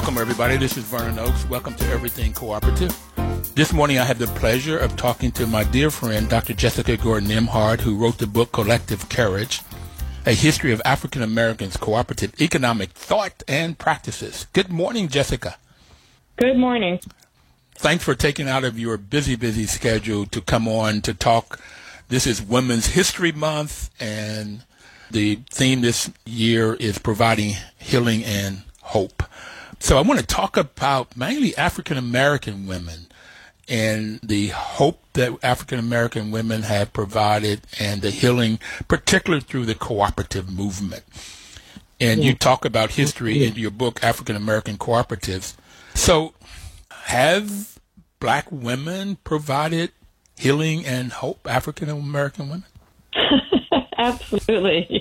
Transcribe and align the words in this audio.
Welcome, 0.00 0.16
everybody. 0.16 0.56
This 0.56 0.78
is 0.78 0.84
Vernon 0.84 1.18
Oakes. 1.18 1.44
Welcome 1.44 1.74
to 1.74 1.86
Everything 1.90 2.32
Cooperative. 2.32 2.98
This 3.54 3.70
morning, 3.70 3.98
I 3.98 4.04
have 4.04 4.18
the 4.18 4.28
pleasure 4.28 4.78
of 4.78 4.96
talking 4.96 5.30
to 5.32 5.46
my 5.46 5.62
dear 5.62 5.90
friend, 5.90 6.26
Dr. 6.26 6.54
Jessica 6.54 6.96
Gordon 6.96 7.28
Nembhard, 7.28 7.80
who 7.80 7.98
wrote 7.98 8.16
the 8.16 8.26
book 8.26 8.50
Collective 8.50 9.10
Courage 9.10 9.60
A 10.24 10.32
History 10.32 10.72
of 10.72 10.80
African 10.86 11.20
Americans' 11.20 11.76
Cooperative 11.76 12.32
Economic 12.40 12.92
Thought 12.92 13.42
and 13.46 13.76
Practices. 13.76 14.46
Good 14.54 14.70
morning, 14.70 15.08
Jessica. 15.08 15.58
Good 16.38 16.56
morning. 16.56 16.98
Thanks 17.74 18.02
for 18.02 18.14
taking 18.14 18.48
out 18.48 18.64
of 18.64 18.78
your 18.78 18.96
busy, 18.96 19.36
busy 19.36 19.66
schedule 19.66 20.24
to 20.24 20.40
come 20.40 20.66
on 20.66 21.02
to 21.02 21.12
talk. 21.12 21.60
This 22.08 22.26
is 22.26 22.40
Women's 22.40 22.86
History 22.86 23.32
Month, 23.32 23.90
and 24.00 24.64
the 25.10 25.40
theme 25.50 25.82
this 25.82 26.10
year 26.24 26.72
is 26.72 26.96
providing 26.96 27.56
healing 27.78 28.24
and 28.24 28.62
hope. 28.80 29.24
So 29.80 29.96
I 29.96 30.02
want 30.02 30.20
to 30.20 30.26
talk 30.26 30.56
about 30.56 31.16
mainly 31.16 31.56
African 31.56 31.96
American 31.96 32.66
women 32.66 33.06
and 33.68 34.20
the 34.22 34.48
hope 34.48 35.02
that 35.14 35.32
African 35.42 35.78
American 35.78 36.30
women 36.30 36.62
have 36.62 36.92
provided 36.92 37.62
and 37.78 38.02
the 38.02 38.10
healing, 38.10 38.58
particularly 38.88 39.42
through 39.42 39.64
the 39.64 39.74
cooperative 39.74 40.50
movement. 40.54 41.04
And 41.98 42.22
you 42.22 42.34
talk 42.34 42.64
about 42.64 42.92
history 42.92 43.44
in 43.44 43.54
your 43.54 43.70
book, 43.70 44.02
African 44.02 44.36
American 44.36 44.76
Cooperatives. 44.76 45.54
So 45.94 46.34
have 46.90 47.78
black 48.20 48.46
women 48.50 49.16
provided 49.24 49.92
healing 50.38 50.84
and 50.86 51.12
hope, 51.12 51.46
African 51.48 51.88
American 51.88 52.48
women? 52.48 52.64
Absolutely. 53.98 54.99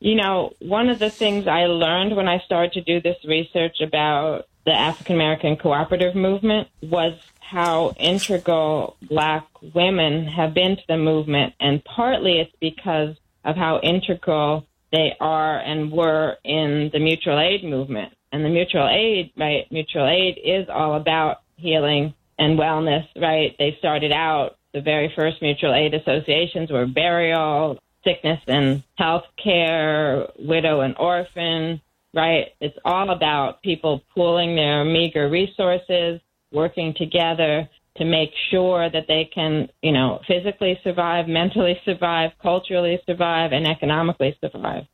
You 0.00 0.14
know, 0.14 0.52
one 0.60 0.88
of 0.88 0.98
the 0.98 1.10
things 1.10 1.46
I 1.46 1.66
learned 1.66 2.14
when 2.14 2.28
I 2.28 2.38
started 2.40 2.72
to 2.74 2.82
do 2.82 3.00
this 3.00 3.16
research 3.24 3.80
about 3.80 4.46
the 4.64 4.72
African 4.72 5.16
American 5.16 5.56
cooperative 5.56 6.14
movement 6.14 6.68
was 6.82 7.18
how 7.40 7.94
integral 7.98 8.96
black 9.02 9.46
women 9.74 10.26
have 10.26 10.54
been 10.54 10.76
to 10.76 10.82
the 10.86 10.98
movement. 10.98 11.54
And 11.58 11.82
partly 11.84 12.38
it's 12.38 12.52
because 12.60 13.16
of 13.44 13.56
how 13.56 13.80
integral 13.80 14.66
they 14.92 15.16
are 15.20 15.58
and 15.58 15.90
were 15.90 16.36
in 16.44 16.90
the 16.92 16.98
mutual 16.98 17.38
aid 17.38 17.64
movement. 17.64 18.12
And 18.30 18.44
the 18.44 18.50
mutual 18.50 18.86
aid, 18.86 19.32
right? 19.36 19.66
Mutual 19.70 20.06
aid 20.06 20.38
is 20.44 20.68
all 20.68 20.94
about 20.94 21.38
healing 21.56 22.14
and 22.38 22.58
wellness, 22.58 23.06
right? 23.16 23.56
They 23.58 23.76
started 23.78 24.12
out, 24.12 24.56
the 24.74 24.80
very 24.82 25.10
first 25.16 25.40
mutual 25.40 25.74
aid 25.74 25.94
associations 25.94 26.70
were 26.70 26.86
burial, 26.86 27.78
sickness 28.04 28.40
and 28.46 28.82
health 28.96 29.24
care, 29.42 30.28
widow 30.38 30.80
and 30.80 30.96
orphan, 30.98 31.80
right? 32.14 32.48
It's 32.60 32.78
all 32.84 33.10
about 33.10 33.62
people 33.62 34.02
pooling 34.14 34.56
their 34.56 34.84
meager 34.84 35.28
resources, 35.28 36.20
working 36.52 36.94
together 36.94 37.68
to 37.96 38.04
make 38.04 38.30
sure 38.50 38.88
that 38.88 39.06
they 39.08 39.28
can, 39.32 39.68
you 39.82 39.92
know, 39.92 40.20
physically 40.26 40.78
survive, 40.84 41.28
mentally 41.28 41.80
survive, 41.84 42.30
culturally 42.40 43.00
survive, 43.06 43.52
and 43.52 43.66
economically 43.66 44.36
survive. 44.40 44.86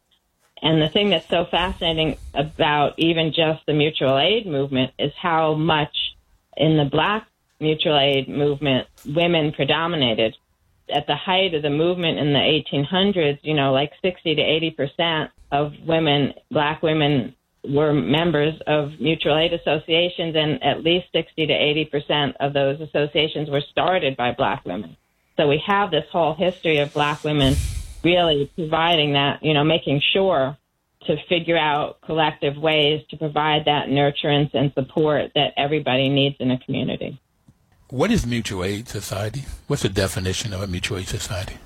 And 0.63 0.81
the 0.81 0.89
thing 0.89 1.11
that's 1.11 1.29
so 1.29 1.45
fascinating 1.51 2.17
about 2.33 2.95
even 2.99 3.33
just 3.35 3.67
the 3.67 3.75
mutual 3.75 4.19
aid 4.19 4.47
movement 4.47 4.93
is 4.99 5.13
how 5.21 5.55
much 5.55 5.95
in 6.57 6.79
the 6.79 6.87
black 6.87 7.27
mutual 7.61 7.99
aid 7.99 8.29
movement 8.29 8.89
women 9.07 9.53
predominated 9.53 10.37
at 10.89 11.07
the 11.07 11.17
height 11.17 11.55
of 11.55 11.63
the 11.63 11.71
movement 11.71 12.19
in 12.19 12.33
the 12.33 12.39
1800s, 12.39 13.39
you 13.43 13.55
know, 13.55 13.73
like 13.73 13.93
60 14.03 14.35
to 14.35 14.43
80 14.43 14.71
percent 14.73 15.31
of 15.51 15.73
women, 15.87 16.35
black 16.51 16.83
women, 16.83 17.35
were 17.67 17.95
members 17.95 18.55
of 18.67 19.01
mutual 19.01 19.39
aid 19.39 19.55
associations, 19.55 20.37
and 20.37 20.63
at 20.63 20.83
least 20.83 21.07
60 21.13 21.47
to 21.47 21.53
80 21.53 21.85
percent 21.87 22.37
of 22.41 22.53
those 22.53 22.81
associations 22.81 23.49
were 23.49 23.63
started 23.71 24.17
by 24.17 24.33
black 24.33 24.65
women. 24.65 24.97
So 25.37 25.49
we 25.49 25.63
have 25.67 25.91
this 25.91 26.05
whole 26.13 26.35
history 26.35 26.79
of 26.79 26.93
black 26.93 27.25
women 27.25 27.55
really 28.05 28.51
providing 28.55 29.15
that, 29.15 29.43
you 29.43 29.55
know, 29.55 29.65
making 29.65 30.01
sure 30.13 30.57
to 31.07 31.17
figure 31.29 31.59
out 31.59 32.01
collective 32.03 32.57
ways 32.57 33.03
to 33.11 33.17
provide 33.17 33.65
that 33.67 33.89
nurturance 33.89 34.51
and 34.55 34.73
support 34.75 35.33
that 35.35 35.53
everybody 35.57 36.09
needs 36.09 36.37
in 36.39 36.51
a 36.51 36.59
community. 36.59 37.21
What 37.95 38.11
is 38.11 38.27
mutual 38.27 38.65
aid 38.65 38.89
society? 38.89 39.45
What's 39.69 39.83
the 39.83 39.89
definition 39.89 40.53
of 40.53 40.61
a 40.61 40.67
mutual 40.67 40.99
aid 40.99 41.07
society? 41.07 41.59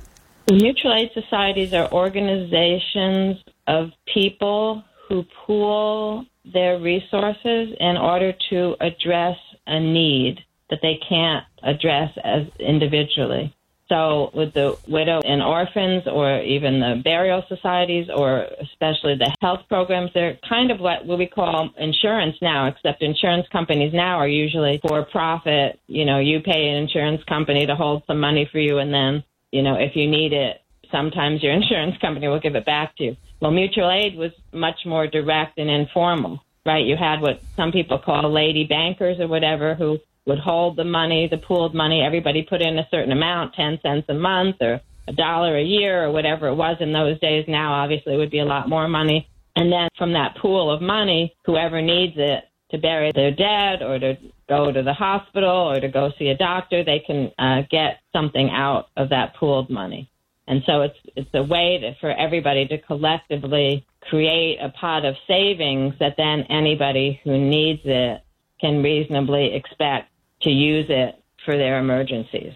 Mutual 0.50 0.93
aid 0.93 1.09
societies 1.15 1.72
are 1.72 1.91
organizations 1.91 3.39
of 3.66 3.93
people 4.12 4.84
who 5.09 5.25
pool 5.47 6.27
their 6.44 6.78
resources 6.81 7.75
in 7.81 7.97
order 7.97 8.34
to 8.50 8.77
address 8.78 9.39
a 9.66 9.81
need 9.81 10.41
that 10.69 10.81
they 10.83 11.00
can't 11.09 11.47
address 11.62 12.11
as 12.22 12.43
individually. 12.60 13.56
So 13.88 14.31
with 14.34 14.53
the 14.53 14.76
widow 14.87 15.21
and 15.25 15.43
orphans 15.43 16.03
or 16.06 16.43
even 16.43 16.81
the 16.81 17.00
burial 17.03 17.43
societies 17.49 18.09
or 18.15 18.47
especially 18.60 19.16
the 19.16 19.34
health 19.41 19.60
programs, 19.69 20.10
they're 20.12 20.38
kind 20.47 20.71
of 20.71 20.78
what 20.78 21.06
we 21.06 21.26
call 21.26 21.71
insurance 21.78 22.37
now, 22.43 22.66
except 22.66 23.03
insurance 23.03 23.47
companies 23.50 23.94
now 23.94 24.19
are 24.19 24.28
usually 24.28 24.78
for 24.87 25.04
profit. 25.04 25.81
You 25.87 26.04
know, 26.04 26.19
you 26.19 26.41
pay 26.41 26.69
an 26.69 26.77
insurance 26.77 27.22
company 27.25 27.66
to 27.66 27.75
hold 27.75 28.03
some 28.06 28.21
money 28.21 28.47
for 28.50 28.59
you 28.59 28.78
and 28.78 28.93
then, 28.93 29.25
you 29.53 29.62
know, 29.62 29.77
if 29.77 29.97
you 29.97 30.09
need 30.09 30.34
it, 30.34 30.60
sometimes 30.91 31.43
your 31.43 31.53
insurance 31.60 31.97
company 31.98 32.28
will 32.28 32.41
give 32.41 32.56
it 32.56 32.66
back 32.66 32.94
to 32.97 33.04
you. 33.04 33.16
Well, 33.41 33.53
mutual 33.53 33.91
aid 33.91 34.16
was 34.16 34.32
much 34.53 34.84
more 34.84 35.06
direct 35.06 35.59
and 35.59 35.71
informal, 35.71 36.44
right? 36.66 36.84
You 36.84 36.97
had 36.97 37.22
what 37.22 37.41
some 37.56 37.72
people 37.72 37.98
call 37.98 38.31
lady 38.31 38.65
bankers 38.65 39.19
or 39.21 39.28
whatever 39.28 39.75
who 39.75 39.98
would 40.28 40.39
hold 40.39 40.77
the 40.77 40.84
money, 40.84 41.27
the 41.27 41.39
pooled 41.39 41.75
money. 41.75 42.03
Everybody 42.03 42.43
put 42.43 42.61
in 42.61 42.78
a 42.78 42.87
certain 42.91 43.12
amount, 43.12 43.55
10 43.55 43.81
cents 43.83 44.06
a 44.09 44.15
month 44.15 44.56
or 44.61 44.81
a 45.09 45.12
dollar 45.12 45.56
a 45.56 45.65
year 45.65 46.05
or 46.05 46.12
whatever 46.12 46.49
it 46.49 46.55
was 46.55 46.77
in 46.81 46.93
those 46.93 47.19
days. 47.19 47.47
Now, 47.49 47.72
obviously, 47.72 48.15
it 48.15 48.19
would 48.19 48.31
be 48.31 48.41
a 48.41 48.44
lot 48.44 48.69
more 48.69 48.87
money. 48.87 49.27
And 49.56 49.72
then 49.72 49.89
from 49.97 50.12
that 50.12 50.37
pool 50.37 50.71
of 50.71 50.83
money, 50.83 51.34
whoever 51.47 51.81
needs 51.81 52.15
it 52.16 52.44
to 52.71 52.78
bury 52.78 53.11
their 53.15 53.31
dead 53.31 53.83
or 53.83 53.99
to 53.99 54.19
go 54.49 54.71
to 54.71 54.83
the 54.83 54.93
hospital 54.93 55.72
or 55.72 55.81
to 55.81 55.89
go 55.89 56.12
see 56.19 56.28
a 56.28 56.37
doctor, 56.37 56.84
they 56.84 57.03
can 57.05 57.33
uh, 57.39 57.62
get 57.71 58.00
something 58.12 58.50
out 58.50 58.91
of 58.97 59.09
that 59.09 59.34
pooled 59.37 59.71
money. 59.71 60.10
And 60.47 60.62
so 60.66 60.83
it's 60.83 60.99
it's 61.16 61.31
a 61.34 61.43
way 61.43 61.78
to, 61.81 61.95
for 62.01 62.10
everybody 62.10 62.66
to 62.69 62.78
collectively 62.78 63.86
create 64.03 64.59
a 64.60 64.69
pot 64.71 65.04
of 65.04 65.15
savings 65.27 65.95
that 66.01 66.15
then 66.16 66.45
anybody 66.51 67.21
who 67.24 67.39
needs 67.39 67.81
it 67.84 68.22
can 68.60 68.83
reasonably 68.83 69.54
expect 69.54 70.10
to 70.42 70.50
use 70.50 70.86
it 70.88 71.22
for 71.44 71.56
their 71.56 71.78
emergencies. 71.78 72.52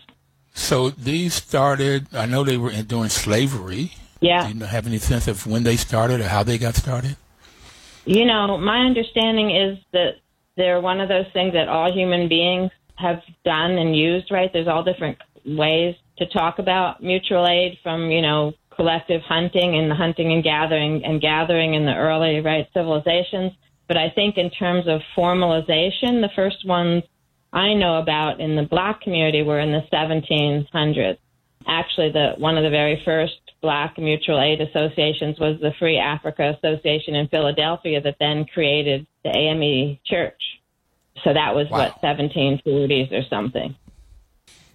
So 0.55 0.91
these 0.91 1.35
started, 1.35 2.09
I 2.13 2.27
know 2.27 2.45
they 2.45 2.59
were 2.59 2.73
doing 2.83 3.09
slavery. 3.09 3.93
Yeah. 4.21 4.47
Do 4.47 4.59
you 4.59 4.65
have 4.65 4.87
any 4.87 4.99
sense 4.99 5.27
of 5.27 5.47
when 5.47 5.63
they 5.63 5.77
started 5.77 6.21
or 6.21 6.29
how 6.29 6.43
they 6.43 6.59
got 6.59 6.75
started? 6.75 7.17
You 8.05 8.25
know, 8.25 8.59
my 8.59 8.81
understanding 8.81 9.55
is 9.55 9.79
that 9.93 10.17
they're 10.57 10.81
one 10.81 11.01
of 11.01 11.09
those 11.09 11.27
things 11.33 11.55
that 11.55 11.69
all 11.69 11.93
human 11.93 12.29
beings 12.29 12.71
have 12.97 13.23
done 13.45 13.73
and 13.73 13.97
used, 13.97 14.31
right? 14.31 14.53
There's 14.53 14.69
all 14.69 14.85
different 14.85 15.19
ways 15.45 15.97
to 16.19 16.27
talk 16.27 16.59
about 16.59 17.03
mutual 17.03 17.47
aid 17.47 17.79
from, 17.83 18.11
you 18.11 18.23
know, 18.23 18.53
collective 18.77 19.23
hunting 19.23 19.77
and 19.77 19.91
the 19.91 19.95
hunting 19.95 20.33
and 20.33 20.43
gathering 20.43 21.05
and 21.05 21.21
gathering 21.21 21.75
in 21.75 21.85
the 21.85 21.95
early, 21.95 22.41
right, 22.41 22.69
civilizations. 22.75 23.53
But 23.89 23.97
I 23.97 24.11
think 24.11 24.37
in 24.37 24.51
terms 24.51 24.87
of 24.87 25.01
formalization, 25.17 26.21
the 26.21 26.31
first 26.35 26.67
ones 26.67 27.03
I 27.53 27.75
know 27.75 27.99
about 27.99 28.41
in 28.41 28.57
the 28.57 28.63
black 28.63 29.03
community 29.03 29.43
were 29.43 29.61
in 29.61 29.73
the 29.73 29.83
1700s. 29.93 31.19
Actually, 31.67 32.11
the 32.11 32.33
one 32.39 32.57
of 32.57 32.65
the 32.65 32.71
very 32.71 33.01
first 33.05 33.35
black 33.61 33.97
mutual 33.99 34.41
aid 34.41 34.61
associations 34.61 35.39
was 35.39 35.61
the 35.61 35.73
Free 35.79 35.99
Africa 35.99 36.57
Association 36.59 37.15
in 37.15 37.29
Philadelphia 37.29 38.01
that 38.01 38.17
then 38.19 38.45
created 38.47 39.07
the 39.23 39.31
AME 39.31 39.99
Church. 40.05 40.43
So 41.23 41.33
that 41.33 41.55
was 41.55 41.69
wow. 41.71 41.79
what 41.79 42.03
1740s 42.03 43.13
or 43.13 43.23
something. 43.29 43.77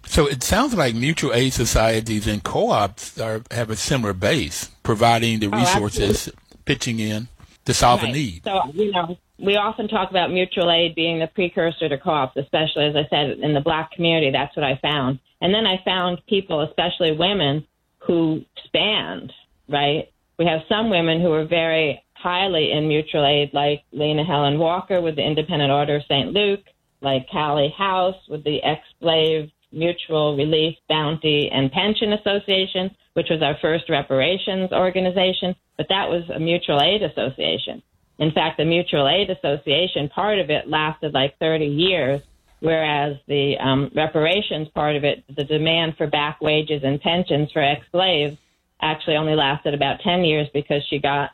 So 0.06 0.26
it 0.26 0.42
sounds 0.42 0.74
like 0.74 0.94
mutual 0.94 1.34
aid 1.34 1.52
societies 1.52 2.26
and 2.26 2.42
co-ops 2.42 3.20
are, 3.20 3.42
have 3.50 3.68
a 3.68 3.76
similar 3.76 4.14
base, 4.14 4.70
providing 4.82 5.40
the 5.40 5.50
Oh, 5.52 5.58
resources, 5.58 6.30
pitching 6.64 6.98
in 6.98 7.28
to 7.66 7.74
solve 7.74 8.02
Right. 8.02 8.10
a 8.10 8.12
need. 8.12 8.44
So, 8.44 8.62
you 8.72 8.90
know, 8.90 9.18
we 9.38 9.56
often 9.56 9.88
talk 9.88 10.10
about 10.10 10.30
mutual 10.30 10.70
aid 10.70 10.94
being 10.94 11.18
the 11.20 11.28
precursor 11.28 11.88
to 11.88 11.98
co-ops, 11.98 12.36
especially 12.36 12.86
as 12.86 12.96
I 12.96 13.06
said 13.08 13.38
in 13.38 13.54
the 13.54 13.60
black 13.60 13.92
community. 13.92 14.30
That's 14.30 14.56
what 14.56 14.64
I 14.64 14.78
found. 14.82 15.20
And 15.40 15.54
then 15.54 15.66
I 15.66 15.80
found 15.84 16.20
people, 16.26 16.62
especially 16.62 17.12
women, 17.12 17.66
who 17.98 18.42
spanned, 18.64 19.32
right? 19.68 20.10
We 20.38 20.46
have 20.46 20.60
some 20.68 20.90
women 20.90 21.20
who 21.20 21.32
are 21.32 21.46
very 21.46 22.02
highly 22.14 22.72
in 22.72 22.88
mutual 22.88 23.24
aid, 23.24 23.50
like 23.52 23.84
Lena 23.92 24.24
Helen 24.24 24.58
Walker 24.58 25.00
with 25.00 25.16
the 25.16 25.26
Independent 25.26 25.70
Order 25.70 25.96
of 25.96 26.02
St. 26.08 26.32
Luke, 26.32 26.64
like 27.00 27.28
Callie 27.30 27.74
House 27.76 28.16
with 28.28 28.42
the 28.44 28.62
ex-slave 28.62 29.50
Mutual 29.70 30.36
Relief 30.36 30.74
Bounty 30.88 31.50
and 31.52 31.70
Pension 31.70 32.12
Association, 32.14 32.90
which 33.12 33.28
was 33.30 33.42
our 33.42 33.56
first 33.60 33.88
reparations 33.88 34.72
organization, 34.72 35.54
but 35.76 35.86
that 35.90 36.08
was 36.08 36.22
a 36.34 36.40
mutual 36.40 36.80
aid 36.80 37.02
association. 37.02 37.82
In 38.18 38.32
fact, 38.32 38.56
the 38.56 38.64
mutual 38.64 39.08
aid 39.08 39.30
association 39.30 40.08
part 40.08 40.38
of 40.38 40.50
it 40.50 40.68
lasted 40.68 41.14
like 41.14 41.38
30 41.38 41.66
years, 41.66 42.20
whereas 42.60 43.16
the 43.28 43.56
um, 43.58 43.90
reparations 43.94 44.68
part 44.68 44.96
of 44.96 45.04
it, 45.04 45.24
the 45.34 45.44
demand 45.44 45.96
for 45.96 46.06
back 46.06 46.40
wages 46.40 46.82
and 46.84 47.00
pensions 47.00 47.50
for 47.52 47.62
ex-slaves, 47.62 48.36
actually 48.80 49.16
only 49.16 49.34
lasted 49.34 49.74
about 49.74 50.00
10 50.00 50.24
years 50.24 50.48
because 50.52 50.82
she 50.88 50.98
got 50.98 51.30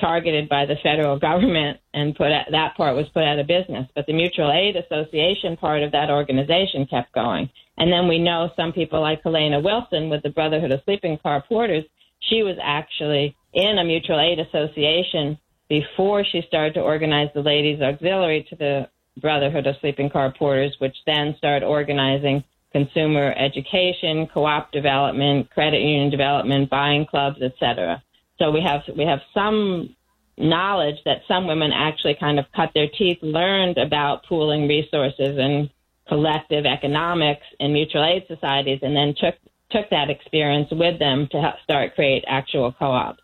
targeted 0.00 0.48
by 0.48 0.64
the 0.64 0.76
federal 0.82 1.18
government 1.18 1.78
and 1.92 2.14
put 2.14 2.28
at, 2.28 2.46
that 2.50 2.76
part 2.76 2.94
was 2.94 3.08
put 3.08 3.24
out 3.24 3.38
of 3.38 3.46
business. 3.46 3.88
But 3.94 4.06
the 4.06 4.12
mutual 4.12 4.52
aid 4.52 4.76
association 4.76 5.56
part 5.56 5.82
of 5.82 5.92
that 5.92 6.10
organization 6.10 6.86
kept 6.86 7.12
going. 7.12 7.50
And 7.76 7.92
then 7.92 8.08
we 8.08 8.18
know 8.18 8.50
some 8.56 8.72
people 8.72 9.00
like 9.00 9.22
Helena 9.22 9.60
Wilson 9.60 10.08
with 10.08 10.22
the 10.22 10.30
Brotherhood 10.30 10.72
of 10.72 10.80
Sleeping 10.84 11.18
Car 11.18 11.42
Porters. 11.48 11.84
She 12.20 12.42
was 12.42 12.56
actually 12.62 13.36
in 13.52 13.78
a 13.78 13.84
mutual 13.84 14.20
aid 14.20 14.38
association 14.38 15.38
before 15.68 16.24
she 16.24 16.42
started 16.46 16.74
to 16.74 16.80
organize 16.80 17.28
the 17.34 17.42
ladies 17.42 17.80
auxiliary 17.80 18.46
to 18.50 18.56
the 18.56 18.88
Brotherhood 19.20 19.66
of 19.66 19.76
Sleeping 19.80 20.10
Car 20.10 20.32
Porters, 20.36 20.74
which 20.78 20.96
then 21.06 21.34
started 21.36 21.66
organizing 21.66 22.44
consumer 22.72 23.34
education, 23.36 24.26
co-op 24.32 24.72
development, 24.72 25.50
credit 25.50 25.80
union 25.80 26.10
development, 26.10 26.70
buying 26.70 27.06
clubs, 27.06 27.40
etc. 27.42 28.02
So 28.38 28.50
we 28.50 28.60
have 28.60 28.82
we 28.96 29.04
have 29.04 29.20
some 29.34 29.94
knowledge 30.36 30.96
that 31.04 31.22
some 31.26 31.46
women 31.46 31.72
actually 31.72 32.14
kind 32.14 32.38
of 32.38 32.46
cut 32.54 32.70
their 32.74 32.88
teeth, 32.88 33.18
learned 33.22 33.78
about 33.78 34.24
pooling 34.26 34.68
resources 34.68 35.36
and 35.38 35.70
collective 36.06 36.64
economics 36.64 37.44
in 37.58 37.72
mutual 37.72 38.04
aid 38.04 38.24
societies, 38.28 38.80
and 38.82 38.96
then 38.96 39.14
took 39.18 39.34
took 39.70 39.90
that 39.90 40.08
experience 40.08 40.68
with 40.70 40.98
them 40.98 41.28
to 41.30 41.40
help 41.40 41.56
start 41.62 41.94
create 41.94 42.24
actual 42.26 42.72
co-ops. 42.72 43.20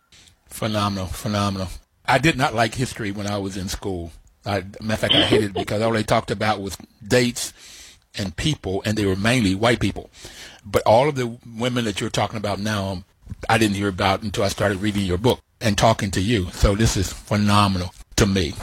Phenomenal, 0.49 1.07
phenomenal. 1.07 1.69
I 2.07 2.19
did 2.19 2.37
not 2.37 2.55
like 2.55 2.75
history 2.75 3.11
when 3.11 3.27
I 3.27 3.39
was 3.39 3.57
in 3.57 3.69
school. 3.69 4.13
I, 4.47 4.65
matter 4.81 4.93
of 4.93 4.99
fact, 4.99 5.15
I 5.15 5.23
hated 5.23 5.51
it 5.51 5.55
because 5.55 5.81
all 5.81 5.93
they 5.93 6.03
talked 6.03 6.31
about 6.31 6.61
was 6.61 6.77
dates 7.07 7.53
and 8.17 8.37
people, 8.37 8.83
and 8.85 8.97
they 8.97 9.07
were 9.07 9.17
mainly 9.17 9.55
white 9.55 9.81
people. 9.81 10.11
But 10.65 10.83
all 10.83 11.09
of 11.09 11.15
the 11.15 11.39
women 11.57 11.85
that 11.87 12.01
you're 12.01 12.11
talking 12.11 12.37
about 12.37 12.59
now, 12.59 13.05
I 13.49 13.59
didn't 13.59 13.77
hear 13.77 13.89
about 13.89 14.23
until 14.23 14.45
I 14.45 14.49
started 14.49 14.81
reading 14.81 15.07
your 15.07 15.19
book 15.19 15.41
and 15.61 15.77
talking 15.77 16.11
to 16.13 16.21
you. 16.21 16.51
So 16.53 16.75
this 16.75 16.97
is 16.97 17.13
phenomenal 17.13 17.95
to 18.17 18.27
me. 18.27 18.55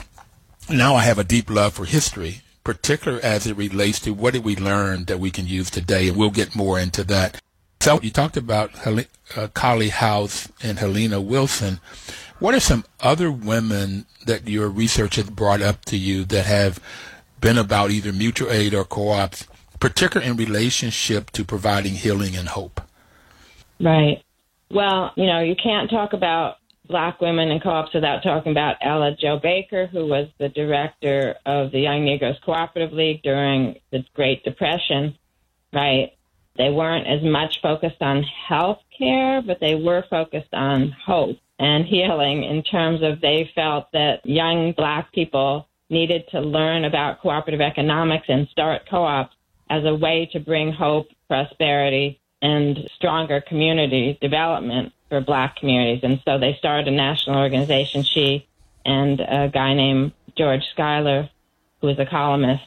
Now 0.70 0.94
I 0.94 1.02
have 1.02 1.18
a 1.18 1.24
deep 1.24 1.50
love 1.50 1.74
for 1.74 1.84
history, 1.84 2.42
particularly 2.64 3.22
as 3.24 3.46
it 3.46 3.56
relates 3.56 3.98
to 4.00 4.14
what 4.14 4.34
did 4.34 4.44
we 4.44 4.56
learn 4.56 5.04
that 5.06 5.18
we 5.18 5.30
can 5.30 5.46
use 5.46 5.68
today, 5.70 6.08
and 6.08 6.16
we'll 6.16 6.30
get 6.30 6.54
more 6.54 6.78
into 6.78 7.02
that. 7.04 7.40
So 7.80 8.00
you 8.00 8.10
talked 8.10 8.36
about 8.36 8.70
Hel- 8.70 9.00
uh, 9.36 9.48
House 9.90 10.48
and 10.62 10.78
Helena 10.78 11.20
Wilson. 11.20 11.80
What 12.42 12.56
are 12.56 12.60
some 12.60 12.84
other 12.98 13.30
women 13.30 14.04
that 14.26 14.48
your 14.48 14.68
research 14.68 15.14
has 15.14 15.30
brought 15.30 15.62
up 15.62 15.84
to 15.84 15.96
you 15.96 16.24
that 16.24 16.44
have 16.44 16.80
been 17.40 17.56
about 17.56 17.92
either 17.92 18.12
mutual 18.12 18.50
aid 18.50 18.74
or 18.74 18.82
co-ops, 18.84 19.46
particularly 19.78 20.28
in 20.28 20.36
relationship 20.36 21.30
to 21.30 21.44
providing 21.44 21.94
healing 21.94 22.34
and 22.34 22.48
hope? 22.48 22.80
Right. 23.78 24.24
Well, 24.72 25.12
you 25.14 25.26
know, 25.26 25.38
you 25.38 25.54
can't 25.54 25.88
talk 25.88 26.14
about 26.14 26.56
black 26.88 27.20
women 27.20 27.48
in 27.52 27.60
co-ops 27.60 27.94
without 27.94 28.24
talking 28.24 28.50
about 28.50 28.74
Ella 28.82 29.14
Jo 29.16 29.38
Baker, 29.40 29.86
who 29.86 30.06
was 30.06 30.26
the 30.38 30.48
director 30.48 31.36
of 31.46 31.70
the 31.70 31.78
Young 31.78 32.04
Negroes 32.04 32.40
Cooperative 32.44 32.92
League 32.92 33.22
during 33.22 33.76
the 33.92 34.04
Great 34.14 34.42
Depression, 34.42 35.16
right? 35.72 36.10
They 36.58 36.70
weren't 36.70 37.06
as 37.06 37.22
much 37.22 37.60
focused 37.62 38.02
on 38.02 38.24
health 38.24 38.80
care, 38.98 39.42
but 39.42 39.60
they 39.60 39.76
were 39.76 40.04
focused 40.10 40.52
on 40.52 40.90
hope 41.06 41.36
and 41.62 41.86
healing 41.86 42.42
in 42.42 42.64
terms 42.64 43.02
of 43.02 43.20
they 43.20 43.48
felt 43.54 43.86
that 43.92 44.26
young 44.26 44.72
black 44.72 45.12
people 45.12 45.68
needed 45.88 46.24
to 46.32 46.40
learn 46.40 46.84
about 46.84 47.20
cooperative 47.20 47.60
economics 47.60 48.26
and 48.28 48.48
start 48.48 48.82
co-ops 48.90 49.36
as 49.70 49.84
a 49.84 49.94
way 49.94 50.28
to 50.32 50.40
bring 50.40 50.72
hope, 50.72 51.06
prosperity, 51.28 52.20
and 52.42 52.90
stronger 52.96 53.40
community 53.40 54.18
development 54.20 54.92
for 55.08 55.20
black 55.20 55.54
communities. 55.54 56.00
And 56.02 56.20
so 56.24 56.36
they 56.36 56.54
started 56.54 56.88
a 56.88 56.90
national 56.90 57.38
organization, 57.38 58.02
she 58.02 58.48
and 58.84 59.20
a 59.20 59.48
guy 59.48 59.74
named 59.74 60.10
George 60.36 60.64
Schuyler, 60.72 61.30
who 61.80 61.86
was 61.86 61.98
a 62.00 62.06
columnist, 62.06 62.64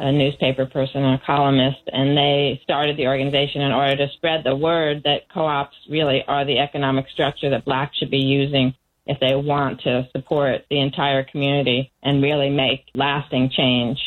a 0.00 0.10
newspaper 0.10 0.64
person 0.64 1.04
and 1.04 1.20
a 1.20 1.24
columnist, 1.26 1.82
and 1.92 2.16
they 2.16 2.58
started 2.64 2.96
the 2.96 3.06
organization 3.06 3.60
in 3.60 3.70
order 3.70 3.96
to 3.96 4.08
spread 4.14 4.42
the 4.44 4.56
word 4.56 5.02
that 5.04 5.28
co-ops 5.28 5.76
really 5.90 6.24
are 6.26 6.46
the 6.46 6.58
economic 6.58 7.06
structure 7.10 7.50
that 7.50 7.66
blacks 7.66 7.98
should 7.98 8.10
be 8.10 8.18
using 8.18 8.74
if 9.06 9.20
they 9.20 9.34
want 9.34 9.82
to 9.82 10.08
support 10.16 10.64
the 10.70 10.80
entire 10.80 11.22
community 11.22 11.92
and 12.02 12.22
really 12.22 12.48
make 12.48 12.86
lasting 12.94 13.50
change. 13.50 13.98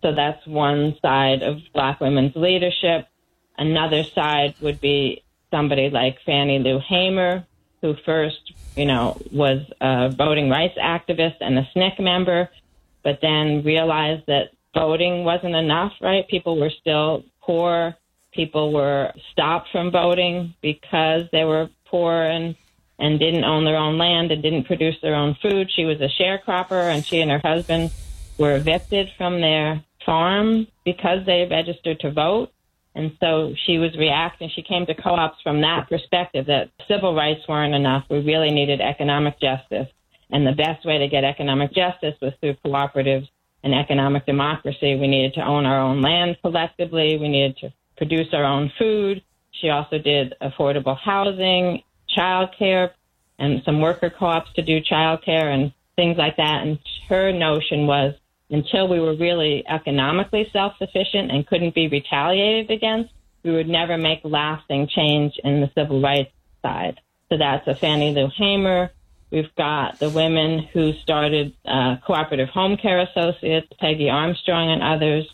So 0.00 0.14
that's 0.14 0.46
one 0.46 0.96
side 1.02 1.42
of 1.42 1.58
black 1.74 2.00
women's 2.00 2.34
leadership. 2.34 3.06
Another 3.58 4.02
side 4.02 4.54
would 4.62 4.80
be 4.80 5.22
somebody 5.50 5.90
like 5.90 6.18
Fannie 6.24 6.58
Lou 6.58 6.78
Hamer, 6.78 7.46
who 7.82 7.94
first, 8.06 8.52
you 8.76 8.86
know, 8.86 9.20
was 9.30 9.60
a 9.80 10.08
voting 10.08 10.48
rights 10.48 10.78
activist 10.78 11.36
and 11.40 11.58
a 11.58 11.68
SNCC 11.76 12.00
member, 12.00 12.48
but 13.02 13.18
then 13.20 13.62
realized 13.62 14.24
that 14.26 14.52
voting 14.74 15.24
wasn't 15.24 15.54
enough, 15.54 15.92
right? 16.00 16.28
People 16.28 16.58
were 16.58 16.70
still 16.80 17.24
poor. 17.42 17.94
People 18.32 18.72
were 18.72 19.12
stopped 19.32 19.68
from 19.70 19.90
voting 19.90 20.54
because 20.60 21.22
they 21.32 21.44
were 21.44 21.68
poor 21.86 22.12
and 22.12 22.56
and 22.98 23.18
didn't 23.18 23.44
own 23.44 23.64
their 23.64 23.76
own 23.76 23.98
land 23.98 24.30
and 24.30 24.42
didn't 24.42 24.64
produce 24.64 24.96
their 25.02 25.14
own 25.16 25.36
food. 25.42 25.70
She 25.74 25.84
was 25.84 26.00
a 26.00 26.08
sharecropper 26.08 26.92
and 26.92 27.04
she 27.04 27.20
and 27.20 27.30
her 27.30 27.40
husband 27.42 27.90
were 28.38 28.54
evicted 28.54 29.10
from 29.18 29.40
their 29.40 29.82
farm 30.06 30.68
because 30.84 31.26
they 31.26 31.46
registered 31.50 32.00
to 32.00 32.12
vote. 32.12 32.50
And 32.94 33.16
so 33.18 33.54
she 33.66 33.78
was 33.78 33.96
reacting. 33.96 34.48
She 34.54 34.62
came 34.62 34.86
to 34.86 34.94
co-ops 34.94 35.42
from 35.42 35.62
that 35.62 35.88
perspective 35.88 36.46
that 36.46 36.70
civil 36.86 37.14
rights 37.14 37.40
weren't 37.48 37.74
enough. 37.74 38.04
We 38.08 38.20
really 38.20 38.50
needed 38.50 38.80
economic 38.80 39.40
justice. 39.40 39.88
And 40.30 40.46
the 40.46 40.52
best 40.52 40.84
way 40.84 40.98
to 40.98 41.08
get 41.08 41.24
economic 41.24 41.74
justice 41.74 42.14
was 42.22 42.32
through 42.40 42.54
cooperatives 42.64 43.28
and 43.64 43.74
economic 43.74 44.26
democracy. 44.26 44.94
We 44.94 45.08
needed 45.08 45.34
to 45.34 45.40
own 45.40 45.64
our 45.64 45.80
own 45.80 46.02
land 46.02 46.36
collectively. 46.42 47.16
We 47.16 47.28
needed 47.28 47.56
to 47.58 47.72
produce 47.96 48.28
our 48.32 48.44
own 48.44 48.70
food. 48.78 49.22
She 49.50 49.70
also 49.70 49.98
did 49.98 50.34
affordable 50.40 50.96
housing, 50.96 51.82
childcare, 52.16 52.90
and 53.38 53.62
some 53.64 53.80
worker 53.80 54.10
co-ops 54.10 54.52
to 54.54 54.62
do 54.62 54.80
childcare 54.80 55.52
and 55.52 55.72
things 55.96 56.18
like 56.18 56.36
that. 56.36 56.62
And 56.62 56.78
her 57.08 57.32
notion 57.32 57.86
was 57.86 58.14
until 58.50 58.86
we 58.86 59.00
were 59.00 59.16
really 59.16 59.64
economically 59.66 60.48
self-sufficient 60.52 61.32
and 61.32 61.46
couldn't 61.46 61.74
be 61.74 61.88
retaliated 61.88 62.70
against, 62.70 63.12
we 63.42 63.52
would 63.52 63.68
never 63.68 63.96
make 63.96 64.20
lasting 64.24 64.88
change 64.88 65.38
in 65.42 65.60
the 65.60 65.70
civil 65.74 66.02
rights 66.02 66.32
side. 66.62 67.00
So 67.30 67.38
that's 67.38 67.66
a 67.66 67.74
Fannie 67.74 68.14
Lou 68.14 68.28
Hamer. 68.36 68.90
We've 69.34 69.52
got 69.56 69.98
the 69.98 70.10
women 70.10 70.60
who 70.72 70.92
started 71.02 71.54
uh, 71.66 71.96
cooperative 72.06 72.50
home 72.50 72.76
care 72.76 73.00
associates, 73.00 73.66
Peggy 73.80 74.08
Armstrong 74.08 74.70
and 74.70 74.80
others 74.80 75.28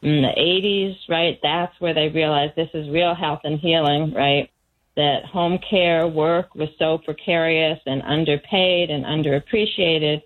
in 0.00 0.22
the 0.22 0.32
80s, 0.34 0.96
right? 1.06 1.38
That's 1.42 1.78
where 1.78 1.92
they 1.92 2.08
realized 2.08 2.56
this 2.56 2.70
is 2.72 2.88
real 2.88 3.14
health 3.14 3.40
and 3.44 3.60
healing, 3.60 4.14
right? 4.14 4.48
That 4.96 5.26
home 5.26 5.58
care 5.58 6.08
work 6.08 6.54
was 6.54 6.70
so 6.78 6.96
precarious 6.96 7.78
and 7.84 8.00
underpaid 8.00 8.88
and 8.88 9.04
underappreciated 9.04 10.22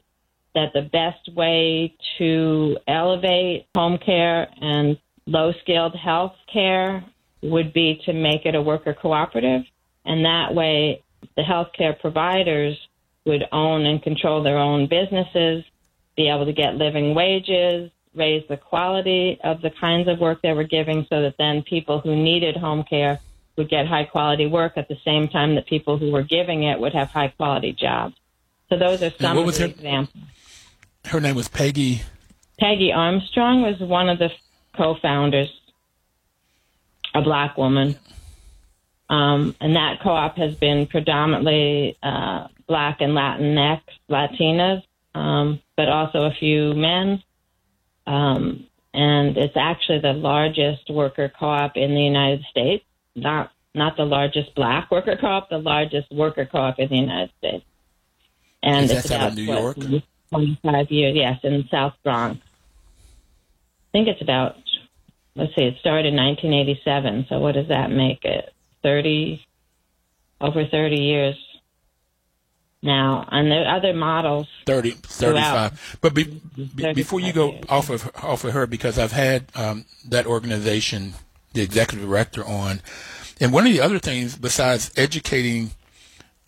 that 0.55 0.73
the 0.73 0.83
best 0.83 1.35
way 1.35 1.97
to 2.19 2.79
elevate 2.87 3.67
home 3.75 3.99
care 3.99 4.49
and 4.61 4.99
low 5.27 5.53
skilled 5.63 5.97
health 5.97 6.37
care 6.53 7.05
would 7.43 7.73
be 7.73 8.01
to 8.05 8.13
make 8.13 8.47
it 8.47 8.55
a 8.55 8.63
worker 8.63 8.95
cooperative. 8.95 9.63
And 10.05 10.25
that 10.25 10.55
way, 10.55 11.03
the 11.35 11.43
healthcare 11.43 11.99
providers 11.99 12.79
would 13.27 13.45
own 13.53 13.85
and 13.85 14.03
control 14.03 14.43
their 14.43 14.59
own 14.59 14.87
businesses, 14.87 15.65
be 16.17 16.29
able 16.29 16.47
to 16.47 16.53
get 16.53 16.77
living 16.77 17.15
wages, 17.15 17.91
raise 18.15 18.43
the 18.49 18.57
quality 18.57 19.39
of 19.45 19.61
the 19.61 19.71
kinds 19.71 20.09
of 20.09 20.19
work 20.19 20.41
they 20.43 20.53
were 20.53 20.65
giving 20.65 21.07
so 21.11 21.23
that 21.23 21.35
then 21.39 21.63
people 21.63 22.01
who 22.01 22.17
needed 22.17 22.57
home 22.57 22.83
care 22.83 23.21
would 23.57 23.69
get 23.69 23.87
high 23.87 24.05
quality 24.05 24.47
work 24.47 24.73
at 24.77 24.89
the 24.89 24.97
same 25.05 25.29
time 25.29 25.55
that 25.55 25.67
people 25.67 25.99
who 25.99 26.11
were 26.11 26.23
giving 26.23 26.63
it 26.63 26.79
would 26.79 26.95
have 26.95 27.09
high 27.09 27.29
quality 27.29 27.73
jobs. 27.73 28.15
So 28.69 28.79
those 28.79 29.03
are 29.03 29.11
some 29.21 29.39
of 29.39 29.55
the 29.55 29.61
her, 29.61 29.67
examples. 29.67 30.25
Her 31.05 31.21
name 31.21 31.37
was 31.37 31.49
Peggy. 31.49 32.03
Peggy 32.59 32.93
Armstrong 32.93 33.63
was 33.63 33.79
one 33.81 34.09
of 34.09 34.19
the 34.19 34.31
co-founders, 34.77 35.49
a 37.15 37.23
black 37.23 37.57
woman. 37.57 37.97
Um, 39.09 39.55
and 39.61 39.77
that 39.77 40.01
co-op 40.03 40.37
has 40.37 40.55
been 40.57 40.87
predominantly 40.87 41.97
uh, 42.03 42.49
black 42.67 43.01
and 43.01 43.13
Latinx, 43.13 43.83
Latinas, 44.11 44.83
um, 45.15 45.61
but 45.77 45.89
also 45.89 46.25
a 46.25 46.33
few 46.33 46.75
men. 46.75 47.23
Um, 48.07 48.67
and 48.93 49.37
it's 49.37 49.57
actually 49.57 50.01
the 50.01 50.13
largest 50.13 50.91
worker 50.91 51.31
co-op 51.39 51.77
in 51.77 51.95
the 51.95 52.03
United 52.03 52.45
States. 52.51 52.85
Not 53.15 53.53
not 53.75 53.97
the 53.97 54.05
largest 54.05 54.55
black 54.55 54.91
worker 54.91 55.17
co-op, 55.21 55.51
the 55.51 55.59
largest 55.59 56.11
worker 56.11 56.47
co-op 56.47 56.79
in 56.79 56.89
the 56.89 56.97
United 56.97 57.31
States. 57.39 57.65
And 58.63 58.87
Is 58.87 58.91
it's 58.91 59.07
about 59.07 59.35
New 59.35 59.47
what, 59.47 59.77
York? 59.77 60.03
25 60.31 60.91
years, 60.91 61.15
yes, 61.15 61.39
in 61.43 61.69
South 61.71 61.93
Bronx. 62.03 62.41
I 62.41 63.91
think 63.93 64.09
it's 64.09 64.23
about, 64.23 64.57
let's 65.35 65.55
see, 65.55 65.65
it 65.65 65.77
started 65.79 66.07
in 66.09 66.17
1987. 66.17 67.27
So 67.29 67.39
what 67.39 67.53
does 67.53 67.69
that 67.69 67.91
make 67.91 68.25
it? 68.25 68.53
30, 68.87 69.45
over 70.41 70.65
30 70.65 70.97
years 70.97 71.35
now. 72.85 73.27
And 73.33 73.51
there 73.51 73.67
are 73.67 73.77
other 73.79 73.93
models. 73.93 74.47
30, 74.67 74.93
35. 74.93 75.99
But 76.01 76.15
be, 76.15 76.41
be, 76.77 76.93
before 76.93 77.19
you 77.19 77.33
go 77.33 77.59
off 77.69 77.91
of, 77.91 78.09
off 78.23 78.45
of 78.45 78.53
her, 78.53 78.65
because 78.69 78.97
I've 78.97 79.11
had 79.11 79.47
um, 79.57 79.87
that 80.09 80.25
organization, 80.25 81.15
the 81.53 81.63
executive 81.63 82.07
director 82.07 82.45
on, 82.45 82.81
and 83.41 83.53
one 83.53 83.67
of 83.67 83.73
the 83.73 83.81
other 83.81 83.99
things 83.99 84.37
besides 84.37 84.93
educating 84.97 85.73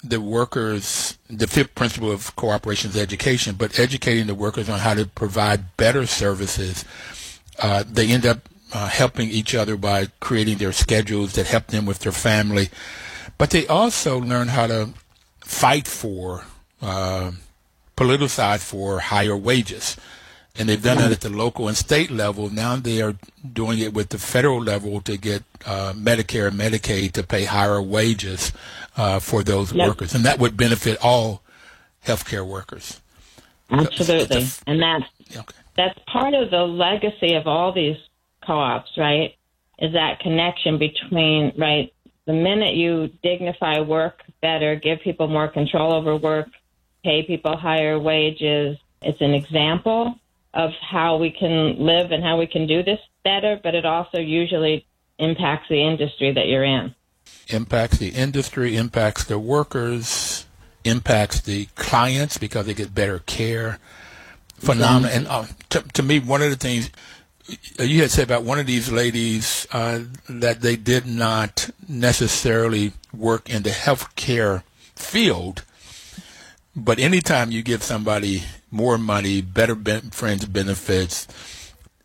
the 0.05 0.21
workers, 0.21 1.19
the 1.29 1.49
fifth 1.49 1.75
principle 1.75 2.13
of 2.13 2.37
cooperation 2.37 2.91
is 2.91 2.97
education, 2.97 3.57
but 3.57 3.81
educating 3.81 4.29
the 4.29 4.35
workers 4.37 4.69
on 4.69 4.79
how 4.79 4.95
to 4.95 5.07
provide 5.07 5.77
better 5.77 6.07
services. 6.07 6.85
Uh, 7.59 7.83
they 7.85 8.07
end 8.07 8.25
up 8.25 8.49
uh, 8.73 8.89
helping 8.89 9.31
each 9.31 9.55
other 9.55 9.77
by 9.77 10.09
creating 10.21 10.59
their 10.59 10.73
schedules 10.73 11.35
that 11.35 11.47
help 11.47 11.69
them 11.69 11.87
with 11.87 12.01
their 12.01 12.13
family, 12.13 12.69
but 13.39 13.51
they 13.51 13.67
also 13.67 14.19
learn 14.21 14.49
how 14.49 14.67
to 14.67 14.91
fight 15.41 15.89
for, 15.89 16.45
uh, 16.83 17.33
politicize 17.97 18.61
for 18.61 19.01
higher 19.01 19.37
wages. 19.37 19.97
And 20.59 20.69
they've 20.69 20.83
done 20.83 20.99
that 20.99 21.13
at 21.13 21.21
the 21.21 21.31
local 21.31 21.69
and 21.69 21.77
state 21.77 22.11
level. 22.11 22.51
Now 22.51 22.75
they 22.75 23.01
are 23.01 23.15
doing 23.53 23.79
it 23.79 23.95
with 23.95 24.09
the 24.09 24.19
federal 24.19 24.61
level 24.61 25.01
to 25.03 25.17
get 25.17 25.45
uh, 25.65 25.93
Medicare 25.95 26.49
and 26.49 26.59
Medicaid 26.59 27.13
to 27.13 27.23
pay 27.23 27.45
higher 27.45 27.81
wages 27.81 28.53
uh, 28.97 29.21
for 29.21 29.45
those 29.45 29.73
yep. 29.73 29.87
workers, 29.87 30.15
and 30.15 30.25
that 30.25 30.41
would 30.41 30.57
benefit 30.57 30.99
all 31.01 31.43
healthcare 32.05 32.45
workers. 32.45 33.01
Absolutely, 33.71 34.41
the, 34.41 34.63
and 34.67 34.83
that's 34.83 35.05
okay. 35.37 35.57
that's 35.77 35.99
part 36.11 36.35
of 36.35 36.51
the 36.51 36.63
legacy 36.63 37.35
of 37.35 37.47
all 37.47 37.73
these 37.73 37.97
co-ops, 38.49 38.91
right? 38.97 39.35
Is 39.79 39.93
that 39.93 40.19
connection 40.21 40.79
between 40.79 41.53
right 41.57 41.93
the 42.27 42.33
minute 42.33 42.75
you 42.75 43.11
dignify 43.23 43.81
work 43.81 44.23
better, 44.43 44.75
give 44.75 45.01
people 45.03 45.29
more 45.29 45.49
control 45.49 45.93
over 45.93 46.17
work, 46.17 46.49
pay 47.05 47.23
people 47.23 47.57
higher 47.57 47.99
wages, 47.99 48.77
it's 49.03 49.21
an 49.21 49.35
example 49.35 50.15
of 50.53 50.71
how 50.81 51.17
we 51.19 51.31
can 51.31 51.79
live 51.79 52.11
and 52.11 52.25
how 52.25 52.39
we 52.39 52.47
can 52.47 52.67
do 52.67 52.83
this 52.83 52.99
better, 53.23 53.61
but 53.63 53.75
it 53.77 53.87
also 53.87 54.19
usually 54.19 54.85
impacts 55.19 55.69
the 55.69 55.81
industry 55.81 56.33
that 56.33 56.49
you're 56.49 56.65
in 56.65 56.95
impacts 57.49 57.99
the 57.99 58.11
industry, 58.11 58.77
impacts 58.77 59.25
the 59.25 59.39
workers, 59.39 60.47
impacts 60.85 61.41
the 61.43 61.67
clients 61.75 62.39
because 62.39 62.67
they 62.67 62.75
get 62.75 62.95
better 62.95 63.21
care. 63.21 63.79
Phenomenal. 64.57 65.11
And 65.11 65.29
uh, 65.29 65.47
to, 65.71 65.83
to, 65.95 66.03
me, 66.03 66.19
one 66.19 66.43
of 66.43 66.51
the 66.51 66.57
things 66.57 66.91
you 67.79 68.03
had 68.03 68.11
said 68.11 68.25
about 68.25 68.43
one 68.43 68.59
of 68.59 68.67
these 68.67 68.91
ladies 68.91 69.67
uh, 69.73 70.01
that 70.29 70.61
they 70.61 70.77
did 70.77 71.07
not 71.07 71.71
necessarily 71.89 72.93
work 73.15 73.49
in 73.49 73.63
the 73.63 73.71
healthcare 73.71 74.63
field, 74.95 75.65
but 76.77 76.99
anytime 76.99 77.51
you 77.51 77.63
give 77.63 77.83
somebody 77.83 78.43
more 78.71 78.99
money, 78.99 79.41
better 79.41 79.75
ben- 79.75 80.11
friends 80.11 80.45
benefits, 80.45 81.27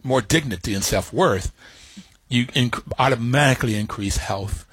more 0.04 0.22
dignity 0.22 0.74
and 0.74 0.84
self 0.84 1.12
worth, 1.12 1.52
you 2.30 2.48
inc- 2.48 2.84
automatically 2.98 3.76
increase 3.76 4.18
health 4.18 4.66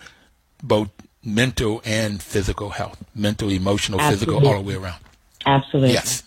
both 0.63 0.91
mental 1.25 1.83
and 1.85 2.23
physical 2.23 2.71
health, 2.71 3.03
mental, 3.15 3.51
emotional, 3.51 4.01
Absolutely. 4.01 4.35
physical, 4.35 4.49
all 4.49 4.63
the 4.63 4.69
way 4.69 4.75
around. 4.75 5.01
Absolutely. 5.47 5.93
Yes. 5.93 6.23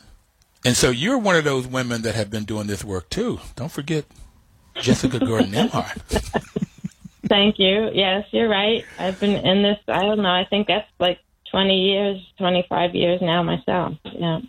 And 0.66 0.76
so 0.76 0.90
you're 0.90 1.18
one 1.18 1.36
of 1.36 1.44
those 1.44 1.68
women 1.68 2.04
that 2.04 2.16
have 2.16 2.30
been 2.30 2.46
doing 2.46 2.68
this 2.68 2.84
work 2.84 3.10
too. 3.10 3.40
Don't 3.56 3.72
forget 3.72 4.06
Jessica 4.82 5.20
Gordon 5.20 5.52
Nembhard. 5.52 6.02
Thank 7.28 7.58
you. 7.58 7.90
Yes, 7.94 8.28
you're 8.32 8.50
right. 8.50 8.86
I've 9.00 9.20
been 9.20 9.36
in 9.46 9.64
this, 9.64 9.80
I 9.88 10.04
don't 10.04 10.22
know, 10.22 10.30
I 10.30 10.46
think 10.50 10.68
that's 10.68 10.88
like 11.00 11.20
20 11.52 11.80
years, 11.80 12.34
25 12.38 12.96
years 12.96 13.22
now 13.22 13.44
myself. 13.44 13.98
Yeah. 14.04 14.42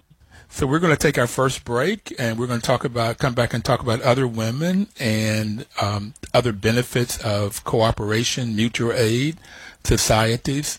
So 0.48 0.66
we're 0.66 0.78
going 0.78 0.92
to 0.94 0.98
take 0.98 1.18
our 1.18 1.26
first 1.26 1.64
break, 1.64 2.14
and 2.16 2.38
we're 2.38 2.46
going 2.46 2.60
to 2.60 2.66
talk 2.66 2.84
about 2.84 3.18
come 3.18 3.34
back 3.34 3.54
and 3.54 3.64
talk 3.64 3.80
about 3.80 4.00
other 4.02 4.26
women 4.28 4.86
and 5.00 5.66
um, 5.82 6.14
other 6.32 6.52
benefits 6.52 7.18
of 7.24 7.64
cooperation, 7.64 8.54
mutual 8.54 8.92
aid, 8.92 9.36
societies. 9.82 10.78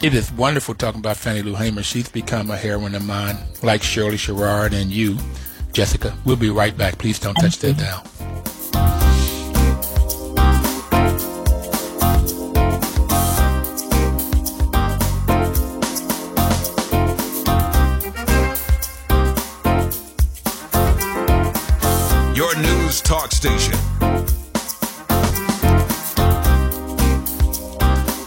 It 0.00 0.14
is 0.14 0.30
wonderful 0.30 0.74
talking 0.74 1.00
about 1.00 1.16
Fannie 1.16 1.42
Lou 1.42 1.54
Hamer. 1.54 1.82
She's 1.82 2.08
become 2.08 2.50
a 2.50 2.56
heroine 2.56 2.94
of 2.94 3.04
mine, 3.04 3.36
like 3.62 3.82
Shirley 3.82 4.18
Sherrod 4.18 4.72
and 4.72 4.92
you, 4.92 5.18
Jessica. 5.76 6.16
We'll 6.24 6.36
be 6.36 6.48
right 6.48 6.74
back. 6.74 6.96
Please 6.96 7.18
don't 7.18 7.34
touch 7.34 7.58
that 7.58 7.76
dial. 7.76 8.02
Your 22.34 22.56
news 22.56 23.02
talk 23.02 23.32
station. 23.32 23.85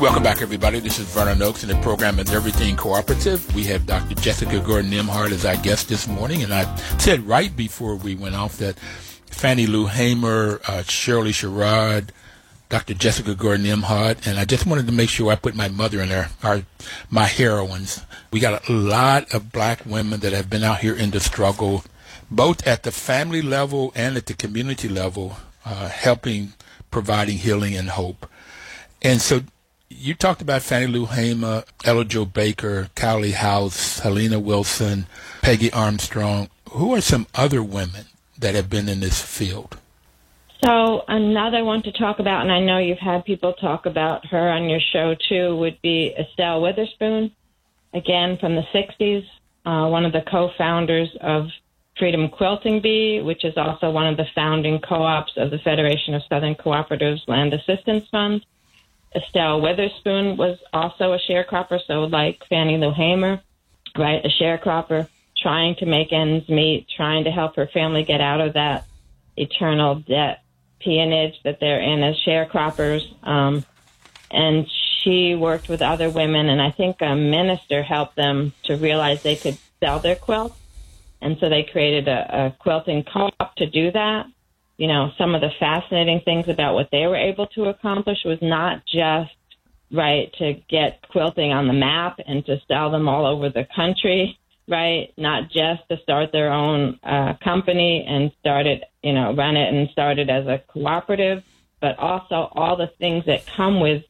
Welcome 0.10 0.24
back, 0.24 0.42
everybody. 0.42 0.80
This 0.80 0.98
is 0.98 1.06
Vernon 1.06 1.40
Oakes, 1.44 1.62
and 1.62 1.72
the 1.72 1.80
program 1.84 2.18
is 2.18 2.32
Everything 2.32 2.76
Cooperative. 2.76 3.54
We 3.54 3.64
have 3.66 3.86
Dr. 3.86 4.16
Jessica 4.16 4.60
Gordon 4.60 4.90
Nembhard 4.90 5.30
as 5.30 5.46
our 5.46 5.56
guest 5.58 5.88
this 5.88 6.08
morning, 6.08 6.42
and 6.42 6.52
I 6.52 6.76
said 6.98 7.28
right 7.28 7.56
before 7.56 7.96
we 7.96 8.16
went 8.16 8.34
off 8.34 8.58
that 8.58 8.80
Fannie 9.28 9.68
Lou 9.68 9.86
Hamer, 9.86 10.62
uh, 10.68 10.82
Shirley 10.82 11.30
Sherrod, 11.30 12.10
Dr. 12.70 12.96
Jessica 12.96 13.36
Gordon 13.36 13.68
Nembhard, 13.68 14.26
and 14.26 14.40
I 14.40 14.46
just 14.46 14.66
wanted 14.66 14.88
to 14.88 14.92
make 14.92 15.10
sure 15.10 15.32
I 15.32 15.36
put 15.36 15.54
my 15.54 15.68
mother 15.68 16.02
in 16.02 16.10
there, 16.10 16.30
our, 16.42 16.64
my 17.12 17.26
heroines. 17.26 18.04
We 18.34 18.40
got 18.40 18.68
a 18.68 18.74
lot 18.74 19.32
of 19.32 19.52
black 19.52 19.86
women 19.86 20.22
that 20.22 20.34
have 20.34 20.50
been 20.50 20.64
out 20.64 20.80
here 20.80 20.96
in 20.96 21.12
the 21.12 21.20
struggle, 21.20 21.84
both 22.32 22.66
at 22.66 22.82
the 22.82 22.92
family 22.92 23.44
level 23.44 23.92
and 23.94 24.18
at 24.18 24.26
the 24.26 24.34
community 24.34 24.90
level, 24.90 25.38
uh, 25.66 25.88
helping, 25.88 26.54
providing 26.90 27.38
healing 27.38 27.76
and 27.76 27.92
hope. 27.92 28.28
And 29.04 29.22
so 29.22 29.42
you 29.90 30.14
talked 30.14 30.42
about 30.42 30.62
Fannie 30.62 30.88
Lou 30.88 31.06
Hamer, 31.06 31.64
Ella 31.84 32.06
Jo 32.06 32.26
Baker, 32.26 32.90
Callie 32.96 33.32
House, 33.32 34.00
Helena 34.00 34.40
Wilson, 34.40 35.08
Peggy 35.42 35.72
Armstrong. 35.74 36.50
Who 36.72 36.94
are 36.94 37.02
some 37.02 37.28
other 37.34 37.64
women 37.64 38.06
that 38.38 38.56
have 38.56 38.70
been 38.70 38.88
in 38.88 39.00
this 39.00 39.22
field? 39.22 39.78
So 40.64 41.04
another 41.08 41.64
one 41.64 41.82
to 41.84 41.92
talk 41.92 42.20
about, 42.20 42.42
and 42.42 42.52
I 42.52 42.60
know 42.60 42.78
you've 42.78 43.00
had 43.00 43.26
people 43.26 43.54
talk 43.54 43.86
about 43.86 44.26
her 44.28 44.50
on 44.50 44.70
your 44.70 44.82
show 44.94 45.16
too, 45.28 45.56
would 45.58 45.82
be 45.82 46.14
Estelle 46.18 46.62
Witherspoon, 46.62 47.32
again 47.94 48.38
from 48.38 48.56
the 48.56 48.64
60s, 48.74 49.26
uh, 49.66 49.90
one 49.90 50.06
of 50.06 50.12
the 50.12 50.22
co-founders 50.30 51.10
of 51.22 51.48
Freedom 51.98 52.30
Quilting 52.30 52.82
Bee, 52.82 53.22
which 53.22 53.44
is 53.44 53.58
also 53.58 53.90
one 53.90 54.08
of 54.08 54.18
the 54.18 54.28
founding 54.36 54.80
co-ops 54.80 55.34
of 55.38 55.50
the 55.50 55.60
Federation 55.60 56.14
of 56.14 56.22
Southern 56.30 56.56
Cooperatives 56.56 57.28
Land 57.28 57.54
Assistance 57.54 58.08
Fund. 58.10 58.46
Estelle 59.16 59.62
Witherspoon 59.62 60.38
was 60.38 60.58
also 60.72 61.14
a 61.14 61.20
sharecropper, 61.20 61.80
so 61.88 62.02
like 62.02 62.42
Fannie 62.50 62.78
Lou 62.78 62.92
Hamer, 62.92 63.42
right, 63.98 64.24
a 64.24 64.30
sharecropper 64.30 65.08
trying 65.42 65.76
to 65.76 65.86
make 65.86 66.12
ends 66.12 66.48
meet, 66.50 66.88
trying 66.96 67.24
to 67.24 67.32
help 67.32 67.56
her 67.56 67.68
family 67.68 68.04
get 68.04 68.22
out 68.22 68.42
of 68.42 68.54
that 68.54 68.86
eternal 69.38 69.96
debt 69.96 70.44
peonage 70.80 71.36
that 71.44 71.60
they're 71.60 71.82
in 71.82 72.04
as 72.04 72.16
sharecroppers. 72.26 73.02
Um, 73.26 73.66
and 74.32 74.68
she 75.02 75.36
worked 75.36 75.70
with 75.70 75.82
other 75.82 76.10
women, 76.10 76.50
and 76.50 76.62
I 76.62 76.72
think 76.72 76.98
a 77.02 77.16
minister 77.16 77.82
helped 77.82 78.16
them 78.16 78.54
to 78.64 78.76
realize 78.76 79.24
they 79.24 79.36
could 79.36 79.58
sell 79.80 80.00
their 80.00 80.16
quilts. 80.16 80.56
And 81.22 81.38
so 81.40 81.50
they 81.50 81.64
created 81.64 82.08
a, 82.08 82.48
a 82.48 82.52
quilting 82.60 83.04
co-op 83.04 83.56
to 83.56 83.66
do 83.66 83.92
that. 83.92 84.28
You 84.80 84.88
know, 84.88 85.12
some 85.18 85.36
of 85.36 85.42
the 85.42 85.50
fascinating 85.60 86.22
things 86.24 86.48
about 86.48 86.74
what 86.74 86.88
they 86.90 87.06
were 87.06 87.18
able 87.18 87.48
to 87.48 87.66
accomplish 87.66 88.20
was 88.24 88.38
not 88.42 88.82
just 88.86 89.30
right 89.92 90.34
to 90.38 90.54
get 90.70 91.06
quilting 91.12 91.52
on 91.52 91.68
the 91.68 91.74
map 91.74 92.18
and 92.26 92.46
to 92.46 92.62
sell 92.66 92.90
them 92.90 93.10
all 93.10 93.26
over 93.26 93.50
the 93.50 93.68
country, 93.76 94.40
right? 94.70 95.12
Not 95.18 95.52
just 95.52 95.82
to 95.90 95.98
start 96.02 96.32
their 96.32 96.54
own 96.54 96.98
uh, 97.04 97.34
company 97.44 98.06
and 98.08 98.32
start 98.40 98.68
it, 98.68 98.86
you 99.04 99.12
know, 99.12 99.36
run 99.36 99.58
it 99.58 99.74
and 99.74 99.90
start 99.90 100.18
it 100.18 100.30
as 100.30 100.48
a 100.48 100.64
cooperative, 100.72 101.44
but 101.82 102.00
also 102.00 102.50
all 102.54 102.78
the 102.78 102.92
things 103.00 103.26
that 103.26 103.46
come 103.48 103.82
with 103.82 104.04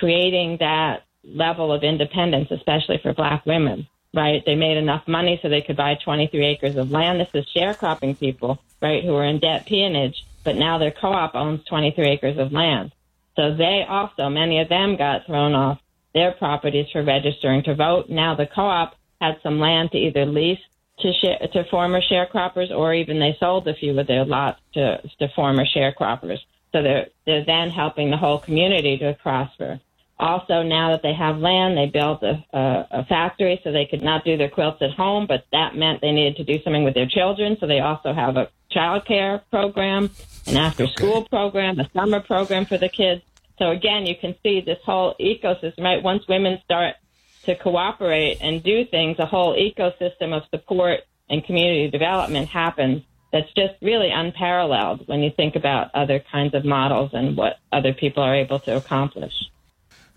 creating 0.00 0.56
that 0.58 1.04
level 1.22 1.72
of 1.72 1.84
independence, 1.84 2.48
especially 2.50 2.98
for 3.00 3.14
black 3.14 3.46
women, 3.46 3.86
right? 4.14 4.42
They 4.44 4.54
made 4.54 4.76
enough 4.76 5.06
money 5.06 5.38
so 5.42 5.48
they 5.48 5.62
could 5.62 5.76
buy 5.76 5.94
23 5.94 6.44
acres 6.44 6.76
of 6.76 6.90
land. 6.90 7.20
This 7.20 7.28
is 7.34 7.46
sharecropping 7.54 8.18
people, 8.18 8.58
right, 8.80 9.04
who 9.04 9.12
were 9.12 9.24
in 9.24 9.38
debt 9.38 9.66
peonage, 9.66 10.24
but 10.44 10.56
now 10.56 10.78
their 10.78 10.90
co-op 10.90 11.34
owns 11.34 11.64
23 11.64 12.08
acres 12.08 12.38
of 12.38 12.52
land. 12.52 12.92
So 13.36 13.54
they 13.54 13.84
also, 13.88 14.28
many 14.28 14.60
of 14.60 14.68
them 14.68 14.96
got 14.96 15.26
thrown 15.26 15.54
off 15.54 15.80
their 16.14 16.32
properties 16.32 16.86
for 16.92 17.02
registering 17.02 17.62
to 17.64 17.74
vote. 17.74 18.08
Now 18.08 18.34
the 18.34 18.46
co-op 18.46 18.96
had 19.20 19.40
some 19.42 19.60
land 19.60 19.92
to 19.92 19.98
either 19.98 20.26
lease 20.26 20.58
to 21.00 21.12
share, 21.12 21.38
to 21.52 21.64
former 21.70 22.00
sharecroppers 22.00 22.70
or 22.70 22.94
even 22.94 23.20
they 23.20 23.36
sold 23.38 23.68
a 23.68 23.74
few 23.74 23.98
of 23.98 24.06
their 24.06 24.24
lots 24.24 24.60
to, 24.74 25.00
to 25.20 25.28
former 25.34 25.64
sharecroppers. 25.64 26.38
So 26.72 26.82
they're, 26.82 27.06
they're 27.24 27.44
then 27.44 27.70
helping 27.70 28.10
the 28.10 28.16
whole 28.16 28.38
community 28.38 28.98
to 28.98 29.14
prosper. 29.14 29.80
Also, 30.20 30.62
now 30.62 30.90
that 30.90 31.02
they 31.02 31.14
have 31.14 31.38
land, 31.38 31.78
they 31.78 31.86
built 31.86 32.22
a, 32.24 32.44
a, 32.52 32.86
a 32.90 33.04
factory 33.04 33.60
so 33.62 33.70
they 33.70 33.86
could 33.86 34.02
not 34.02 34.24
do 34.24 34.36
their 34.36 34.48
quilts 34.48 34.82
at 34.82 34.90
home, 34.90 35.26
but 35.28 35.44
that 35.52 35.76
meant 35.76 36.00
they 36.00 36.10
needed 36.10 36.36
to 36.36 36.44
do 36.44 36.60
something 36.62 36.82
with 36.82 36.94
their 36.94 37.06
children. 37.06 37.56
So 37.60 37.66
they 37.66 37.78
also 37.78 38.12
have 38.12 38.36
a 38.36 38.48
child 38.70 39.06
care 39.06 39.42
program, 39.50 40.10
an 40.46 40.56
after 40.56 40.88
school 40.88 41.18
okay. 41.18 41.28
program, 41.28 41.78
a 41.78 41.88
summer 41.94 42.20
program 42.20 42.66
for 42.66 42.78
the 42.78 42.88
kids. 42.88 43.22
So 43.58 43.70
again, 43.70 44.06
you 44.06 44.16
can 44.16 44.34
see 44.42 44.60
this 44.60 44.78
whole 44.84 45.14
ecosystem, 45.20 45.84
right? 45.84 46.02
Once 46.02 46.26
women 46.28 46.60
start 46.64 46.96
to 47.44 47.54
cooperate 47.54 48.38
and 48.40 48.62
do 48.62 48.84
things, 48.84 49.18
a 49.18 49.26
whole 49.26 49.54
ecosystem 49.54 50.36
of 50.36 50.42
support 50.50 51.00
and 51.30 51.44
community 51.44 51.90
development 51.90 52.48
happens 52.48 53.02
that's 53.32 53.52
just 53.54 53.74
really 53.82 54.10
unparalleled 54.10 55.06
when 55.06 55.20
you 55.20 55.30
think 55.30 55.54
about 55.54 55.90
other 55.94 56.22
kinds 56.32 56.54
of 56.54 56.64
models 56.64 57.10
and 57.12 57.36
what 57.36 57.58
other 57.72 57.92
people 57.92 58.22
are 58.22 58.34
able 58.34 58.58
to 58.60 58.76
accomplish. 58.76 59.34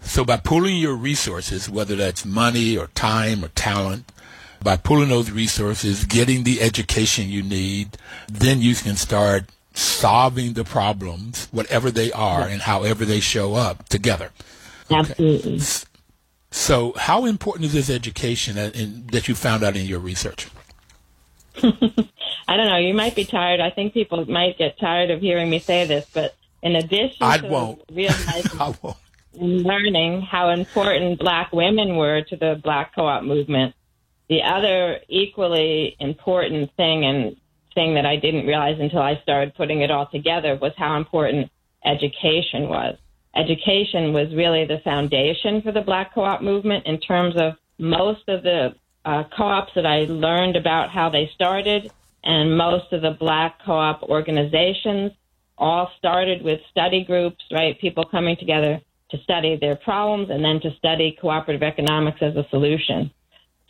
So 0.02 0.26
by 0.26 0.38
pooling 0.38 0.78
your 0.78 0.96
resources, 0.96 1.70
whether 1.70 1.96
that's 1.96 2.26
money 2.26 2.78
or 2.78 2.88
time 2.88 3.46
or 3.46 3.50
talent, 3.50 4.12
by 4.64 4.78
pooling 4.78 5.10
those 5.10 5.32
resources, 5.32 6.06
getting 6.06 6.44
the 6.44 6.62
education 6.62 7.30
you 7.30 7.44
need, 7.44 7.98
then 8.28 8.62
you 8.62 8.76
can 8.76 8.96
start 8.96 9.46
solving 9.74 10.54
the 10.54 10.64
problems, 10.64 11.48
whatever 11.52 11.90
they 11.92 12.12
are 12.12 12.42
and 12.42 12.62
however 12.62 13.06
they 13.06 13.20
show 13.20 13.56
up 13.56 13.88
together. 13.90 14.32
Absolutely. 14.90 15.62
So, 16.52 16.94
how 16.98 17.26
important 17.26 17.66
is 17.66 17.74
this 17.74 17.90
education 17.90 18.58
in, 18.58 19.08
that 19.08 19.30
you 19.30 19.36
found 19.36 19.64
out 19.64 19.78
in 19.78 19.86
your 19.86 20.00
research? 20.00 20.50
I 21.64 22.58
don't 22.58 22.68
know. 22.68 22.78
You 22.78 22.94
might 22.94 23.16
be 23.16 23.24
tired. 23.24 23.62
I 23.62 23.70
think 23.70 23.94
people 23.94 24.30
might 24.30 24.58
get 24.58 24.78
tired 24.78 25.12
of 25.12 25.22
hearing 25.22 25.50
me 25.50 25.60
say 25.60 25.86
this, 25.86 26.06
but 26.14 26.36
in 26.62 26.76
addition 26.76 27.18
I 27.22 27.38
to 27.38 27.48
won't. 27.48 27.82
realizing 27.90 28.52
I 28.60 28.76
won't. 28.82 28.98
And 29.40 29.64
learning 29.64 30.22
how 30.22 30.50
important 30.50 31.20
black 31.20 31.52
women 31.52 31.96
were 31.96 32.22
to 32.22 32.36
the 32.36 32.60
black 32.64 32.94
co-op 32.96 33.24
movement, 33.24 33.74
the 34.30 34.42
other 34.44 35.00
equally 35.08 35.96
important 36.00 36.72
thing 36.76 37.06
and 37.06 37.38
thing 37.74 37.96
that 37.96 38.06
I 38.06 38.18
didn't 38.18 38.46
realize 38.46 38.80
until 38.80 39.02
I 39.02 39.20
started 39.24 39.56
putting 39.56 39.82
it 39.82 39.92
all 39.92 40.08
together 40.08 40.58
was 40.62 40.74
how 40.78 40.98
important 40.98 41.50
education 41.86 42.68
was. 42.68 42.98
Education 43.36 44.12
was 44.12 44.34
really 44.36 44.66
the 44.66 44.80
foundation 44.84 45.62
for 45.62 45.72
the 45.72 45.82
black 45.82 46.14
co-op 46.14 46.42
movement 46.42 46.86
in 46.86 47.00
terms 47.00 47.36
of 47.38 47.54
most 47.80 48.28
of 48.28 48.44
the 48.44 48.76
uh, 49.06 49.24
co-ops 49.36 49.72
that 49.76 49.86
I 49.86 50.06
learned 50.06 50.58
about 50.58 50.90
how 50.90 51.10
they 51.10 51.32
started 51.34 51.92
and 52.24 52.58
most 52.58 52.92
of 52.92 53.02
the 53.02 53.12
black 53.12 53.60
co-op 53.66 54.04
organizations 54.04 55.12
all 55.58 55.90
started 55.98 56.44
with 56.44 56.60
study 56.70 57.04
groups, 57.04 57.44
right? 57.52 57.80
People 57.80 58.04
coming 58.04 58.36
together 58.36 58.82
to 59.12 59.18
study 59.24 59.58
their 59.60 59.76
problems 59.76 60.30
and 60.30 60.44
then 60.44 60.60
to 60.62 60.76
study 60.78 61.18
cooperative 61.20 61.64
economics 61.64 62.20
as 62.22 62.36
a 62.36 62.48
solution. 62.50 63.12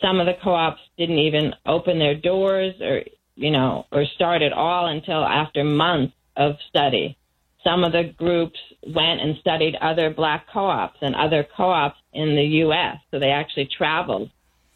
Some 0.00 0.20
of 0.20 0.26
the 0.26 0.34
co-ops 0.42 0.80
didn't 0.96 1.18
even 1.18 1.54
open 1.66 1.98
their 1.98 2.14
doors 2.14 2.74
or, 2.80 3.02
you 3.36 3.50
know, 3.50 3.86
or 3.92 4.04
start 4.14 4.42
at 4.42 4.52
all 4.52 4.86
until 4.86 5.24
after 5.24 5.62
months 5.64 6.14
of 6.36 6.56
study. 6.68 7.16
Some 7.64 7.84
of 7.84 7.92
the 7.92 8.04
groups 8.16 8.58
went 8.86 9.20
and 9.20 9.36
studied 9.38 9.76
other 9.76 10.10
black 10.10 10.46
co-ops 10.52 10.98
and 11.00 11.14
other 11.14 11.46
co-ops 11.56 11.98
in 12.12 12.34
the 12.34 12.42
U.S. 12.42 12.96
So 13.10 13.18
they 13.18 13.30
actually 13.30 13.68
traveled 13.76 14.30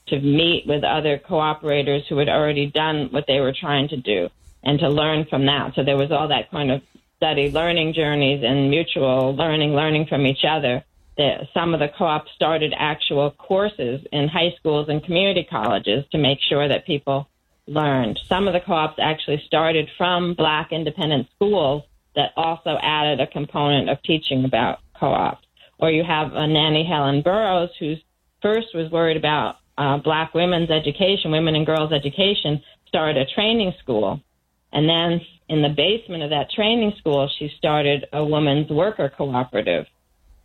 to 0.08 0.20
meet 0.20 0.66
with 0.66 0.84
other 0.84 1.18
cooperators 1.18 2.06
who 2.08 2.18
had 2.18 2.28
already 2.28 2.66
done 2.66 3.08
what 3.10 3.24
they 3.26 3.40
were 3.40 3.54
trying 3.58 3.88
to 3.88 3.96
do 3.96 4.28
and 4.62 4.78
to 4.78 4.88
learn 4.88 5.26
from 5.28 5.46
that. 5.46 5.74
So 5.74 5.82
there 5.82 5.96
was 5.96 6.12
all 6.12 6.28
that 6.28 6.50
kind 6.50 6.70
of 6.70 6.82
study 7.16 7.50
learning 7.50 7.94
journeys 7.94 8.42
and 8.44 8.70
mutual 8.70 9.34
learning, 9.34 9.72
learning 9.72 10.06
from 10.06 10.26
each 10.26 10.44
other. 10.48 10.84
The, 11.16 11.48
some 11.54 11.72
of 11.72 11.80
the 11.80 11.88
co-ops 11.88 12.30
started 12.34 12.74
actual 12.76 13.30
courses 13.30 14.06
in 14.12 14.28
high 14.28 14.54
schools 14.58 14.88
and 14.90 15.02
community 15.02 15.46
colleges 15.48 16.04
to 16.12 16.18
make 16.18 16.38
sure 16.46 16.68
that 16.68 16.86
people 16.86 17.28
learned. 17.66 18.20
Some 18.28 18.46
of 18.46 18.52
the 18.52 18.60
co-ops 18.60 18.98
actually 19.00 19.42
started 19.46 19.88
from 19.96 20.34
black 20.34 20.72
independent 20.72 21.28
schools 21.34 21.84
that 22.14 22.32
also 22.36 22.76
added 22.82 23.20
a 23.20 23.26
component 23.26 23.88
of 23.88 24.02
teaching 24.02 24.44
about 24.44 24.80
co-ops. 24.98 25.46
Or 25.78 25.90
you 25.90 26.04
have 26.04 26.32
a 26.34 26.46
Nannie 26.46 26.86
Helen 26.86 27.22
Burroughs 27.22 27.70
who 27.78 27.96
first 28.42 28.74
was 28.74 28.90
worried 28.90 29.16
about 29.16 29.56
uh, 29.78 29.98
black 29.98 30.34
women's 30.34 30.70
education, 30.70 31.30
women 31.30 31.54
and 31.54 31.66
girls 31.66 31.92
education, 31.92 32.62
started 32.86 33.16
a 33.16 33.34
training 33.34 33.72
school. 33.80 34.20
And 34.72 34.88
then 34.88 35.20
in 35.48 35.62
the 35.62 35.68
basement 35.68 36.22
of 36.22 36.30
that 36.30 36.50
training 36.50 36.94
school, 36.98 37.28
she 37.38 37.52
started 37.56 38.06
a 38.12 38.24
women's 38.24 38.70
worker 38.70 39.08
cooperative 39.08 39.86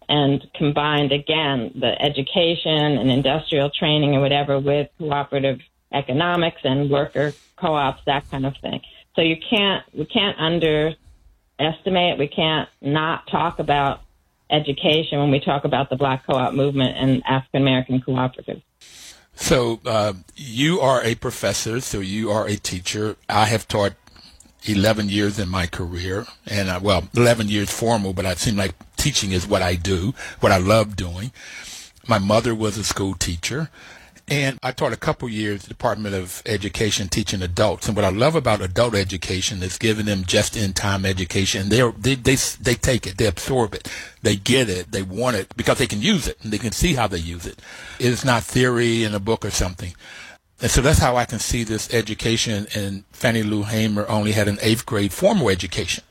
and 0.08 0.46
combined 0.56 1.12
again 1.12 1.72
the 1.76 2.00
education 2.02 2.98
and 2.98 3.10
industrial 3.10 3.70
training 3.70 4.14
and 4.14 4.22
whatever 4.22 4.60
with 4.60 4.90
cooperative 4.98 5.60
economics 5.94 6.62
and 6.64 6.90
worker 6.90 7.34
co-ops, 7.56 8.02
that 8.06 8.30
kind 8.30 8.46
of 8.46 8.54
thing. 8.62 8.82
So 9.16 9.22
you 9.22 9.38
can't, 9.50 9.84
we 9.94 10.06
can't 10.06 10.38
underestimate, 10.40 12.18
we 12.18 12.28
can't 12.28 12.70
not 12.82 13.28
talk 13.28 13.60
about 13.60 14.02
education 14.50 15.20
when 15.20 15.32
we 15.32 15.40
talk 15.40 15.64
about 15.66 15.90
the 15.90 15.96
black 15.96 16.26
co-op 16.26 16.54
movement 16.54 16.98
and 16.98 17.24
African 17.26 17.62
American 17.62 18.02
cooperatives. 18.02 18.62
So 19.34 19.80
uh, 19.86 20.14
you 20.36 20.82
are 20.82 21.02
a 21.04 21.16
professor, 21.16 21.80
so 21.80 22.00
you 22.00 22.30
are 22.32 22.48
a 22.48 22.58
teacher. 22.58 23.16
I 23.30 23.46
have 23.46 23.68
taught 23.68 23.94
11 24.64 25.10
years 25.10 25.40
in 25.40 25.50
my 25.50 25.68
career, 25.68 26.26
and 26.48 26.70
uh, 26.70 26.80
well, 26.82 27.08
11 27.16 27.48
years 27.50 27.72
formal, 27.72 28.14
but 28.14 28.26
I 28.26 28.36
seem 28.36 28.56
like 28.56 28.76
teaching 28.96 29.32
is 29.32 29.48
what 29.48 29.62
I 29.62 29.76
do, 29.76 30.14
what 30.40 30.52
I 30.52 30.58
love 30.58 30.96
doing. 30.96 31.32
My 32.08 32.20
mother 32.20 32.54
was 32.54 32.78
a 32.78 32.84
school 32.84 33.16
teacher, 33.16 33.70
and 34.28 34.58
I 34.64 34.72
taught 34.72 34.94
a 34.94 34.98
couple 34.98 35.28
years 35.28 35.64
Department 35.64 36.16
of 36.16 36.42
Education 36.46 37.10
teaching 37.10 37.42
adults. 37.42 37.88
And 37.88 37.96
what 37.96 38.06
I 38.06 38.10
love 38.10 38.36
about 38.36 38.62
adult 38.62 38.96
education 38.96 39.62
is 39.62 39.78
giving 39.78 40.06
them 40.06 40.24
just-in-time 40.24 41.06
education. 41.06 41.70
they 41.70 41.82
they 41.92 42.16
they 42.16 42.36
they 42.36 42.76
take 42.76 43.06
it, 43.06 43.18
they 43.18 43.26
absorb 43.26 43.74
it, 43.74 43.92
they 44.22 44.38
get 44.38 44.70
it, 44.70 44.92
they 44.92 45.02
want 45.04 45.36
it 45.36 45.54
because 45.58 45.80
they 45.80 45.88
can 45.88 46.02
use 46.02 46.28
it 46.28 46.38
and 46.42 46.54
they 46.54 46.58
can 46.58 46.72
see 46.72 46.94
how 46.94 47.08
they 47.08 47.18
use 47.18 47.46
it. 47.46 47.60
It's 48.00 48.24
not 48.24 48.44
theory 48.44 49.04
in 49.04 49.14
a 49.14 49.20
book 49.20 49.44
or 49.44 49.52
something. 49.52 49.94
And 50.62 50.70
so 50.70 50.82
that's 50.82 51.00
how 51.00 51.16
I 51.16 51.26
can 51.26 51.40
see 51.40 51.64
this 51.64 51.92
education. 51.92 52.68
And 52.76 53.04
Fannie 53.12 53.44
Lou 53.44 53.64
Hamer 53.64 54.08
only 54.08 54.32
had 54.34 54.48
an 54.48 54.60
eighth 54.62 54.86
grade 54.86 55.12
formal 55.12 55.50
education, 55.50 56.04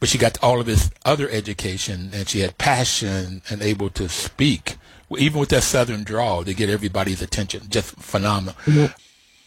but 0.00 0.08
she 0.08 0.16
got 0.16 0.42
all 0.42 0.60
of 0.60 0.66
this 0.66 0.90
other 1.04 1.28
education, 1.28 2.10
and 2.14 2.28
she 2.28 2.40
had 2.40 2.56
passion 2.56 3.42
and 3.50 3.60
able 3.60 3.90
to 3.90 4.08
speak, 4.08 4.76
even 5.18 5.38
with 5.38 5.50
that 5.50 5.62
southern 5.62 6.04
drawl, 6.04 6.42
to 6.44 6.54
get 6.54 6.70
everybody's 6.70 7.20
attention. 7.20 7.68
Just 7.68 7.96
phenomenal. 7.96 8.54
Mm-hmm. 8.64 8.92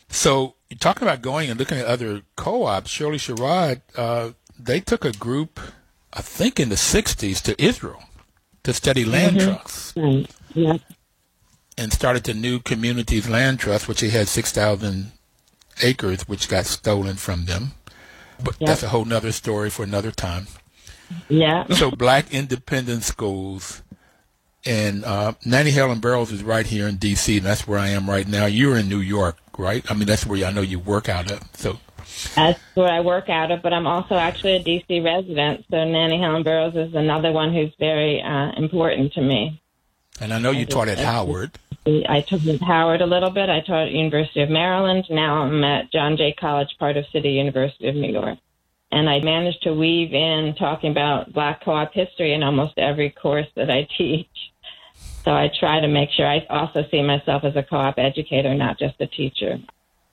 So 0.10 0.56
you're 0.70 0.78
talking 0.78 1.08
about 1.08 1.24
going 1.24 1.50
and 1.50 1.60
looking 1.60 1.80
at 1.80 1.86
other 1.88 2.22
co-ops. 2.36 2.92
Shirley 2.92 3.18
Sherrod, 3.18 3.82
uh, 3.98 4.32
they 4.60 4.80
took 4.80 5.06
a 5.06 5.12
group, 5.12 5.60
I 6.14 6.22
think, 6.22 6.60
in 6.60 6.70
the 6.70 6.76
'60s 6.76 7.42
to 7.42 7.60
Israel 7.62 8.04
to 8.62 8.74
study 8.74 9.06
land 9.06 9.38
mm-hmm. 9.38 9.50
trusts. 9.50 9.94
Right. 9.98 10.30
Yeah 10.54 10.78
and 11.78 11.92
started 11.94 12.24
the 12.24 12.34
new 12.34 12.60
communities 12.60 13.28
land 13.30 13.60
trust, 13.60 13.88
which 13.88 14.02
they 14.02 14.10
had 14.10 14.28
6,000 14.28 15.12
acres, 15.82 16.28
which 16.28 16.48
got 16.50 16.66
stolen 16.66 17.16
from 17.16 17.46
them. 17.46 17.72
But 18.44 18.56
Yep. 18.60 18.68
that's 18.68 18.84
a 18.84 18.90
whole 18.90 19.06
nother 19.06 19.32
story 19.32 19.70
for 19.70 19.84
another 19.84 20.12
time. 20.12 20.48
Yeah. 21.30 21.66
So 21.76 21.92
black 21.92 22.34
independent 22.34 23.04
schools 23.04 23.82
and 24.66 25.04
uh, 25.04 25.34
Nannie 25.46 25.72
Helen 25.72 26.00
Burroughs 26.00 26.32
is 26.32 26.44
right 26.44 26.66
here 26.66 26.88
in 26.88 26.96
D.C. 26.98 27.38
and 27.38 27.46
that's 27.46 27.68
where 27.68 27.80
I 27.80 27.90
am 27.90 28.10
right 28.10 28.28
now. 28.28 28.46
You're 28.46 28.78
in 28.78 28.88
New 28.90 29.00
York, 29.02 29.38
right? 29.58 29.84
I 29.90 29.94
mean, 29.94 30.08
that's 30.08 30.26
where 30.26 30.46
I 30.46 30.52
know 30.52 30.62
you 30.62 30.80
work 30.80 31.10
out 31.10 31.32
of. 31.32 31.42
So 31.54 31.80
That's 32.36 32.60
where 32.76 32.90
I 32.90 33.02
work 33.02 33.30
out 33.30 33.52
of, 33.52 33.62
but 33.62 33.74
I'm 33.74 33.88
also 33.88 34.16
actually 34.16 34.54
a 34.56 34.64
DC 34.64 35.04
resident. 35.04 35.66
So 35.70 35.84
Nannie 35.84 36.20
Helen 36.22 36.44
Burroughs 36.44 36.76
is 36.76 36.94
another 36.96 37.32
one 37.32 37.54
who's 37.54 37.74
very 37.80 38.22
uh, 38.22 38.52
important 38.58 39.14
to 39.14 39.22
me. 39.22 39.62
And 40.20 40.34
I 40.34 40.40
know 40.40 40.52
you 40.52 40.66
taught 40.66 40.88
at 40.88 41.00
Howard. 41.00 41.58
I 41.86 42.22
taught 42.22 42.48
at 42.48 42.62
Howard 42.62 43.02
a 43.02 43.06
little 43.06 43.30
bit. 43.30 43.50
I 43.50 43.62
taught 43.62 43.88
at 43.88 43.92
University 43.92 44.42
of 44.42 44.50
Maryland. 44.50 45.06
Now 45.10 45.44
I'm 45.44 45.64
at 45.64 45.92
John 45.92 46.18
Jay 46.18 46.34
College, 46.34 46.70
part 46.80 46.98
of 46.98 47.06
City 47.12 47.32
University 47.32 47.90
of 47.90 47.96
New 47.96 48.12
York. 48.12 48.38
And 48.92 49.10
I 49.10 49.20
managed 49.20 49.64
to 49.64 49.74
weave 49.74 50.14
in 50.14 50.56
talking 50.56 50.92
about 50.92 51.34
Black 51.34 51.64
co-op 51.64 51.94
history 51.94 52.34
in 52.34 52.44
almost 52.44 52.78
every 52.78 53.10
course 53.10 53.48
that 53.56 53.70
I 53.70 53.88
teach. 53.98 54.28
So 55.24 55.32
I 55.32 55.50
try 55.60 55.80
to 55.80 55.88
make 55.88 56.10
sure 56.12 56.28
I 56.28 56.46
also 56.50 56.86
see 56.92 57.02
myself 57.02 57.44
as 57.44 57.56
a 57.56 57.64
co-op 57.64 57.98
educator, 57.98 58.54
not 58.54 58.78
just 58.78 59.02
a 59.02 59.08
teacher. 59.08 59.60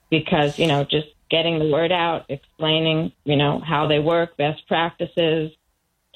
Because, 0.09 0.57
you 0.57 0.67
know, 0.67 0.83
just 0.83 1.07
getting 1.29 1.59
the 1.59 1.69
word 1.69 1.91
out, 1.91 2.25
explaining, 2.27 3.13
you 3.23 3.37
know, 3.37 3.59
how 3.59 3.87
they 3.87 3.99
work, 3.99 4.35
best 4.35 4.67
practices, 4.67 5.51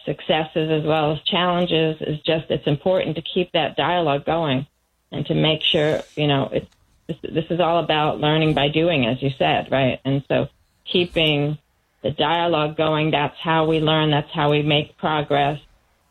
successes 0.06 0.70
as 0.70 0.84
well 0.84 1.14
as 1.14 1.22
challenges 1.24 1.98
is 2.02 2.20
just 2.22 2.50
it's 2.50 2.68
important 2.68 3.16
to 3.16 3.22
keep 3.22 3.52
that 3.52 3.76
dialogue 3.76 4.26
going 4.26 4.68
and 5.12 5.26
to 5.26 5.34
make 5.34 5.62
sure 5.62 6.02
you 6.16 6.28
know 6.28 6.50
it's 6.52 6.68
this, 7.08 7.18
this 7.22 7.46
is 7.50 7.60
all 7.60 7.84
about 7.84 8.20
learning 8.20 8.54
by 8.54 8.68
doing 8.68 9.06
as 9.06 9.22
you 9.22 9.30
said 9.38 9.72
right? 9.72 10.00
And 10.06 10.24
so 10.28 10.48
keeping 10.86 11.58
the 12.02 12.12
dialogue 12.12 12.78
going 12.78 13.12
that's 13.12 13.38
how 13.40 13.66
we 13.66 13.80
learn 13.80 14.12
that's 14.12 14.32
how 14.32 14.52
we 14.52 14.62
make 14.62 14.98
progress. 14.98 15.60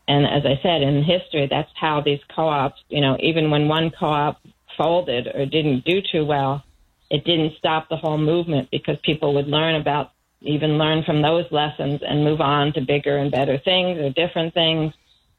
And 0.07 0.25
as 0.25 0.45
i 0.45 0.59
said 0.61 0.81
in 0.81 1.03
history 1.03 1.47
that's 1.49 1.71
how 1.75 2.01
these 2.01 2.21
co-ops 2.35 2.81
you 2.89 3.01
know 3.01 3.17
even 3.19 3.49
when 3.49 3.67
one 3.67 3.91
co-op 3.91 4.39
folded 4.77 5.27
or 5.27 5.45
didn't 5.45 5.85
do 5.85 6.01
too 6.01 6.25
well 6.25 6.63
it 7.09 7.23
didn't 7.23 7.53
stop 7.57 7.87
the 7.89 7.95
whole 7.95 8.17
movement 8.17 8.69
because 8.71 8.97
people 9.03 9.35
would 9.35 9.47
learn 9.47 9.75
about 9.75 10.11
even 10.45 10.77
learn 10.77 11.03
from 11.03 11.21
those 11.21 11.51
lessons 11.51 12.01
and 12.01 12.23
move 12.23 12.41
on 12.41 12.73
to 12.73 12.81
bigger 12.81 13.17
and 13.17 13.31
better 13.31 13.57
things 13.57 13.99
or 13.99 14.09
different 14.09 14.53
things. 14.53 14.93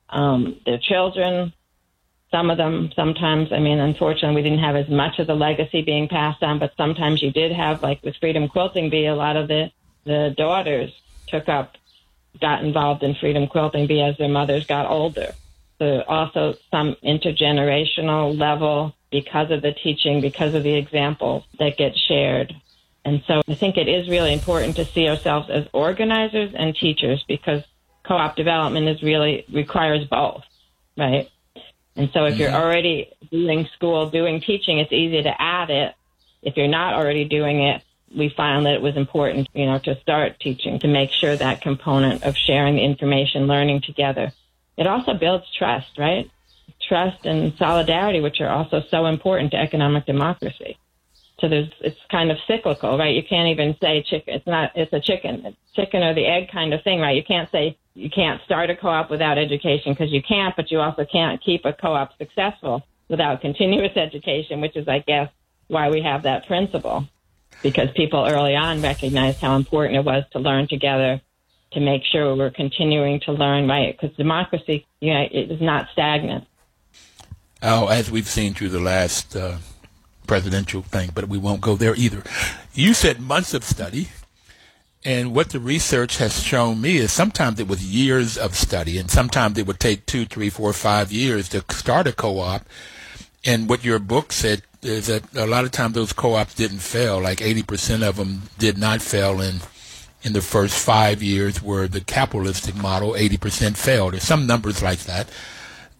Um, 0.09 0.61
their 0.65 0.79
children, 0.79 1.53
some 2.31 2.51
of 2.51 2.57
them, 2.57 2.91
sometimes, 2.95 3.53
I 3.53 3.59
mean, 3.61 3.79
unfortunately, 3.79 4.37
we 4.37 4.49
didn't 4.49 4.65
have 4.65 4.77
as 4.77 4.89
much 4.89 5.19
of 5.19 5.27
the 5.27 5.35
legacy 5.35 5.83
being 5.83 6.09
passed 6.09 6.43
on, 6.43 6.59
but 6.59 6.73
sometimes 6.77 7.23
you 7.23 7.31
did 7.31 7.53
have, 7.53 7.83
like 7.83 8.03
with 8.03 8.17
Freedom 8.17 8.49
Quilting 8.49 8.91
Bee, 8.91 9.07
a 9.07 9.15
lot 9.15 9.37
of 9.37 9.49
the, 9.49 9.71
the 10.05 10.35
daughters 10.37 10.93
took 11.29 11.49
up, 11.49 11.77
got 12.41 12.65
involved 12.65 13.03
in 13.03 13.15
Freedom 13.15 13.47
Quilting 13.47 13.87
Bee 13.87 14.01
as 14.01 14.17
their 14.19 14.29
mothers 14.29 14.67
got 14.67 14.91
older. 14.91 15.35
So 15.79 16.03
also 16.03 16.55
some 16.71 16.97
intergenerational 17.05 18.39
level 18.39 18.95
because 19.11 19.51
of 19.51 19.63
the 19.63 19.73
teaching, 19.73 20.21
because 20.21 20.55
of 20.55 20.63
the 20.63 20.75
examples 20.75 21.45
that 21.59 21.77
get 21.77 21.97
shared. 21.97 22.55
And 23.07 23.23
so 23.29 23.41
I 23.47 23.55
think 23.55 23.77
it 23.77 23.87
is 23.87 24.09
really 24.09 24.33
important 24.33 24.75
to 24.77 24.85
see 24.85 25.09
ourselves 25.09 25.49
as 25.49 25.69
organizers 25.73 26.53
and 26.57 26.75
teachers 26.75 27.25
because 27.29 27.63
co-op 28.03 28.35
development 28.35 28.89
is 28.89 29.01
really 29.01 29.45
requires 29.53 30.05
both, 30.09 30.43
right? 30.99 31.31
And 31.95 32.11
so 32.13 32.25
if 32.25 32.37
you're 32.37 32.49
mm-hmm. 32.49 32.61
already 32.61 33.13
doing 33.31 33.69
school, 33.77 34.11
doing 34.11 34.41
teaching, 34.41 34.81
it's 34.81 34.93
easy 34.93 35.23
to 35.23 35.41
add 35.41 35.71
it. 35.71 35.95
If 36.43 36.57
you're 36.57 36.67
not 36.67 36.95
already 36.95 37.25
doing 37.25 37.63
it, 37.63 37.83
we 38.15 38.29
found 38.29 38.67
that 38.67 38.75
it 38.75 38.83
was 38.83 38.97
important, 38.97 39.49
you 39.55 39.67
know, 39.67 39.79
to 39.79 40.01
start 40.01 40.41
teaching 40.41 40.81
to 40.81 40.89
make 40.89 41.13
sure 41.13 41.37
that 41.37 41.61
component 41.61 42.25
of 42.25 42.37
sharing 42.37 42.75
the 42.75 42.83
information, 42.83 43.47
learning 43.47 43.83
together. 43.83 44.33
It 44.77 44.89
also 44.89 45.15
builds 45.15 45.45
trust, 45.57 45.97
right? 45.97 46.29
Trust 46.89 47.25
and 47.25 47.57
solidarity, 47.57 48.19
which 48.19 48.41
are 48.41 48.51
also 48.51 48.83
so 48.91 49.07
important 49.07 49.53
to 49.53 49.59
economic 49.59 50.07
democracy. 50.07 50.77
So 51.41 51.49
there's, 51.49 51.69
it's 51.81 52.01
kind 52.11 52.31
of 52.31 52.39
cyclical, 52.47 52.97
right? 52.97 53.15
You 53.15 53.23
can't 53.23 53.49
even 53.49 53.77
say 53.81 54.03
chicken. 54.03 54.35
It's 54.35 54.47
not, 54.47 54.73
it's 54.75 54.93
a 54.93 55.01
chicken, 55.01 55.45
it's 55.45 55.57
chicken 55.75 56.03
or 56.03 56.15
the 56.15 56.25
egg 56.25 56.51
kind 56.51 56.73
of 56.73 56.83
thing, 56.83 57.01
right? 57.01 57.15
You 57.15 57.25
can't 57.25 57.51
say 57.51 57.77
you 57.95 58.11
can't 58.11 58.41
start 58.43 58.71
a 58.71 58.77
co-op 58.77 59.11
without 59.11 59.39
education 59.39 59.93
because 59.93 60.13
you 60.13 60.23
can't, 60.23 60.55
but 60.57 60.71
you 60.71 60.81
also 60.81 61.05
can't 61.05 61.43
keep 61.43 61.65
a 61.65 61.73
co-op 61.73 62.17
successful 62.19 62.83
without 63.09 63.41
continuous 63.41 63.97
education, 63.97 64.61
which 64.61 64.77
is, 64.77 64.89
I 64.89 65.01
guess, 65.01 65.31
why 65.69 65.91
we 65.91 66.03
have 66.03 66.23
that 66.23 66.47
principle. 66.47 67.07
Because 67.63 67.91
people 67.97 68.27
early 68.27 68.55
on 68.55 68.83
recognized 68.83 69.41
how 69.41 69.57
important 69.57 69.97
it 69.97 70.05
was 70.05 70.25
to 70.33 70.39
learn 70.39 70.69
together, 70.69 71.21
to 71.73 71.81
make 71.81 72.03
sure 72.05 72.37
we're 72.37 72.51
continuing 72.51 73.21
to 73.21 73.33
learn, 73.33 73.67
right? 73.67 73.99
Because 73.99 74.17
democracy, 74.17 74.87
you 75.01 75.13
know, 75.13 75.27
it 75.31 75.51
is 75.51 75.61
not 75.61 75.89
stagnant. 75.93 76.47
Oh, 77.63 77.87
as 77.87 78.11
we've 78.11 78.29
seen 78.29 78.53
through 78.53 78.69
the 78.69 78.81
last 78.81 79.35
uh, 79.35 79.57
presidential 80.27 80.83
thing, 80.83 81.11
but 81.15 81.29
we 81.29 81.39
won't 81.39 81.61
go 81.61 81.77
there 81.77 81.95
either. 81.97 82.23
You 82.75 82.95
said 82.95 83.21
months 83.21 83.55
of 83.55 83.65
study, 83.65 84.09
and 85.05 85.35
what 85.35 85.51
the 85.51 85.61
research 85.61 86.19
has 86.19 86.43
shown 86.43 86.81
me 86.81 86.97
is 86.97 87.13
sometimes 87.13 87.61
it 87.61 87.69
was 87.69 87.85
years 87.85 88.37
of 88.37 88.57
study, 88.57 88.99
and 88.99 89.11
sometimes 89.11 89.57
it 89.57 89.67
would 89.67 89.81
take 89.81 90.05
two, 90.05 90.27
three, 90.27 90.51
four, 90.51 90.73
five 90.73 91.13
years 91.13 91.49
to 91.51 91.65
start 91.71 92.07
a 92.07 92.13
co-op. 92.13 92.67
And 93.45 93.69
what 93.69 93.85
your 93.85 94.01
book 94.01 94.33
said 94.33 94.63
is 94.83 95.07
that 95.07 95.23
a 95.37 95.47
lot 95.47 95.65
of 95.65 95.71
times 95.71 95.95
those 95.95 96.13
co-ops 96.13 96.55
didn't 96.55 96.79
fail. 96.79 97.21
Like 97.21 97.39
80% 97.39 98.03
of 98.03 98.17
them 98.17 98.43
did 98.59 98.79
not 98.79 99.01
fail 99.01 99.41
in 99.41 99.61
in 100.23 100.33
the 100.33 100.41
first 100.41 100.77
five 100.77 101.23
years, 101.23 101.63
where 101.63 101.87
the 101.87 102.01
capitalistic 102.01 102.75
model 102.75 103.13
80% 103.13 103.77
failed. 103.77 104.13
There's 104.13 104.25
some 104.25 104.45
numbers 104.45 104.83
like 104.83 105.01
that. 105.05 105.29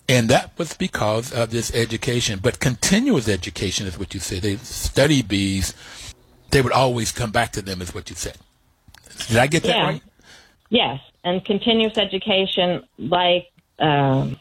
And 0.09 0.29
that 0.29 0.57
was 0.57 0.75
because 0.75 1.33
of 1.33 1.51
this 1.51 1.75
education. 1.75 2.39
But 2.41 2.61
continuous 2.61 3.29
education 3.29 3.87
is 3.87 3.99
what 3.99 4.15
you 4.15 4.21
said. 4.21 4.43
They 4.43 4.57
study 4.57 5.23
bees. 5.23 5.75
They 6.51 6.63
would 6.63 6.73
always 6.73 7.11
come 7.11 7.33
back 7.33 7.53
to 7.53 7.63
them, 7.63 7.83
is 7.83 7.93
what 7.93 8.09
you 8.09 8.17
said. 8.17 8.37
Did 9.29 9.39
I 9.39 9.47
get 9.47 9.65
that 9.65 9.77
Yeah. 9.77 9.85
right? 9.85 10.03
Yes, 10.69 11.01
and 11.25 11.45
continuous 11.45 11.97
education, 11.97 12.83
like 12.99 13.49
um, 13.79 14.39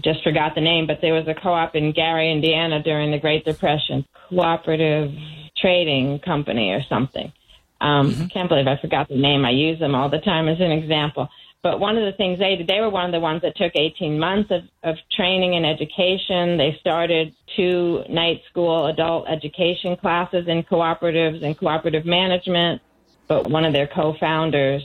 just 0.00 0.22
forgot 0.22 0.54
the 0.54 0.60
name, 0.60 0.86
but 0.86 1.00
there 1.00 1.14
was 1.14 1.26
a 1.28 1.34
co-op 1.34 1.74
in 1.74 1.92
Gary, 1.92 2.30
Indiana 2.30 2.82
during 2.82 3.10
the 3.10 3.18
Great 3.18 3.44
Depression, 3.44 4.04
cooperative 4.28 5.12
trading 5.56 6.18
company 6.20 6.70
or 6.70 6.82
something. 6.82 7.32
Um, 7.80 8.28
Can't 8.28 8.48
believe 8.48 8.66
I 8.66 8.76
forgot 8.80 9.08
the 9.08 9.16
name. 9.16 9.44
I 9.44 9.50
use 9.50 9.78
them 9.78 9.94
all 9.94 10.08
the 10.08 10.18
time 10.18 10.48
as 10.48 10.60
an 10.60 10.72
example. 10.72 11.28
But 11.62 11.80
one 11.80 11.96
of 11.96 12.04
the 12.04 12.16
things 12.16 12.38
they 12.38 12.56
did, 12.56 12.68
they 12.68 12.80
were 12.80 12.90
one 12.90 13.06
of 13.06 13.12
the 13.12 13.20
ones 13.20 13.42
that 13.42 13.56
took 13.56 13.72
18 13.74 14.18
months 14.18 14.50
of, 14.50 14.62
of 14.82 14.96
training 15.10 15.56
and 15.56 15.66
education. 15.66 16.56
They 16.56 16.76
started 16.80 17.34
two 17.56 18.04
night 18.08 18.42
school 18.48 18.86
adult 18.86 19.28
education 19.28 19.96
classes 19.96 20.46
in 20.46 20.62
cooperatives 20.62 21.44
and 21.44 21.58
cooperative 21.58 22.06
management. 22.06 22.82
But 23.26 23.50
one 23.50 23.64
of 23.64 23.72
their 23.72 23.88
co-founders, 23.88 24.82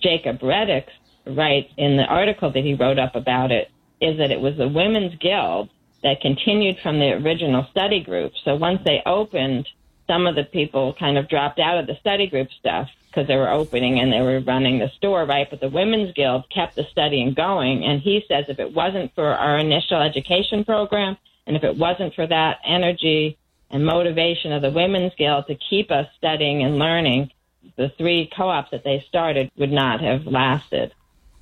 Jacob 0.00 0.40
Reddix, 0.40 0.86
writes 1.26 1.72
in 1.76 1.96
the 1.96 2.04
article 2.04 2.50
that 2.50 2.64
he 2.64 2.74
wrote 2.74 2.98
up 2.98 3.14
about 3.14 3.52
it, 3.52 3.70
is 4.00 4.18
that 4.18 4.30
it 4.30 4.40
was 4.40 4.56
the 4.56 4.68
Women's 4.68 5.14
Guild 5.16 5.70
that 6.02 6.20
continued 6.20 6.76
from 6.82 6.98
the 6.98 7.12
original 7.12 7.66
study 7.70 8.02
group. 8.02 8.32
So 8.44 8.56
once 8.56 8.80
they 8.84 9.02
opened, 9.06 9.68
some 10.06 10.26
of 10.26 10.34
the 10.34 10.44
people 10.44 10.94
kind 10.98 11.18
of 11.18 11.28
dropped 11.28 11.58
out 11.58 11.78
of 11.78 11.86
the 11.86 11.96
study 12.00 12.26
group 12.26 12.48
stuff 12.58 12.88
because 13.16 13.28
they 13.28 13.36
were 13.36 13.50
opening 13.50 13.98
and 13.98 14.12
they 14.12 14.20
were 14.20 14.40
running 14.40 14.78
the 14.78 14.90
store, 14.90 15.24
right? 15.24 15.48
But 15.48 15.60
the 15.60 15.70
Women's 15.70 16.12
Guild 16.12 16.44
kept 16.50 16.76
the 16.76 16.84
studying 16.90 17.32
going. 17.32 17.82
And 17.82 17.98
he 17.98 18.22
says 18.28 18.44
if 18.48 18.58
it 18.58 18.74
wasn't 18.74 19.14
for 19.14 19.26
our 19.26 19.58
initial 19.58 20.02
education 20.02 20.66
program 20.66 21.16
and 21.46 21.56
if 21.56 21.64
it 21.64 21.78
wasn't 21.78 22.14
for 22.14 22.26
that 22.26 22.58
energy 22.62 23.38
and 23.70 23.86
motivation 23.86 24.52
of 24.52 24.60
the 24.60 24.70
Women's 24.70 25.14
Guild 25.16 25.46
to 25.46 25.54
keep 25.54 25.90
us 25.90 26.06
studying 26.18 26.62
and 26.62 26.78
learning, 26.78 27.30
the 27.76 27.88
three 27.96 28.30
co-ops 28.36 28.70
that 28.72 28.84
they 28.84 29.02
started 29.08 29.50
would 29.56 29.72
not 29.72 30.02
have 30.02 30.26
lasted. 30.26 30.92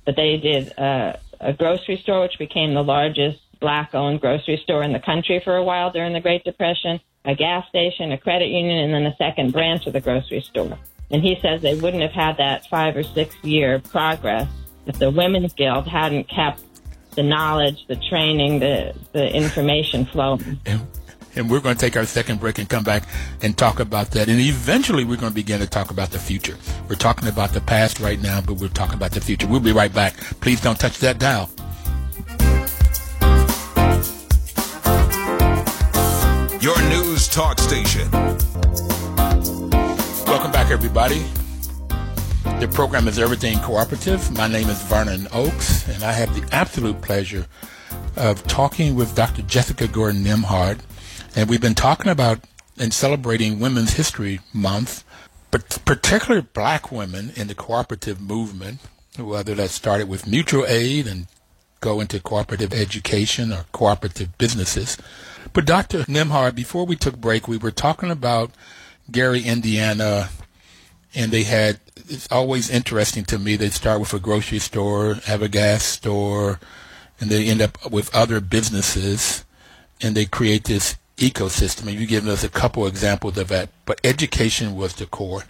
But 0.05 0.15
they 0.15 0.37
did 0.37 0.79
uh, 0.79 1.17
a 1.41 1.51
grocery 1.51 1.97
store, 1.97 2.21
which 2.21 2.39
became 2.39 2.73
the 2.73 2.83
largest 2.83 3.39
black-owned 3.59 4.21
grocery 4.21 4.61
store 4.63 4.81
in 4.81 4.93
the 4.93 4.99
country 4.99 5.41
for 5.43 5.57
a 5.57 5.63
while 5.63 5.91
during 5.91 6.13
the 6.13 6.21
Great 6.21 6.45
Depression, 6.45 7.01
a 7.25 7.35
gas 7.35 7.67
station, 7.67 8.13
a 8.13 8.17
credit 8.17 8.47
union, 8.47 8.77
and 8.77 8.93
then 8.93 9.05
a 9.05 9.15
second 9.17 9.51
branch 9.51 9.87
of 9.87 9.93
the 9.93 10.01
grocery 10.01 10.39
store. 10.39 10.77
And 11.11 11.21
he 11.21 11.37
says 11.41 11.61
they 11.61 11.75
wouldn't 11.75 12.01
have 12.01 12.11
had 12.11 12.37
that 12.37 12.67
five 12.67 12.95
or 12.97 13.03
six 13.03 13.35
year 13.43 13.79
progress 13.79 14.47
if 14.85 14.99
the 14.99 15.09
Women's 15.09 15.53
Guild 15.53 15.87
hadn't 15.87 16.27
kept 16.27 16.61
the 17.15 17.23
knowledge, 17.23 17.85
the 17.87 17.95
training, 17.95 18.59
the, 18.59 18.93
the 19.13 19.33
information 19.33 20.05
flowing. 20.05 20.59
And, 20.65 20.87
and 21.35 21.49
we're 21.49 21.59
going 21.59 21.75
to 21.75 21.81
take 21.81 21.97
our 21.97 22.05
second 22.05 22.39
break 22.39 22.59
and 22.59 22.69
come 22.69 22.83
back 22.83 23.03
and 23.41 23.57
talk 23.57 23.79
about 23.79 24.11
that. 24.11 24.27
And 24.27 24.39
eventually 24.39 25.03
we're 25.03 25.17
going 25.17 25.31
to 25.31 25.35
begin 25.35 25.59
to 25.59 25.67
talk 25.67 25.91
about 25.91 26.11
the 26.11 26.19
future. 26.19 26.57
We're 26.89 26.95
talking 26.95 27.27
about 27.27 27.51
the 27.51 27.61
past 27.61 27.99
right 27.99 28.21
now, 28.21 28.41
but 28.41 28.55
we're 28.55 28.69
talking 28.69 28.95
about 28.95 29.11
the 29.11 29.21
future. 29.21 29.47
We'll 29.47 29.59
be 29.59 29.71
right 29.71 29.93
back. 29.93 30.15
Please 30.41 30.61
don't 30.61 30.79
touch 30.79 30.99
that 30.99 31.19
dial. 31.19 31.49
Your 36.61 36.81
news 36.89 37.27
talk 37.27 37.59
station. 37.59 38.09
Welcome 40.35 40.51
back, 40.51 40.69
everybody. 40.69 41.23
The 42.59 42.69
program 42.73 43.07
is 43.07 43.17
Everything 43.17 43.57
Cooperative. 43.59 44.29
My 44.31 44.49
name 44.49 44.67
is 44.67 44.81
Vernon 44.83 45.29
Oakes, 45.31 45.87
and 45.87 46.03
I 46.03 46.11
have 46.11 46.35
the 46.35 46.45
absolute 46.53 47.01
pleasure 47.01 47.47
of 48.17 48.43
talking 48.43 48.95
with 48.95 49.15
Dr. 49.15 49.43
Jessica 49.43 49.87
Gordon 49.87 50.25
Nembhard. 50.25 50.79
And 51.37 51.49
we've 51.49 51.61
been 51.61 51.73
talking 51.73 52.11
about 52.11 52.41
and 52.77 52.93
celebrating 52.93 53.61
Women's 53.61 53.93
History 53.93 54.41
Month, 54.51 55.05
but 55.51 55.79
particularly 55.85 56.45
black 56.53 56.91
women 56.91 57.31
in 57.37 57.47
the 57.47 57.55
cooperative 57.55 58.19
movement, 58.19 58.81
whether 59.17 59.55
that 59.55 59.69
started 59.69 60.09
with 60.09 60.27
mutual 60.27 60.65
aid 60.67 61.07
and 61.07 61.27
go 61.79 62.01
into 62.01 62.19
cooperative 62.19 62.73
education 62.73 63.53
or 63.53 63.63
cooperative 63.71 64.37
businesses. 64.37 64.97
But 65.53 65.65
Dr. 65.65 65.99
Nembhard, 65.99 66.55
before 66.55 66.85
we 66.85 66.97
took 66.97 67.15
break, 67.15 67.47
we 67.47 67.55
were 67.55 67.71
talking 67.71 68.11
about 68.11 68.51
Gary, 69.11 69.41
Indiana, 69.41 70.29
and 71.13 71.31
they 71.31 71.43
had 71.43 71.79
it's 72.09 72.27
always 72.31 72.69
interesting 72.69 73.23
to 73.25 73.39
me. 73.39 73.55
They 73.55 73.69
start 73.69 73.99
with 73.99 74.13
a 74.13 74.19
grocery 74.19 74.59
store, 74.59 75.15
have 75.25 75.41
a 75.41 75.49
gas 75.49 75.83
store, 75.83 76.59
and 77.19 77.29
they 77.29 77.47
end 77.47 77.61
up 77.61 77.89
with 77.89 78.13
other 78.13 78.41
businesses, 78.41 79.45
and 80.01 80.15
they 80.15 80.25
create 80.25 80.65
this 80.65 80.97
ecosystem. 81.17 81.87
And 81.87 81.99
you've 81.99 82.09
given 82.09 82.29
us 82.29 82.43
a 82.43 82.49
couple 82.49 82.85
examples 82.85 83.37
of 83.37 83.47
that, 83.47 83.69
but 83.85 83.99
education 84.03 84.75
was 84.75 84.93
the 84.93 85.05
core. 85.05 85.45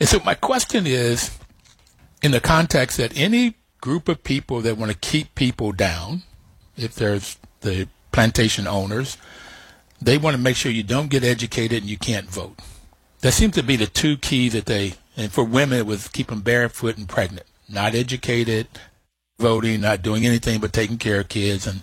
And 0.00 0.08
so 0.08 0.20
my 0.20 0.34
question 0.34 0.86
is, 0.86 1.36
in 2.22 2.32
the 2.32 2.40
context 2.40 2.98
that 2.98 3.16
any 3.16 3.54
group 3.80 4.08
of 4.08 4.24
people 4.24 4.60
that 4.62 4.76
want 4.76 4.90
to 4.90 4.98
keep 4.98 5.34
people 5.34 5.72
down, 5.72 6.22
if 6.76 6.94
there's 6.94 7.38
the 7.60 7.88
plantation 8.12 8.66
owners, 8.66 9.16
they 10.00 10.18
want 10.18 10.36
to 10.36 10.42
make 10.42 10.56
sure 10.56 10.72
you 10.72 10.82
don't 10.82 11.08
get 11.08 11.24
educated 11.24 11.82
and 11.82 11.90
you 11.90 11.96
can't 11.96 12.28
vote. 12.28 12.58
That 13.26 13.32
seems 13.32 13.56
to 13.56 13.64
be 13.64 13.74
the 13.74 13.88
two 13.88 14.16
keys 14.16 14.52
that 14.52 14.66
they, 14.66 14.94
and 15.16 15.32
for 15.32 15.42
women, 15.42 15.80
it 15.80 15.86
was 15.86 16.06
keep 16.06 16.28
them 16.28 16.42
barefoot 16.42 16.96
and 16.96 17.08
pregnant, 17.08 17.44
not 17.68 17.92
educated, 17.92 18.68
voting, 19.40 19.80
not 19.80 20.00
doing 20.00 20.24
anything 20.24 20.60
but 20.60 20.72
taking 20.72 20.96
care 20.96 21.18
of 21.18 21.28
kids 21.28 21.66
and 21.66 21.80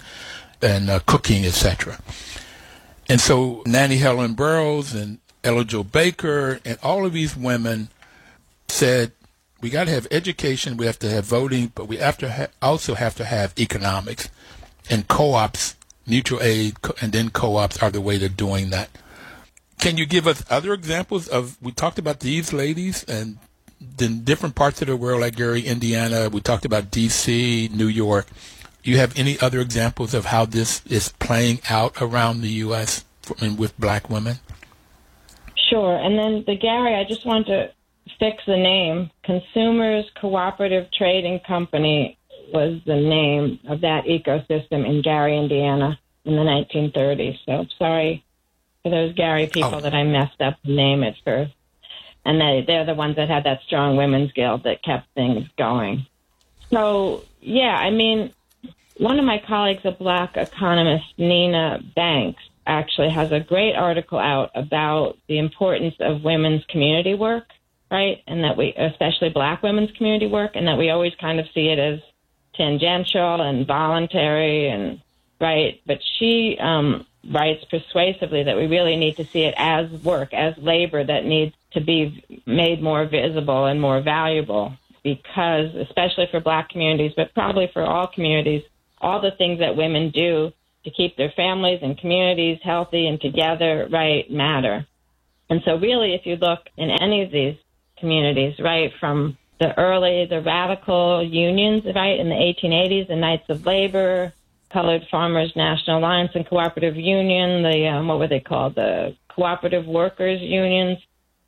and 0.61 0.89
uh, 0.89 0.99
cooking, 1.05 1.43
etc. 1.43 1.99
And 3.09 3.19
so 3.19 3.61
Nannie 3.65 3.97
Helen 3.97 4.35
Burroughs 4.35 4.93
and 4.93 5.19
Ella 5.43 5.65
Jo 5.65 5.83
Baker 5.83 6.61
and 6.63 6.77
all 6.81 7.05
of 7.05 7.11
these 7.11 7.35
women 7.35 7.89
said, 8.69 9.11
we 9.59 9.69
got 9.69 9.87
to 9.87 9.91
have 9.91 10.07
education, 10.11 10.77
we 10.77 10.85
have 10.85 10.99
to 10.99 11.09
have 11.09 11.25
voting, 11.25 11.73
but 11.75 11.89
we 11.89 11.97
have 11.97 12.17
to 12.19 12.31
ha- 12.31 12.47
also 12.61 12.95
have 12.95 13.15
to 13.15 13.25
have 13.25 13.53
economics. 13.59 14.29
And 14.89 15.09
co-ops, 15.09 15.75
mutual 16.07 16.41
aid, 16.41 16.81
co- 16.81 16.95
and 17.01 17.11
then 17.11 17.31
co-ops 17.31 17.83
are 17.83 17.91
the 17.91 17.99
way 17.99 18.17
to 18.17 18.29
doing 18.29 18.69
that. 18.69 18.89
Can 19.83 19.97
you 19.97 20.05
give 20.05 20.27
us 20.27 20.45
other 20.49 20.71
examples 20.71 21.27
of, 21.27 21.61
we 21.61 21.73
talked 21.73 21.99
about 21.99 22.21
these 22.21 22.53
ladies 22.53 23.03
and 23.03 23.37
in 23.99 24.23
different 24.23 24.55
parts 24.55 24.81
of 24.81 24.87
the 24.87 24.95
world, 24.95 25.19
like 25.19 25.35
Gary, 25.35 25.63
Indiana, 25.63 26.29
we 26.29 26.39
talked 26.39 26.63
about 26.63 26.89
D.C., 26.89 27.69
New 27.73 27.87
York. 27.87 28.27
You 28.81 28.95
have 28.99 29.19
any 29.19 29.37
other 29.41 29.59
examples 29.59 30.13
of 30.13 30.27
how 30.27 30.45
this 30.45 30.85
is 30.85 31.09
playing 31.19 31.59
out 31.69 32.01
around 32.01 32.39
the 32.39 32.49
U.S. 32.63 33.03
For, 33.23 33.35
mean, 33.43 33.57
with 33.57 33.77
black 33.77 34.09
women? 34.09 34.37
Sure. 35.69 35.97
And 35.97 36.17
then 36.17 36.45
the 36.47 36.55
Gary, 36.55 36.95
I 36.95 37.03
just 37.03 37.25
want 37.25 37.47
to 37.47 37.69
fix 38.19 38.41
the 38.47 38.55
name. 38.55 39.11
Consumers 39.25 40.05
Cooperative 40.15 40.87
Trading 40.97 41.41
Company 41.45 42.17
was 42.53 42.79
the 42.85 42.95
name 42.95 43.59
of 43.67 43.81
that 43.81 44.05
ecosystem 44.05 44.87
in 44.87 45.01
Gary, 45.01 45.37
Indiana 45.37 45.99
in 46.23 46.37
the 46.37 46.41
1930s. 46.41 47.37
So 47.45 47.65
sorry 47.77 48.22
for 48.83 48.89
those 48.89 49.13
Gary 49.13 49.47
people 49.47 49.75
oh. 49.75 49.81
that 49.81 49.93
I 49.93 50.03
messed 50.03 50.41
up 50.41 50.57
the 50.63 50.75
name 50.75 51.03
at 51.03 51.15
first. 51.23 51.53
And 52.25 52.39
they, 52.39 52.63
they're 52.65 52.85
the 52.85 52.93
ones 52.93 53.15
that 53.17 53.29
had 53.29 53.45
that 53.45 53.61
strong 53.65 53.97
women's 53.97 54.31
guild 54.31 54.63
that 54.63 54.83
kept 54.83 55.07
things 55.13 55.47
going. 55.57 56.05
So, 56.69 57.23
yeah, 57.41 57.75
I 57.75 57.89
mean, 57.89 58.33
one 58.97 59.19
of 59.19 59.25
my 59.25 59.41
colleagues, 59.45 59.81
a 59.85 59.91
black 59.91 60.37
economist, 60.37 61.05
Nina 61.17 61.81
Banks, 61.95 62.41
actually 62.65 63.09
has 63.09 63.31
a 63.31 63.39
great 63.39 63.75
article 63.75 64.19
out 64.19 64.51
about 64.55 65.17
the 65.27 65.37
importance 65.37 65.95
of 65.99 66.23
women's 66.23 66.63
community 66.65 67.13
work, 67.13 67.47
right? 67.91 68.23
And 68.25 68.43
that 68.45 68.55
we, 68.55 68.73
especially 68.73 69.29
black 69.29 69.61
women's 69.61 69.91
community 69.91 70.27
work, 70.27 70.51
and 70.55 70.67
that 70.67 70.77
we 70.77 70.89
always 70.89 71.13
kind 71.19 71.39
of 71.39 71.45
see 71.53 71.67
it 71.67 71.79
as 71.79 71.99
tangential 72.55 73.41
and 73.41 73.67
voluntary 73.67 74.69
and 74.69 75.01
right. 75.41 75.81
But 75.85 75.99
she 76.17 76.57
um, 76.59 77.05
writes 77.29 77.63
persuasively 77.65 78.43
that 78.43 78.57
we 78.57 78.67
really 78.67 78.95
need 78.95 79.17
to 79.17 79.25
see 79.25 79.43
it 79.43 79.53
as 79.57 79.89
work, 80.03 80.33
as 80.33 80.57
labor 80.57 81.03
that 81.03 81.25
needs 81.25 81.55
to 81.71 81.81
be 81.81 82.23
made 82.45 82.81
more 82.81 83.05
visible 83.05 83.65
and 83.65 83.81
more 83.81 84.01
valuable 84.01 84.73
because, 85.03 85.75
especially 85.75 86.27
for 86.31 86.39
black 86.39 86.69
communities, 86.69 87.13
but 87.15 87.33
probably 87.33 87.69
for 87.73 87.83
all 87.83 88.07
communities, 88.07 88.63
all 88.99 89.21
the 89.21 89.31
things 89.31 89.59
that 89.59 89.75
women 89.75 90.11
do 90.11 90.51
to 90.85 90.91
keep 90.91 91.15
their 91.17 91.31
families 91.35 91.79
and 91.81 91.97
communities 91.97 92.59
healthy 92.63 93.07
and 93.07 93.19
together, 93.19 93.87
right, 93.91 94.29
matter. 94.31 94.85
And 95.49 95.61
so, 95.65 95.77
really, 95.77 96.13
if 96.13 96.25
you 96.25 96.35
look 96.37 96.59
in 96.77 96.89
any 96.89 97.21
of 97.21 97.31
these 97.31 97.57
communities, 97.99 98.59
right, 98.59 98.91
from 98.99 99.37
the 99.59 99.77
early, 99.77 100.25
the 100.25 100.41
radical 100.41 101.23
unions, 101.23 101.83
right, 101.95 102.19
in 102.19 102.29
the 102.29 102.35
1880s, 102.35 103.07
the 103.07 103.15
Knights 103.15 103.49
of 103.49 103.65
Labor, 103.65 104.33
Colored 104.73 105.05
Farmers 105.11 105.53
National 105.55 105.99
Alliance 105.99 106.31
and 106.33 106.47
Cooperative 106.47 106.95
Union, 106.95 107.61
the 107.61 107.87
um, 107.87 108.07
what 108.07 108.17
were 108.17 108.27
they 108.27 108.39
called? 108.39 108.73
The 108.75 109.15
Cooperative 109.29 109.85
Workers 109.85 110.41
Unions. 110.41 110.97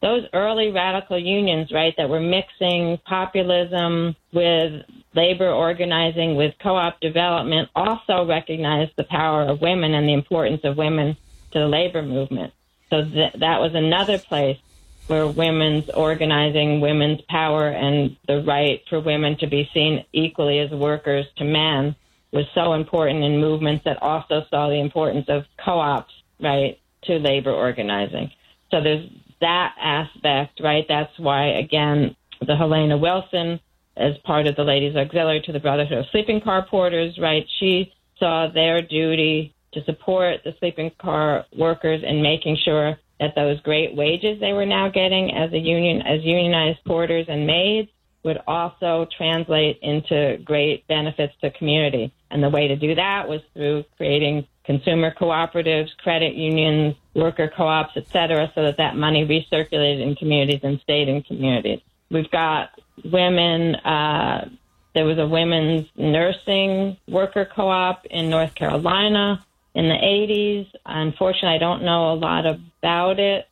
Those 0.02 0.24
early 0.34 0.72
radical 0.72 1.18
unions, 1.18 1.72
right, 1.72 1.96
that 1.98 2.08
were 2.08 2.20
mixing 2.20 3.00
populism 3.06 4.16
with 4.32 4.84
labor 5.16 5.50
organizing, 5.50 6.36
with 6.36 6.54
co-op 6.62 7.00
development, 7.00 7.70
also 7.76 8.28
recognized 8.28 8.92
the 8.98 9.06
power 9.06 9.42
of 9.44 9.62
women 9.62 9.96
and 9.96 10.08
the 10.08 10.14
importance 10.14 10.62
of 10.64 10.78
women 10.78 11.18
to 11.52 11.60
the 11.60 11.68
labor 11.68 12.04
movement. 12.04 12.54
So 12.92 13.04
th- 13.04 13.34
that 13.34 13.60
was 13.60 13.74
another 13.74 14.20
place 14.20 14.60
where 15.08 15.26
women's 15.28 15.90
organizing, 15.90 16.82
women's 16.82 17.22
power, 17.22 17.70
and 17.70 18.16
the 18.28 18.44
right 18.44 18.82
for 18.90 19.00
women 19.00 19.38
to 19.38 19.48
be 19.48 19.70
seen 19.74 20.06
equally 20.14 20.60
as 20.60 20.70
workers 20.70 21.26
to 21.38 21.44
men 21.44 21.96
was 22.36 22.46
so 22.54 22.74
important 22.74 23.24
in 23.24 23.40
movements 23.40 23.86
that 23.86 24.02
also 24.04 24.44
saw 24.50 24.68
the 24.68 24.80
importance 24.80 25.26
of 25.30 25.44
co-ops, 25.64 26.14
right, 26.42 26.78
to 27.06 27.18
labor 27.18 27.52
organizing. 27.52 28.30
So 28.72 28.82
there's 28.82 29.10
that 29.40 29.74
aspect, 29.80 30.60
right? 30.62 30.86
That's 30.88 31.18
why, 31.18 31.48
again, 31.58 32.16
the 32.46 32.58
Helena 32.58 32.98
Wilson, 32.98 33.60
as 33.96 34.18
part 34.26 34.48
of 34.48 34.58
the 34.58 34.64
Ladies 34.64 34.98
Auxiliary 34.98 35.42
to 35.46 35.54
the 35.54 35.62
Brotherhood 35.62 36.00
of 36.00 36.06
Sleeping 36.12 36.42
Car 36.42 36.68
Porters, 36.70 37.18
right? 37.18 37.46
She 37.60 37.94
saw 38.20 38.48
their 38.54 38.82
duty 38.82 39.56
to 39.74 39.84
support 39.86 40.42
the 40.44 40.54
sleeping 40.60 40.92
car 41.00 41.46
workers 41.58 42.02
in 42.06 42.22
making 42.22 42.58
sure 42.66 42.98
that 43.20 43.34
those 43.36 43.62
great 43.62 43.96
wages 43.96 44.42
they 44.42 44.52
were 44.52 44.66
now 44.66 44.90
getting 44.90 45.34
as 45.34 45.54
a 45.54 45.58
union, 45.58 46.02
as 46.02 46.22
unionized 46.24 46.80
porters 46.86 47.28
and 47.30 47.48
maids 47.48 47.90
would 48.26 48.42
also 48.48 49.08
translate 49.16 49.78
into 49.84 50.38
great 50.44 50.86
benefits 50.88 51.34
to 51.42 51.52
community. 51.52 52.12
And 52.32 52.44
the 52.44 52.50
way 52.50 52.68
to 52.68 52.76
do 52.76 52.96
that 52.96 53.30
was 53.30 53.42
through 53.54 53.86
creating 53.98 54.48
consumer 54.66 55.14
cooperatives, 55.18 55.96
credit 55.98 56.34
unions, 56.34 56.96
worker 57.14 57.52
co-ops, 57.56 57.94
et 57.96 58.08
cetera, 58.08 58.52
so 58.56 58.64
that 58.64 58.78
that 58.78 58.98
money 58.98 59.26
recirculated 59.26 60.02
in 60.02 60.16
communities 60.16 60.62
and 60.64 60.82
stayed 60.82 61.08
in 61.08 61.22
communities. 61.22 61.82
We've 62.10 62.30
got 62.32 62.72
women, 63.04 63.76
uh, 63.76 64.50
there 64.96 65.06
was 65.06 65.20
a 65.20 65.28
women's 65.28 65.86
nursing 65.96 66.98
worker 67.08 67.46
co-op 67.46 68.08
in 68.08 68.32
North 68.32 68.56
Carolina 68.56 69.46
in 69.76 69.88
the 69.88 69.94
80s. 69.94 70.68
Unfortunately, 70.84 71.56
I 71.56 71.60
don't 71.60 71.84
know 71.84 72.14
a 72.14 72.16
lot 72.16 72.48
about 72.48 73.20
it, 73.20 73.48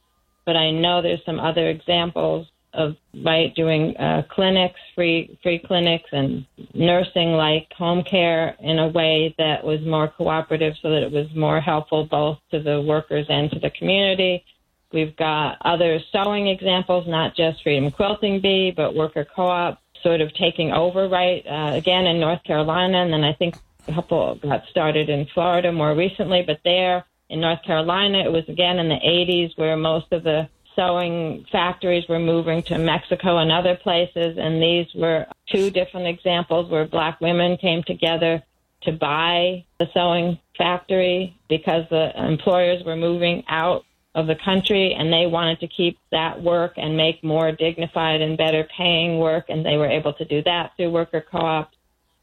but 0.45 0.55
I 0.55 0.71
know 0.71 1.03
there's 1.03 1.23
some 1.25 1.39
other 1.39 1.69
examples 1.69 2.47
of 2.73 2.95
right 3.23 3.53
doing 3.55 3.95
uh, 3.97 4.23
clinics, 4.29 4.79
free 4.95 5.37
free 5.43 5.59
clinics, 5.59 6.09
and 6.11 6.45
nursing 6.73 7.33
like 7.33 7.71
home 7.73 8.03
care 8.03 8.55
in 8.59 8.79
a 8.79 8.87
way 8.87 9.33
that 9.37 9.63
was 9.63 9.81
more 9.81 10.07
cooperative, 10.07 10.73
so 10.81 10.89
that 10.89 11.03
it 11.03 11.11
was 11.11 11.27
more 11.35 11.61
helpful 11.61 12.05
both 12.05 12.39
to 12.51 12.61
the 12.61 12.81
workers 12.81 13.25
and 13.29 13.51
to 13.51 13.59
the 13.59 13.69
community. 13.69 14.43
We've 14.91 15.15
got 15.15 15.57
other 15.61 15.99
sewing 16.11 16.47
examples, 16.47 17.07
not 17.07 17.35
just 17.35 17.63
Freedom 17.63 17.89
Quilting 17.91 18.41
Bee, 18.41 18.71
but 18.75 18.93
worker 18.93 19.25
co-op 19.25 19.79
sort 20.03 20.21
of 20.21 20.33
taking 20.35 20.71
over 20.71 21.07
right 21.07 21.43
uh, 21.47 21.75
again 21.75 22.05
in 22.05 22.19
North 22.19 22.43
Carolina, 22.43 23.03
and 23.03 23.11
then 23.11 23.23
I 23.23 23.33
think 23.33 23.55
a 23.87 23.93
couple 23.93 24.35
got 24.35 24.63
started 24.69 25.09
in 25.09 25.25
Florida 25.33 25.71
more 25.71 25.95
recently, 25.95 26.43
but 26.45 26.59
there 26.63 27.05
in 27.29 27.41
North 27.41 27.63
Carolina, 27.63 28.19
it 28.19 28.31
was 28.31 28.47
again 28.47 28.77
in 28.77 28.89
the 28.89 28.95
80s 28.95 29.57
where 29.57 29.75
most 29.75 30.11
of 30.11 30.23
the 30.23 30.47
sewing 30.75 31.45
factories 31.51 32.07
were 32.07 32.19
moving 32.19 32.63
to 32.63 32.77
Mexico 32.77 33.37
and 33.37 33.51
other 33.51 33.75
places, 33.75 34.37
and 34.37 34.61
these 34.61 34.87
were 34.95 35.25
two 35.51 35.69
different 35.69 36.07
examples 36.07 36.69
where 36.69 36.85
black 36.85 37.19
women 37.21 37.57
came 37.57 37.83
together 37.83 38.41
to 38.83 38.91
buy 38.91 39.63
the 39.79 39.87
sewing 39.93 40.37
factory 40.57 41.35
because 41.47 41.85
the 41.89 42.11
employers 42.15 42.83
were 42.83 42.95
moving 42.95 43.43
out 43.47 43.85
of 44.15 44.27
the 44.27 44.35
country, 44.35 44.93
and 44.93 45.11
they 45.11 45.25
wanted 45.25 45.59
to 45.59 45.67
keep 45.67 45.97
that 46.11 46.41
work 46.41 46.73
and 46.77 46.95
make 46.95 47.23
more 47.23 47.51
dignified 47.51 48.21
and 48.21 48.37
better 48.37 48.67
paying 48.77 49.17
work, 49.17 49.45
and 49.49 49.65
they 49.65 49.75
were 49.75 49.87
able 49.87 50.13
to 50.13 50.25
do 50.25 50.43
that 50.43 50.71
through 50.75 50.91
worker 50.91 51.25
co-ops. 51.31 51.75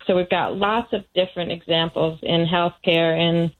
So 0.06 0.16
we've 0.16 0.30
got 0.30 0.56
lots 0.56 0.92
of 0.92 1.04
different 1.14 1.50
examples 1.50 2.20
in 2.22 2.46
healthcare, 2.46 3.18
in 3.18 3.52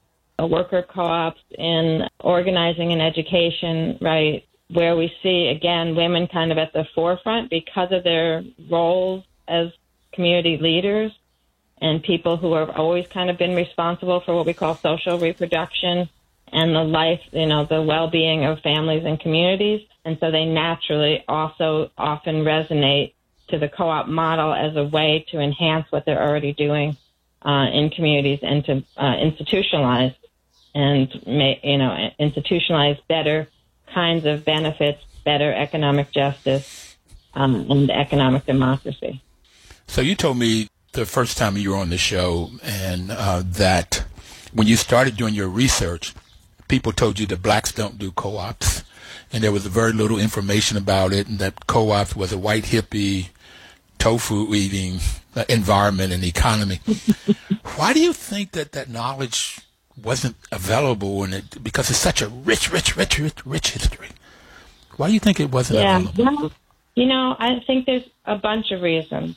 worker 0.49 0.83
co-ops, 0.89 1.41
in 1.59 2.03
organizing 2.21 2.93
and 2.93 3.03
education, 3.03 3.99
right, 4.01 4.45
where 4.73 4.97
we 4.97 5.13
see 5.23 5.49
again 5.49 5.97
women 5.97 6.27
kind 6.27 6.53
of 6.53 6.59
at 6.59 6.73
the 6.73 6.87
forefront 6.95 7.51
because 7.51 7.93
of 7.93 8.05
their 8.05 8.45
roles 8.71 9.25
as 9.49 9.71
community 10.13 10.57
leaders 10.57 11.13
and 11.81 12.03
people 12.03 12.37
who 12.37 12.55
have 12.55 12.71
always 12.71 13.07
kind 13.09 13.31
of 13.31 13.39
been 13.39 13.55
responsible 13.55 14.21
for 14.21 14.35
what 14.35 14.47
we 14.47 14.53
call 14.53 14.77
social 14.77 15.19
reproduction 15.19 16.09
and 16.53 16.75
the 16.75 16.83
life, 16.85 17.21
you 17.33 17.47
know, 17.47 17.65
the 17.65 17.81
well-being 17.81 18.45
of 18.45 18.61
families 18.61 19.05
and 19.05 19.19
communities. 19.21 19.87
And 20.05 20.19
so 20.21 20.31
they 20.31 20.45
naturally 20.45 21.25
also 21.29 21.91
often 21.97 22.45
resonate 22.45 23.15
to 23.49 23.59
the 23.59 23.69
co-op 23.69 24.09
model 24.09 24.53
as 24.53 24.77
a 24.77 24.85
way 24.85 25.25
to 25.31 25.41
enhance 25.41 25.87
what 25.91 26.05
they're 26.05 26.23
already 26.23 26.53
doing 26.53 26.97
uh, 27.45 27.67
in 27.73 27.91
communities 27.91 28.41
and 28.43 28.65
to 28.65 28.85
uh, 28.97 29.15
institutionalize 29.15 30.15
and 30.75 31.09
you 31.27 31.79
know, 31.79 32.11
institutionalize 32.21 32.99
better 33.09 33.49
kinds 33.93 34.25
of 34.27 34.45
benefits, 34.45 35.03
better 35.25 35.53
economic 35.53 36.11
justice, 36.11 36.97
um, 37.35 37.71
and 37.71 37.91
economic 37.91 38.47
democracy. 38.47 39.23
So 39.87 40.01
you 40.01 40.15
told 40.15 40.39
me 40.39 40.69
the 40.93 41.07
first 41.07 41.37
time 41.37 41.57
you 41.57 41.71
were 41.71 41.77
on 41.77 41.91
the 41.91 41.99
show, 41.99 42.51
and 42.63 43.11
uh, 43.11 43.43
that 43.45 44.05
when 44.53 44.67
you 44.67 44.77
started 44.77 45.17
doing 45.17 45.35
your 45.35 45.49
research, 45.49 46.15
people 46.69 46.93
told 46.93 47.19
you 47.19 47.27
that 47.27 47.43
blacks 47.43 47.73
don't 47.73 47.99
do 47.99 48.11
co-ops, 48.13 48.83
and 49.33 49.43
there 49.43 49.53
was 49.53 49.67
very 49.67 49.93
little 49.93 50.19
information 50.19 50.77
about 50.77 51.13
it, 51.13 51.29
and 51.29 51.39
that 51.39 51.67
co-ops 51.67 52.17
was 52.17 52.33
a 52.33 52.39
white 52.39 52.65
hippie, 52.65 53.29
tofu 53.99 54.53
eating 54.55 54.99
environment 55.49 56.13
and 56.13 56.25
economy. 56.25 56.81
Why 57.77 57.93
do 57.93 58.01
you 58.01 58.13
think 58.13 58.53
that 58.53 58.73
that 58.73 58.89
knowledge 58.89 59.61
wasn't 60.05 60.37
available 60.53 61.23
and 61.25 61.35
it 61.35 61.63
because 61.63 61.91
it's 61.91 61.99
such 61.99 62.23
a 62.23 62.29
rich, 62.29 62.73
rich, 62.73 62.97
rich, 62.97 63.19
rich, 63.19 63.47
rich 63.47 63.71
history? 63.71 64.09
Why 64.97 65.09
do 65.09 65.15
you 65.15 65.21
think 65.21 65.41
it 65.41 65.51
wasn't 65.51 65.81
yeah, 65.81 65.99
available? 65.99 66.35
Well, 66.41 66.53
you 66.95 67.07
know, 67.07 67.37
I 67.39 67.61
think 67.67 67.87
there's 67.87 68.09
a 68.25 68.37
bunch 68.37 68.71
of 68.71 68.83
reasons 68.83 69.37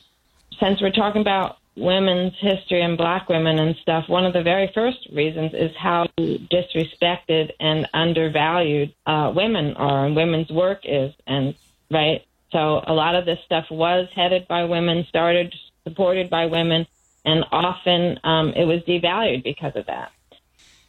since 0.60 0.80
we're 0.80 0.90
talking 0.90 1.20
about 1.20 1.58
women's 1.76 2.34
history 2.38 2.82
and 2.82 2.96
black 2.96 3.28
women 3.28 3.58
and 3.58 3.74
stuff, 3.76 4.08
one 4.08 4.24
of 4.24 4.32
the 4.32 4.42
very 4.42 4.70
first 4.74 5.08
reasons 5.12 5.52
is 5.54 5.74
how 5.76 6.06
disrespected 6.18 7.50
and 7.58 7.88
undervalued 7.92 8.94
uh, 9.06 9.32
women 9.34 9.74
are 9.74 10.06
and 10.06 10.14
women's 10.14 10.50
work 10.50 10.80
is. 10.84 11.12
And 11.26 11.54
right, 11.90 12.24
so 12.52 12.82
a 12.86 12.92
lot 12.92 13.16
of 13.16 13.24
this 13.24 13.38
stuff 13.44 13.66
was 13.70 14.08
headed 14.14 14.46
by 14.46 14.64
women, 14.64 15.04
started 15.08 15.54
supported 15.86 16.30
by 16.30 16.46
women, 16.46 16.86
and 17.24 17.44
often 17.50 18.20
um, 18.22 18.50
it 18.50 18.64
was 18.64 18.82
devalued 18.82 19.42
because 19.42 19.74
of 19.74 19.86
that. 19.86 20.12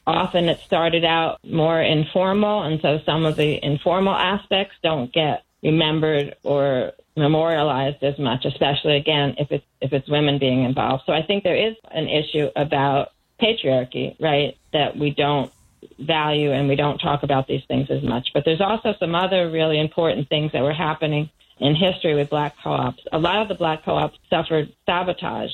Often 0.07 0.49
it 0.49 0.59
started 0.59 1.03
out 1.03 1.39
more 1.43 1.81
informal, 1.81 2.61
and 2.63 2.79
so 2.81 2.99
some 3.05 3.25
of 3.25 3.35
the 3.35 3.63
informal 3.63 4.13
aspects 4.13 4.75
don't 4.83 5.11
get 5.11 5.43
remembered 5.63 6.35
or 6.43 6.91
memorialized 7.17 8.03
as 8.03 8.19
much, 8.19 8.45
especially 8.45 8.97
again 8.97 9.35
if 9.39 9.51
it's 9.51 9.65
if 9.81 9.93
it's 9.93 10.07
women 10.07 10.37
being 10.37 10.63
involved. 10.63 11.03
So 11.05 11.13
I 11.13 11.23
think 11.23 11.43
there 11.43 11.55
is 11.55 11.75
an 11.91 12.07
issue 12.07 12.49
about 12.55 13.13
patriarchy, 13.41 14.15
right? 14.19 14.57
That 14.73 14.95
we 14.95 15.09
don't 15.09 15.51
value 15.99 16.51
and 16.51 16.67
we 16.67 16.75
don't 16.75 16.97
talk 16.97 17.23
about 17.23 17.47
these 17.47 17.63
things 17.67 17.89
as 17.89 18.03
much. 18.03 18.29
But 18.33 18.45
there's 18.45 18.61
also 18.61 18.93
some 18.99 19.15
other 19.15 19.49
really 19.49 19.79
important 19.79 20.29
things 20.29 20.51
that 20.51 20.61
were 20.61 20.73
happening 20.73 21.29
in 21.59 21.75
history 21.75 22.15
with 22.15 22.29
black 22.29 22.55
co-ops. 22.63 23.03
A 23.11 23.17
lot 23.17 23.41
of 23.41 23.47
the 23.47 23.55
black 23.55 23.83
co-ops 23.85 24.17
suffered 24.29 24.73
sabotage 24.85 25.51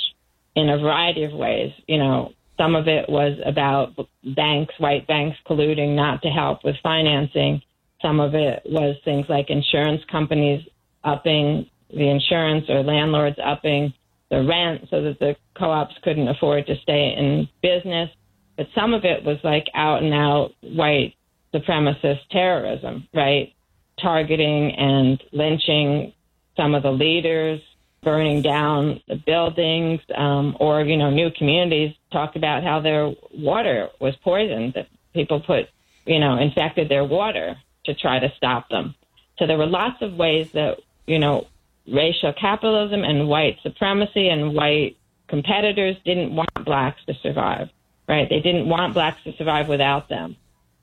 in 0.55 0.69
a 0.69 0.77
variety 0.77 1.23
of 1.23 1.33
ways. 1.33 1.73
You 1.87 1.99
know, 1.99 2.33
some 2.61 2.75
of 2.75 2.87
it 2.87 3.09
was 3.09 3.39
about 3.43 3.95
banks, 4.35 4.75
white 4.77 5.07
banks 5.07 5.35
colluding 5.49 5.95
not 5.95 6.21
to 6.21 6.27
help 6.29 6.63
with 6.63 6.75
financing. 6.83 7.59
Some 8.03 8.19
of 8.19 8.35
it 8.35 8.61
was 8.65 8.95
things 9.03 9.25
like 9.29 9.49
insurance 9.49 10.01
companies 10.11 10.61
upping 11.03 11.67
the 11.89 12.07
insurance 12.07 12.65
or 12.69 12.83
landlords 12.83 13.37
upping 13.43 13.91
the 14.29 14.43
rent 14.43 14.87
so 14.91 15.01
that 15.01 15.17
the 15.19 15.35
co-ops 15.57 15.95
couldn't 16.03 16.27
afford 16.27 16.67
to 16.67 16.75
stay 16.83 17.15
in 17.17 17.49
business. 17.63 18.09
But 18.57 18.67
some 18.75 18.93
of 18.93 19.05
it 19.05 19.23
was 19.23 19.37
like 19.43 19.65
out 19.73 20.03
and 20.03 20.13
out 20.13 20.51
white 20.61 21.15
supremacist 21.55 22.19
terrorism, 22.29 23.07
right? 23.11 23.53
Targeting 23.99 24.71
and 24.77 25.21
lynching 25.33 26.13
some 26.55 26.75
of 26.75 26.83
the 26.83 26.91
leaders, 26.91 27.59
burning 28.03 28.41
down 28.41 29.01
the 29.07 29.15
buildings, 29.15 30.01
um, 30.15 30.57
or, 30.59 30.81
you 30.81 30.97
know, 30.97 31.09
new 31.09 31.31
communities 31.31 31.95
talked 32.11 32.35
about 32.35 32.63
how 32.63 32.79
their 32.79 33.11
water 33.33 33.89
was 33.99 34.15
poisoned, 34.17 34.73
that 34.73 34.87
people 35.13 35.39
put, 35.39 35.69
you 36.05 36.19
know, 36.19 36.37
infected 36.37 36.89
their 36.89 37.03
water 37.03 37.55
to 37.85 37.93
try 37.93 38.19
to 38.19 38.31
stop 38.37 38.69
them. 38.69 38.95
So 39.37 39.47
there 39.47 39.57
were 39.57 39.65
lots 39.65 40.01
of 40.01 40.15
ways 40.15 40.51
that 40.51 40.79
you 41.07 41.19
know, 41.19 41.47
racial 41.87 42.33
capitalism 42.33 43.03
and 43.03 43.27
white 43.27 43.57
supremacy 43.63 44.29
and 44.29 44.53
white 44.53 44.97
competitors 45.27 45.97
didn't 46.05 46.35
want 46.35 46.65
blacks 46.65 47.01
to 47.05 47.13
survive, 47.15 47.69
right? 48.07 48.29
They 48.29 48.39
didn't 48.39 48.67
want 48.67 48.93
blacks 48.93 49.23
to 49.23 49.35
survive 49.35 49.67
without 49.67 50.09
them, 50.09 50.35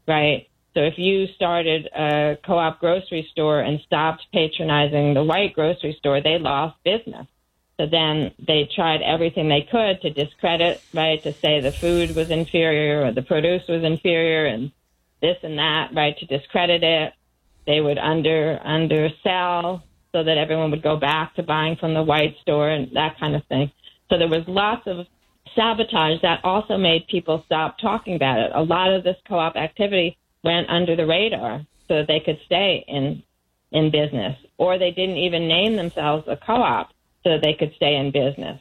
right? 0.06 0.48
So 0.78 0.84
if 0.84 0.94
you 0.96 1.26
started 1.34 1.86
a 1.86 2.38
co-op 2.46 2.78
grocery 2.78 3.26
store 3.32 3.58
and 3.58 3.80
stopped 3.84 4.24
patronizing 4.32 5.12
the 5.12 5.24
white 5.24 5.52
grocery 5.52 5.96
store, 5.98 6.20
they 6.22 6.38
lost 6.38 6.76
business. 6.84 7.26
So 7.80 7.86
then 7.90 8.30
they 8.38 8.68
tried 8.76 9.02
everything 9.02 9.48
they 9.48 9.66
could 9.68 10.00
to 10.02 10.10
discredit, 10.10 10.80
right? 10.94 11.20
To 11.24 11.32
say 11.42 11.60
the 11.60 11.72
food 11.80 12.14
was 12.14 12.30
inferior 12.30 13.04
or 13.04 13.12
the 13.12 13.22
produce 13.22 13.62
was 13.68 13.82
inferior 13.82 14.46
and 14.46 14.70
this 15.20 15.36
and 15.42 15.58
that, 15.58 15.88
right? 15.96 16.16
To 16.16 16.26
discredit 16.26 16.84
it. 16.84 17.12
They 17.66 17.80
would 17.80 17.98
under 17.98 18.60
undersell 18.64 19.82
so 20.12 20.22
that 20.22 20.38
everyone 20.38 20.70
would 20.70 20.82
go 20.84 20.96
back 20.96 21.34
to 21.34 21.42
buying 21.42 21.74
from 21.74 21.92
the 21.92 22.04
white 22.04 22.36
store 22.42 22.70
and 22.70 22.94
that 22.94 23.18
kind 23.18 23.34
of 23.34 23.44
thing. 23.46 23.72
So 24.10 24.16
there 24.16 24.28
was 24.28 24.44
lots 24.46 24.86
of 24.86 25.06
sabotage 25.56 26.22
that 26.22 26.44
also 26.44 26.76
made 26.76 27.08
people 27.08 27.42
stop 27.46 27.78
talking 27.80 28.14
about 28.14 28.38
it. 28.38 28.52
A 28.54 28.62
lot 28.62 28.92
of 28.92 29.02
this 29.02 29.16
co-op 29.26 29.56
activity 29.56 30.16
went 30.44 30.68
under 30.68 30.96
the 30.96 31.06
radar 31.06 31.64
so 31.88 32.04
they 32.06 32.20
could 32.20 32.38
stay 32.46 32.84
in 32.86 33.22
in 33.70 33.90
business, 33.90 34.36
or 34.56 34.78
they 34.78 34.90
didn't 34.90 35.18
even 35.18 35.46
name 35.46 35.76
themselves 35.76 36.26
a 36.26 36.36
co-op 36.36 36.90
so 37.22 37.36
they 37.38 37.52
could 37.52 37.74
stay 37.76 37.96
in 37.96 38.10
business. 38.10 38.58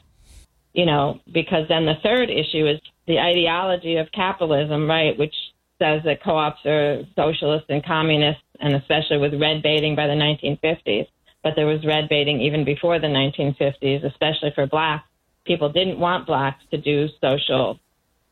You 0.74 0.86
know, 0.86 1.22
because 1.32 1.68
then 1.70 1.86
the 1.86 1.96
third 2.04 2.30
issue 2.30 2.68
is 2.68 2.82
the 3.08 3.18
ideology 3.18 3.96
of 3.96 4.12
capitalism, 4.12 4.90
right, 4.90 5.18
which 5.18 5.34
says 5.80 6.02
that 6.04 6.22
co-ops 6.22 6.66
are 6.66 7.04
socialist 7.16 7.68
and 7.70 7.86
communist, 7.86 8.42
and 8.60 8.76
especially 8.76 9.18
with 9.18 9.40
red 9.40 9.64
baiting 9.64 9.96
by 9.96 10.08
the 10.08 10.14
1950s 10.14 11.08
but 11.48 11.56
there 11.56 11.66
was 11.66 11.86
red 11.86 12.10
baiting 12.10 12.42
even 12.42 12.66
before 12.66 13.00
the 13.00 13.08
1950s, 13.08 14.04
especially 14.04 14.52
for 14.54 14.68
blacks. 14.68 15.08
People 15.46 15.70
didn't 15.70 15.98
want 15.98 16.28
blacks 16.28 16.62
to 16.72 16.78
do 16.78 17.08
social 17.22 17.80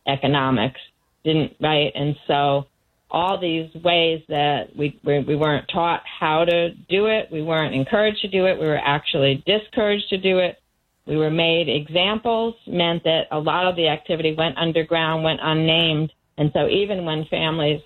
economics, 0.05 0.81
didn't 1.23 1.55
right, 1.61 1.93
and 1.95 2.17
so 2.27 2.65
all 3.15 3.39
these 3.39 3.73
ways 3.75 4.21
that 4.27 4.75
we, 4.77 4.99
we 5.05 5.19
we 5.19 5.37
weren't 5.37 5.65
taught 5.73 6.03
how 6.19 6.43
to 6.43 6.71
do 6.89 7.05
it, 7.07 7.29
we 7.31 7.41
weren't 7.41 7.73
encouraged 7.73 8.19
to 8.21 8.27
do 8.27 8.45
it, 8.45 8.59
we 8.59 8.67
were 8.67 8.77
actually 8.77 9.41
discouraged 9.47 10.09
to 10.09 10.17
do 10.17 10.39
it. 10.39 10.57
We 11.07 11.15
were 11.15 11.31
made 11.31 11.69
examples 11.69 12.55
meant 12.67 13.05
that 13.05 13.27
a 13.31 13.39
lot 13.39 13.67
of 13.67 13.77
the 13.77 13.87
activity 13.87 14.35
went 14.37 14.57
underground, 14.57 15.23
went 15.23 15.39
unnamed, 15.41 16.11
and 16.37 16.51
so 16.53 16.67
even 16.67 17.05
when 17.05 17.23
families 17.31 17.79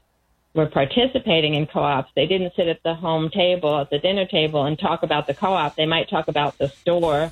were 0.55 0.65
participating 0.65 1.53
in 1.53 1.67
co-ops, 1.67 2.09
they 2.15 2.25
didn't 2.25 2.53
sit 2.55 2.67
at 2.67 2.79
the 2.83 2.95
home 2.95 3.29
table, 3.29 3.81
at 3.81 3.91
the 3.91 3.99
dinner 3.99 4.25
table 4.25 4.65
and 4.65 4.79
talk 4.79 5.03
about 5.03 5.27
the 5.27 5.35
co-op. 5.35 5.75
They 5.75 5.85
might 5.85 6.09
talk 6.09 6.27
about 6.27 6.57
the 6.57 6.71
store 6.81 7.31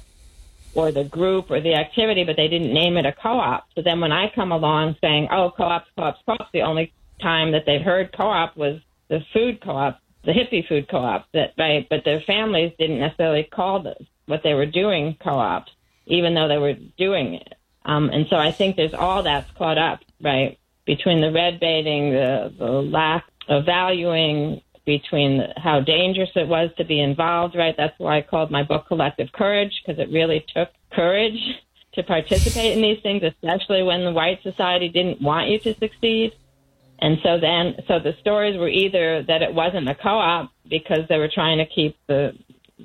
or 0.76 0.92
the 0.92 1.06
group 1.06 1.50
or 1.50 1.60
the 1.62 1.74
activity, 1.74 2.24
but 2.24 2.36
they 2.38 2.48
didn't 2.48 2.72
name 2.72 2.96
it 2.96 3.08
a 3.08 3.14
co-op. 3.24 3.66
So 3.74 3.82
then 3.82 4.00
when 4.00 4.12
I 4.12 4.32
come 4.36 4.52
along 4.52 4.98
saying, 5.02 5.30
oh, 5.32 5.52
co-ops, 5.58 5.90
co-ops, 5.98 6.20
co-ops, 6.28 6.52
the 6.54 6.62
only 6.62 6.94
time 7.22 7.52
that 7.52 7.64
they'd 7.66 7.82
heard 7.82 8.16
co-op 8.16 8.56
was 8.58 8.80
the 9.10 9.20
food 9.34 9.62
co-op, 9.62 10.00
the 10.24 10.32
hippie 10.32 10.68
food 10.68 10.88
co-op, 10.90 11.26
that, 11.34 11.54
right? 11.58 11.88
But 11.90 12.04
their 12.06 12.22
families 12.22 12.74
didn't 12.78 13.00
necessarily 13.00 13.44
call 13.44 13.94
what 14.26 14.42
they 14.44 14.54
were 14.54 14.66
doing 14.66 15.18
co-ops, 15.24 15.72
even 16.06 16.34
though 16.34 16.48
they 16.48 16.58
were 16.58 16.76
doing 16.98 17.36
it. 17.36 17.54
Um, 17.86 18.10
and 18.10 18.26
so 18.30 18.36
I 18.36 18.52
think 18.52 18.76
there's 18.76 18.94
all 18.94 19.24
that's 19.24 19.50
caught 19.52 19.78
up, 19.78 20.00
right? 20.22 20.58
between 20.88 21.22
the 21.22 21.32
red 21.32 21.60
baiting, 21.60 22.12
the, 22.12 22.52
the 22.58 22.66
lack 22.66 23.26
of 23.48 23.66
valuing, 23.66 24.62
between 24.86 25.44
how 25.58 25.82
dangerous 25.82 26.30
it 26.36 26.48
was 26.48 26.72
to 26.78 26.86
be 26.86 27.00
involved, 27.00 27.56
right? 27.56 27.76
That's 27.78 27.94
why 28.00 28.18
I 28.18 28.22
called 28.22 28.50
my 28.50 28.64
book 28.64 28.88
Collective 28.88 29.32
Courage, 29.34 29.84
because 29.86 30.00
it 30.02 30.10
really 30.12 30.44
took 30.56 30.70
courage 30.92 31.38
to 31.94 32.04
participate 32.04 32.76
in 32.76 32.82
these 32.82 33.02
things, 33.04 33.22
especially 33.22 33.84
when 33.84 34.06
the 34.06 34.12
white 34.12 34.42
society 34.42 34.88
didn't 34.88 35.22
want 35.22 35.50
you 35.50 35.60
to 35.60 35.76
succeed. 35.76 36.34
And 37.00 37.18
so 37.24 37.40
then, 37.40 37.76
so 37.88 38.00
the 38.00 38.14
stories 38.22 38.58
were 38.58 38.70
either 38.70 39.24
that 39.24 39.42
it 39.42 39.54
wasn't 39.54 39.88
a 39.88 39.96
co-op 39.96 40.52
because 40.68 41.08
they 41.10 41.18
were 41.18 41.30
trying 41.34 41.60
to 41.60 41.66
keep 41.66 41.98
the 42.08 42.34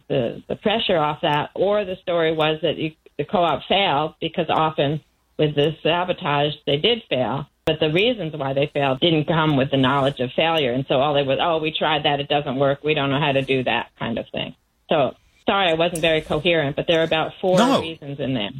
the, 0.08 0.42
the 0.48 0.56
pressure 0.56 0.96
off 0.96 1.20
that, 1.22 1.50
or 1.54 1.84
the 1.84 1.96
story 1.96 2.34
was 2.34 2.58
that 2.62 2.76
you, 2.78 2.92
the 3.18 3.24
co-op 3.24 3.62
failed 3.68 4.14
because 4.20 4.46
often 4.48 5.02
with 5.38 5.54
the 5.54 5.72
sabotage 5.82 6.54
they 6.66 6.78
did 6.78 7.02
fail, 7.10 7.46
but 7.66 7.78
the 7.78 7.92
reasons 7.92 8.34
why 8.34 8.52
they 8.54 8.70
failed 8.72 9.00
didn't 9.00 9.26
come 9.26 9.56
with 9.56 9.70
the 9.70 9.76
knowledge 9.76 10.18
of 10.20 10.30
failure, 10.34 10.72
and 10.72 10.86
so 10.88 10.94
all 10.94 11.14
they 11.14 11.22
was, 11.22 11.38
oh, 11.40 11.58
we 11.58 11.72
tried 11.76 12.04
that, 12.04 12.20
it 12.20 12.28
doesn't 12.28 12.56
work, 12.56 12.82
we 12.82 12.94
don't 12.94 13.10
know 13.10 13.20
how 13.20 13.32
to 13.32 13.42
do 13.42 13.64
that 13.64 13.90
kind 13.98 14.18
of 14.18 14.26
thing. 14.32 14.54
So 14.88 15.14
sorry, 15.46 15.68
I 15.68 15.74
wasn't 15.74 16.00
very 16.00 16.22
coherent, 16.22 16.76
but 16.76 16.86
there 16.86 17.00
are 17.00 17.04
about 17.04 17.32
four 17.40 17.58
No. 17.58 17.80
reasons 17.80 18.18
in 18.18 18.34
there. 18.34 18.50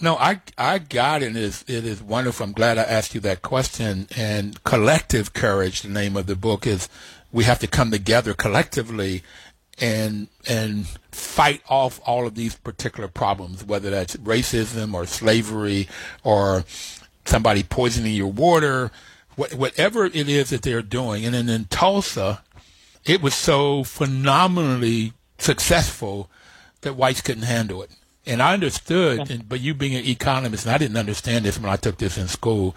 No, 0.00 0.16
I 0.16 0.40
I 0.58 0.78
got 0.78 1.22
it. 1.22 1.30
It 1.30 1.36
is 1.36 1.64
it 1.68 1.84
is 1.84 2.02
wonderful. 2.02 2.44
I'm 2.44 2.52
glad 2.52 2.78
I 2.78 2.82
asked 2.82 3.14
you 3.14 3.20
that 3.22 3.42
question. 3.42 4.08
And 4.16 4.62
collective 4.64 5.32
courage, 5.32 5.82
the 5.82 5.88
name 5.88 6.16
of 6.16 6.26
the 6.26 6.36
book 6.36 6.66
is. 6.66 6.88
We 7.32 7.42
have 7.44 7.58
to 7.60 7.66
come 7.66 7.90
together 7.90 8.32
collectively, 8.32 9.24
and 9.80 10.28
and 10.46 10.86
fight 11.10 11.62
off 11.68 12.00
all 12.06 12.26
of 12.26 12.34
these 12.36 12.54
particular 12.54 13.08
problems, 13.08 13.64
whether 13.64 13.90
that's 13.90 14.16
racism 14.18 14.94
or 14.94 15.06
slavery 15.06 15.88
or 16.22 16.64
somebody 17.24 17.62
poisoning 17.62 18.14
your 18.14 18.30
water, 18.30 18.90
wh- 19.36 19.52
whatever 19.58 20.04
it 20.04 20.14
is 20.14 20.50
that 20.50 20.62
they're 20.62 20.82
doing. 20.82 21.24
And 21.24 21.34
then 21.34 21.48
in 21.48 21.64
Tulsa, 21.64 22.42
it 23.04 23.20
was 23.20 23.34
so 23.34 23.82
phenomenally 23.84 25.12
successful 25.38 26.30
that 26.82 26.94
whites 26.94 27.20
couldn't 27.20 27.44
handle 27.44 27.82
it. 27.82 27.90
And 28.26 28.42
I 28.42 28.54
understood, 28.54 29.30
and, 29.30 29.48
but 29.48 29.60
you 29.60 29.74
being 29.74 29.94
an 29.94 30.04
economist, 30.04 30.64
and 30.64 30.74
I 30.74 30.78
didn't 30.78 30.96
understand 30.96 31.44
this 31.44 31.58
when 31.58 31.70
I 31.70 31.76
took 31.76 31.98
this 31.98 32.16
in 32.16 32.28
school, 32.28 32.74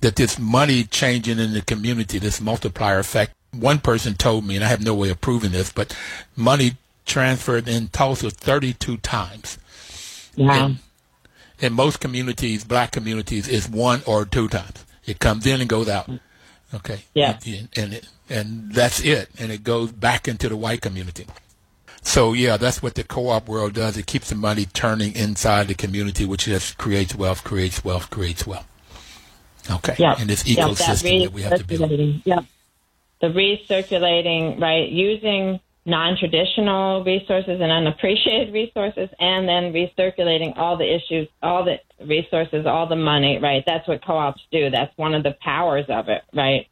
that 0.00 0.16
this 0.16 0.38
money 0.38 0.84
changing 0.84 1.38
in 1.38 1.52
the 1.52 1.62
community, 1.62 2.18
this 2.18 2.40
multiplier 2.40 2.98
effect. 2.98 3.32
One 3.52 3.78
person 3.78 4.14
told 4.14 4.44
me, 4.44 4.56
and 4.56 4.64
I 4.64 4.68
have 4.68 4.82
no 4.82 4.94
way 4.94 5.10
of 5.10 5.20
proving 5.20 5.52
this, 5.52 5.72
but 5.72 5.96
money 6.34 6.72
transferred 7.04 7.68
in 7.68 7.88
Tulsa 7.88 8.30
32 8.30 8.96
times. 8.98 9.58
And 10.66 10.78
in 11.60 11.72
most 11.74 12.00
communities, 12.00 12.64
black 12.64 12.90
communities, 12.90 13.46
is 13.48 13.68
one 13.68 14.02
or 14.06 14.24
two 14.24 14.48
times. 14.48 14.84
It 15.06 15.18
comes 15.20 15.46
in 15.46 15.60
and 15.60 15.68
goes 15.68 15.88
out. 15.88 16.10
Okay. 16.74 17.00
Yeah. 17.14 17.38
And, 17.46 17.68
and 17.76 17.94
it, 17.94 18.08
and 18.28 18.72
that's 18.72 19.00
it. 19.00 19.28
And 19.38 19.52
it 19.52 19.62
goes 19.62 19.92
back 19.92 20.26
into 20.26 20.48
the 20.48 20.56
white 20.56 20.80
community. 20.80 21.26
So 22.02 22.32
yeah, 22.32 22.56
that's 22.56 22.82
what 22.82 22.94
the 22.94 23.04
co-op 23.04 23.48
world 23.48 23.74
does. 23.74 23.96
It 23.96 24.06
keeps 24.06 24.28
the 24.28 24.34
money 24.34 24.66
turning 24.66 25.14
inside 25.14 25.68
the 25.68 25.74
community, 25.74 26.24
which 26.24 26.44
just 26.44 26.76
creates 26.76 27.14
wealth, 27.14 27.44
creates 27.44 27.84
wealth, 27.84 28.10
creates 28.10 28.46
wealth. 28.46 28.66
Okay. 29.70 29.94
Yeah. 29.98 30.20
In 30.20 30.26
this 30.26 30.42
ecosystem 30.42 31.24
that 31.24 31.32
we 31.32 31.42
have 31.42 31.58
to 31.58 31.64
build. 31.64 31.90
Yep. 32.24 32.44
The 33.20 33.28
recirculating, 33.28 34.60
right, 34.60 34.88
using 34.88 35.60
non-traditional 35.84 37.04
resources 37.04 37.60
and 37.60 37.70
unappreciated 37.70 38.52
resources 38.54 39.08
and 39.18 39.48
then 39.48 39.72
recirculating 39.72 40.56
all 40.56 40.76
the 40.76 40.94
issues, 40.94 41.28
all 41.42 41.64
the 41.64 41.78
resources, 42.04 42.66
all 42.66 42.88
the 42.88 42.96
money, 42.96 43.38
right? 43.38 43.62
That's 43.64 43.86
what 43.86 44.04
co-ops 44.04 44.42
do. 44.50 44.70
That's 44.70 44.96
one 44.96 45.14
of 45.14 45.22
the 45.22 45.36
powers 45.40 45.86
of 45.88 46.08
it, 46.08 46.22
right? 46.34 46.66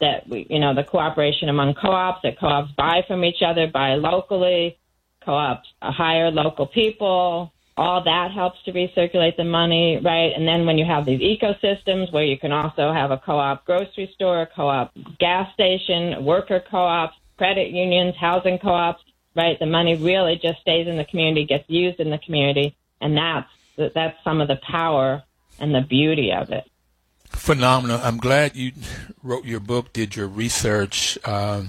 That 0.00 0.28
we, 0.28 0.46
you 0.48 0.60
know, 0.60 0.74
the 0.74 0.84
cooperation 0.84 1.48
among 1.48 1.74
co-ops, 1.74 2.20
that 2.22 2.38
co-ops 2.38 2.70
buy 2.76 3.02
from 3.08 3.24
each 3.24 3.42
other, 3.44 3.66
buy 3.66 3.94
locally, 3.94 4.78
co-ops 5.24 5.68
uh, 5.82 5.92
hire 5.92 6.30
local 6.30 6.66
people, 6.66 7.52
all 7.78 8.02
that 8.02 8.32
helps 8.32 8.58
to 8.64 8.72
recirculate 8.72 9.36
the 9.36 9.44
money, 9.44 10.00
right? 10.02 10.32
And 10.34 10.46
then 10.46 10.66
when 10.66 10.78
you 10.78 10.84
have 10.84 11.06
these 11.06 11.20
ecosystems 11.20 12.12
where 12.12 12.24
you 12.24 12.36
can 12.36 12.50
also 12.50 12.92
have 12.92 13.12
a 13.12 13.18
co-op 13.18 13.64
grocery 13.64 14.10
store, 14.14 14.42
a 14.42 14.46
co-op 14.46 14.92
gas 15.20 15.52
station, 15.54 16.24
worker 16.24 16.60
co-ops, 16.68 17.14
credit 17.36 17.70
unions, 17.70 18.14
housing 18.20 18.58
co-ops, 18.58 19.02
right? 19.36 19.56
The 19.60 19.66
money 19.66 19.94
really 19.94 20.40
just 20.42 20.60
stays 20.60 20.88
in 20.88 20.96
the 20.96 21.04
community, 21.04 21.46
gets 21.46 21.70
used 21.70 22.00
in 22.00 22.10
the 22.10 22.18
community, 22.18 22.76
and 23.00 23.16
that's 23.16 23.48
that's 23.94 24.16
some 24.24 24.40
of 24.40 24.48
the 24.48 24.58
power 24.68 25.22
and 25.60 25.72
the 25.72 25.80
beauty 25.80 26.32
of 26.32 26.50
it. 26.50 26.68
Phenomenal. 27.30 28.00
I'm 28.02 28.18
glad 28.18 28.56
you 28.56 28.72
wrote 29.22 29.44
your 29.44 29.60
book, 29.60 29.92
did 29.92 30.16
your 30.16 30.28
research, 30.28 31.18
um, 31.24 31.68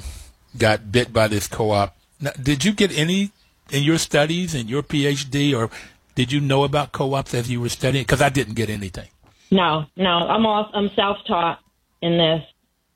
got 0.58 0.92
bit 0.92 1.14
by 1.14 1.28
this 1.28 1.48
co-op. 1.48 1.96
Now, 2.20 2.32
did 2.42 2.66
you 2.66 2.74
get 2.74 2.98
any 2.98 3.32
in 3.72 3.84
your 3.84 3.98
studies 3.98 4.56
and 4.56 4.70
your 4.70 4.84
PhD, 4.84 5.58
or 5.58 5.70
did 6.16 6.32
you 6.32 6.42
know 6.42 6.64
about 6.64 6.92
co-ops 6.92 7.34
as 7.34 7.50
you 7.50 7.62
were 7.62 7.70
studying? 7.70 8.04
Because 8.04 8.22
I 8.22 8.30
didn't 8.30 8.56
get 8.56 8.70
anything. 8.70 9.10
No, 9.52 9.86
no, 9.96 10.10
I'm 10.10 10.46
all 10.46 10.70
I'm 10.74 10.90
self-taught 10.96 11.60
in 12.02 12.18
this. 12.18 12.44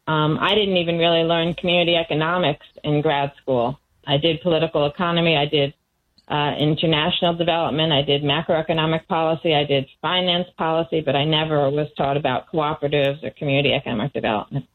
Um, 0.08 0.38
I 0.40 0.54
didn't 0.56 0.78
even 0.78 0.98
really 0.98 1.24
learn 1.24 1.54
community 1.54 1.96
economics 1.96 2.66
in 2.84 3.02
grad 3.02 3.32
school. 3.42 3.80
I 4.06 4.18
did 4.18 4.42
political 4.42 4.86
economy. 4.86 5.38
I 5.38 5.46
did 5.46 5.74
uh, 6.28 6.56
international 6.58 7.36
development. 7.36 7.92
I 7.92 8.02
did 8.02 8.24
macroeconomic 8.24 9.08
policy. 9.08 9.54
I 9.54 9.66
did 9.66 9.88
finance 10.02 10.48
policy, 10.58 11.02
but 11.02 11.16
I 11.16 11.26
never 11.26 11.70
was 11.70 11.88
taught 11.98 12.18
about 12.18 12.52
cooperatives 12.52 13.24
or 13.24 13.32
community 13.32 13.74
economic 13.74 14.14
development. 14.14 14.66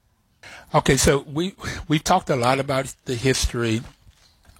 Okay, 0.74 0.96
so 0.96 1.24
we 1.32 1.54
we 1.88 1.98
talked 1.98 2.30
a 2.30 2.36
lot 2.36 2.60
about 2.60 2.94
the 3.06 3.14
history. 3.14 3.80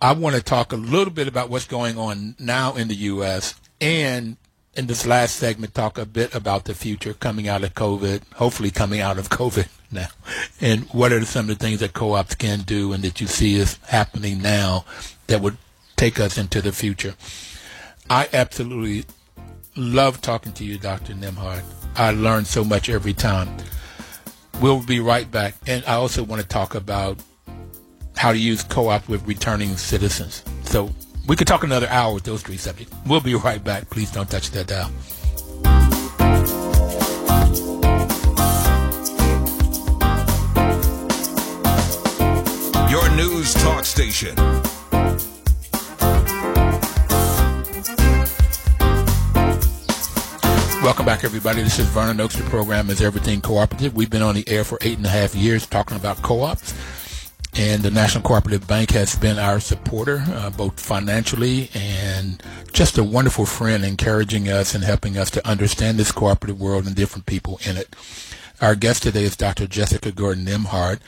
I 0.01 0.13
want 0.13 0.37
to 0.37 0.43
talk 0.43 0.73
a 0.73 0.77
little 0.77 1.13
bit 1.13 1.29
about 1.29 1.51
what's 1.51 1.67
going 1.67 1.99
on 1.99 2.37
now 2.39 2.77
in 2.77 2.89
the 2.89 2.95
U.S. 2.95 3.55
and 3.81 4.37
in 4.75 4.87
this 4.87 5.05
last 5.05 5.37
segment 5.37 5.75
talk 5.75 5.99
a 5.99 6.07
bit 6.07 6.35
about 6.35 6.65
the 6.65 6.75
future 6.75 7.13
coming 7.13 7.49
out 7.49 7.65
of 7.65 7.75
COVID, 7.75 8.23
hopefully 8.35 8.71
coming 8.71 9.01
out 9.01 9.19
of 9.19 9.29
COVID 9.41 9.69
now, 9.91 10.09
and 10.61 10.85
what 10.93 11.13
are 11.13 11.25
some 11.25 11.51
of 11.51 11.59
the 11.59 11.65
things 11.65 11.81
that 11.81 11.93
co-ops 11.93 12.35
can 12.35 12.61
do 12.61 12.93
and 12.93 13.03
that 13.05 13.21
you 13.21 13.27
see 13.27 13.57
is 13.57 13.79
happening 13.89 14.41
now 14.41 14.85
that 15.27 15.41
would 15.41 15.59
take 15.99 16.21
us 16.21 16.39
into 16.39 16.63
the 16.63 16.71
future. 16.71 17.15
I 18.09 18.29
absolutely 18.33 19.05
love 19.77 20.23
talking 20.23 20.53
to 20.53 20.65
you, 20.65 20.79
Dr. 20.79 21.13
Nembhard. 21.15 21.63
I 21.97 22.13
learn 22.13 22.45
so 22.45 22.63
much 22.63 22.89
every 22.89 23.13
time. 23.13 23.49
We'll 24.61 24.83
be 24.83 25.01
right 25.01 25.29
back. 25.29 25.57
And 25.67 25.85
I 25.87 25.95
also 25.95 26.23
want 26.23 26.41
to 26.41 26.47
talk 26.47 26.77
about 26.77 27.19
how 28.17 28.33
to 28.33 28.39
use 28.39 28.63
co-op 28.63 29.09
with 29.09 29.27
returning 29.27 29.77
citizens. 29.77 30.45
So 30.63 30.91
we 31.27 31.35
could 31.35 31.49
talk 31.49 31.65
another 31.65 31.89
hour 31.89 32.15
with 32.15 32.25
those 32.25 32.43
three 32.43 32.57
subjects. 32.57 32.95
We'll 33.05 33.21
be 33.21 33.35
right 33.35 33.63
back. 33.63 33.91
Please 33.91 34.13
don't 34.13 34.31
touch 34.31 34.51
that 34.53 34.69
dial. 34.69 34.91
Your 42.89 43.11
news 43.17 43.53
talk 43.55 43.85
station. 43.85 44.37
Welcome 50.89 51.05
back, 51.05 51.23
everybody. 51.23 51.61
This 51.61 51.79
is 51.79 51.85
Vernon 51.89 52.19
Oakes. 52.19 52.37
The 52.37 52.45
program 52.45 52.89
is 52.89 53.03
Everything 53.03 53.43
Cooperative. 53.43 53.95
We've 53.95 54.09
been 54.09 54.23
on 54.23 54.35
the 54.35 54.49
air 54.49 54.65
for 54.65 54.79
eight 54.81 54.97
and 54.97 55.05
a 55.05 55.11
half 55.11 55.35
years 55.35 55.67
talking 55.67 55.99
about 55.99 56.23
co-ops. 56.23 56.73
And 57.55 57.83
the 57.83 57.91
National 57.91 58.25
Cooperative 58.25 58.67
Bank 58.67 58.93
has 58.93 59.15
been 59.15 59.39
our 59.39 59.61
supporter, 59.61 60.25
uh, 60.29 60.49
both 60.49 60.81
financially 60.81 61.69
and 61.75 62.43
just 62.73 62.97
a 62.97 63.05
wonderful 63.05 63.45
friend, 63.45 63.85
encouraging 63.85 64.49
us 64.49 64.75
and 64.75 64.83
helping 64.83 65.19
us 65.19 65.31
to 65.33 65.47
understand 65.47 65.99
this 65.99 66.11
cooperative 66.11 66.59
world 66.59 66.87
and 66.87 66.97
different 66.97 67.27
people 67.27 67.61
in 67.67 67.77
it. 67.77 67.95
Our 68.63 68.75
guest 68.75 69.03
today 69.03 69.25
is 69.25 69.37
Dr. 69.37 69.67
Jessica 69.67 70.11
Gordon 70.11 70.47
Nembhard. 70.47 71.01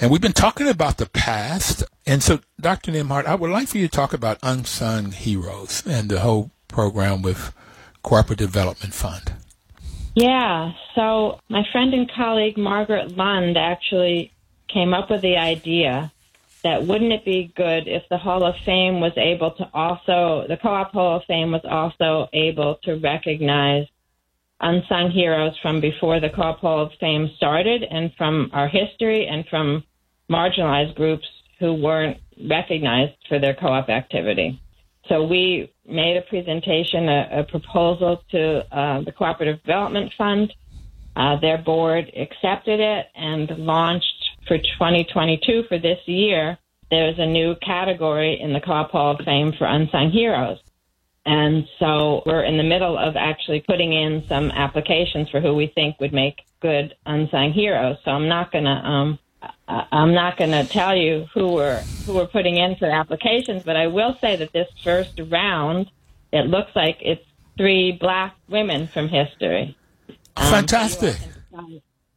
And 0.00 0.10
we've 0.10 0.22
been 0.22 0.32
talking 0.32 0.66
about 0.66 0.96
the 0.96 1.10
past. 1.10 1.84
And 2.06 2.22
so, 2.22 2.40
Dr. 2.58 2.90
Nembhard, 2.92 3.26
I 3.26 3.34
would 3.34 3.50
like 3.50 3.68
for 3.68 3.76
you 3.76 3.86
to 3.86 3.94
talk 3.94 4.14
about 4.14 4.38
unsung 4.42 5.12
heroes 5.12 5.82
and 5.86 6.08
the 6.08 6.20
whole 6.20 6.52
program 6.68 7.20
with 7.20 7.52
Cooperative 8.02 8.52
Development 8.52 8.94
Fund. 8.94 9.32
Yeah. 10.14 10.72
So 10.94 11.40
my 11.48 11.62
friend 11.70 11.94
and 11.94 12.10
colleague 12.10 12.56
Margaret 12.56 13.16
Lund 13.16 13.56
actually 13.56 14.32
came 14.68 14.92
up 14.92 15.10
with 15.10 15.22
the 15.22 15.36
idea 15.36 16.12
that 16.64 16.86
wouldn't 16.86 17.12
it 17.12 17.24
be 17.24 17.52
good 17.54 17.86
if 17.86 18.02
the 18.10 18.18
Hall 18.18 18.44
of 18.44 18.54
Fame 18.64 19.00
was 19.00 19.12
able 19.16 19.52
to 19.52 19.70
also, 19.72 20.44
the 20.48 20.56
Co-op 20.56 20.92
Hall 20.92 21.16
of 21.16 21.24
Fame 21.24 21.52
was 21.52 21.64
also 21.64 22.28
able 22.32 22.76
to 22.82 22.96
recognize 22.96 23.86
unsung 24.60 25.10
heroes 25.10 25.56
from 25.62 25.80
before 25.80 26.18
the 26.18 26.30
Co-op 26.30 26.58
Hall 26.58 26.82
of 26.82 26.92
Fame 26.98 27.30
started 27.36 27.84
and 27.84 28.12
from 28.18 28.50
our 28.52 28.68
history 28.68 29.26
and 29.26 29.46
from 29.46 29.84
marginalized 30.28 30.96
groups 30.96 31.26
who 31.60 31.74
weren't 31.74 32.18
recognized 32.48 33.14
for 33.28 33.38
their 33.38 33.54
co-op 33.54 33.88
activity. 33.88 34.60
So 35.08 35.24
we 35.24 35.72
made 35.88 36.16
a 36.16 36.22
presentation, 36.22 37.08
a, 37.08 37.40
a 37.40 37.44
proposal 37.44 38.22
to 38.30 38.76
uh, 38.76 39.00
the 39.02 39.12
Cooperative 39.12 39.62
Development 39.62 40.12
Fund. 40.16 40.52
Uh, 41.16 41.40
their 41.40 41.58
board 41.58 42.12
accepted 42.16 42.78
it 42.78 43.06
and 43.14 43.50
launched 43.58 44.30
for 44.46 44.58
2022 44.58 45.64
for 45.68 45.78
this 45.78 45.98
year. 46.06 46.58
There's 46.90 47.18
a 47.18 47.26
new 47.26 47.54
category 47.56 48.40
in 48.40 48.52
the 48.52 48.60
Co-op 48.60 48.90
Hall 48.90 49.12
of 49.18 49.24
Fame 49.24 49.52
for 49.52 49.66
unsung 49.66 50.10
heroes. 50.10 50.58
And 51.26 51.68
so 51.78 52.22
we're 52.24 52.44
in 52.44 52.56
the 52.56 52.62
middle 52.62 52.96
of 52.96 53.16
actually 53.16 53.60
putting 53.60 53.92
in 53.92 54.26
some 54.28 54.50
applications 54.50 55.28
for 55.28 55.40
who 55.40 55.54
we 55.54 55.66
think 55.66 56.00
would 56.00 56.14
make 56.14 56.40
good 56.60 56.94
unsung 57.04 57.52
heroes. 57.52 57.98
So 58.04 58.12
I'm 58.12 58.28
not 58.28 58.50
gonna 58.50 58.70
um, 58.70 59.18
I'm 59.68 60.14
not 60.14 60.36
gonna 60.36 60.64
tell 60.64 60.96
you 60.96 61.26
who 61.34 61.52
we're 61.52 61.80
who 62.06 62.14
we're 62.14 62.26
putting 62.26 62.56
in 62.56 62.76
for 62.76 62.86
applications, 62.86 63.62
but 63.62 63.76
I 63.76 63.86
will 63.86 64.16
say 64.20 64.36
that 64.36 64.52
this 64.52 64.68
first 64.82 65.20
round, 65.28 65.90
it 66.32 66.46
looks 66.46 66.70
like 66.74 66.98
it's 67.00 67.24
three 67.56 67.92
black 67.92 68.34
women 68.48 68.86
from 68.86 69.08
history. 69.08 69.76
Um, 70.36 70.50
Fantastic. 70.50 71.16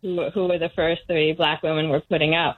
Who, 0.02 0.30
who 0.32 0.48
were 0.48 0.58
the 0.58 0.72
first 0.76 1.02
three 1.08 1.34
black 1.34 1.62
women 1.62 1.90
we're 1.90 2.02
putting 2.02 2.34
up? 2.34 2.58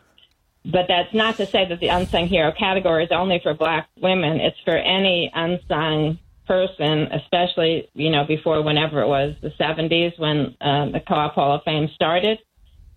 But 0.66 0.86
that's 0.88 1.14
not 1.14 1.36
to 1.38 1.46
say 1.46 1.68
that 1.68 1.80
the 1.80 1.90
unsung 1.90 2.28
hero 2.28 2.54
category 2.58 3.04
is 3.04 3.12
only 3.12 3.40
for 3.44 3.54
black 3.54 3.90
women. 4.00 4.40
It's 4.40 4.58
for 4.64 4.78
any 4.78 5.30
unsung 5.34 6.20
person, 6.48 7.12
especially, 7.12 7.90
you 7.94 8.10
know, 8.10 8.24
before 8.26 8.62
whenever 8.62 9.02
it 9.02 9.08
was 9.08 9.36
the 9.42 9.50
70s 9.60 10.18
when 10.20 10.56
um, 10.62 10.92
the 10.94 11.02
Co-op 11.02 11.34
Hall 11.34 11.56
of 11.56 11.64
Fame 11.64 11.90
started. 11.94 12.40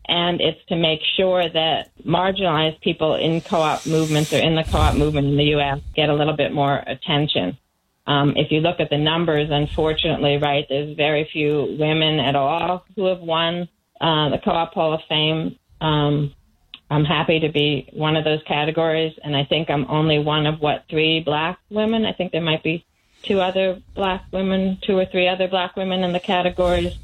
And 0.08 0.40
it's 0.40 0.64
to 0.68 0.76
make 0.76 1.00
sure 1.16 1.48
that 1.48 1.90
marginalized 2.04 2.80
people 2.80 3.14
in 3.14 3.40
co-op 3.40 3.86
movements 3.86 4.32
or 4.32 4.38
in 4.38 4.54
the 4.54 4.62
co-op 4.62 4.94
movement 4.94 5.26
in 5.28 5.36
the 5.36 5.44
U.S. 5.56 5.80
get 5.94 6.08
a 6.08 6.14
little 6.14 6.36
bit 6.36 6.52
more 6.52 6.76
attention. 6.86 7.58
Um, 8.06 8.34
if 8.36 8.52
you 8.52 8.60
look 8.60 8.78
at 8.78 8.88
the 8.88 8.98
numbers, 8.98 9.48
unfortunately, 9.50 10.36
right, 10.36 10.64
there's 10.68 10.96
very 10.96 11.28
few 11.32 11.76
women 11.78 12.20
at 12.20 12.36
all 12.36 12.84
who 12.94 13.06
have 13.06 13.18
won 13.18 13.68
uh, 14.00 14.28
the 14.28 14.38
Co-op 14.38 14.74
Hall 14.74 14.94
of 14.94 15.00
Fame. 15.08 15.58
Um, 15.80 16.32
I'm 16.88 17.04
happy 17.04 17.40
to 17.40 17.48
be 17.48 17.88
one 17.92 18.16
of 18.16 18.24
those 18.24 18.42
categories, 18.46 19.18
and 19.24 19.36
I 19.36 19.44
think 19.44 19.70
I'm 19.70 19.86
only 19.88 20.20
one 20.20 20.46
of 20.46 20.60
what 20.60 20.84
three 20.88 21.20
black 21.20 21.58
women. 21.68 22.04
I 22.04 22.12
think 22.12 22.30
there 22.30 22.40
might 22.40 22.62
be 22.62 22.86
two 23.22 23.40
other 23.40 23.82
black 23.94 24.24
women, 24.32 24.78
two 24.82 24.96
or 24.96 25.04
three 25.06 25.26
other 25.26 25.48
black 25.48 25.76
women 25.76 26.04
in 26.04 26.12
the 26.12 26.20
categories. 26.20 26.96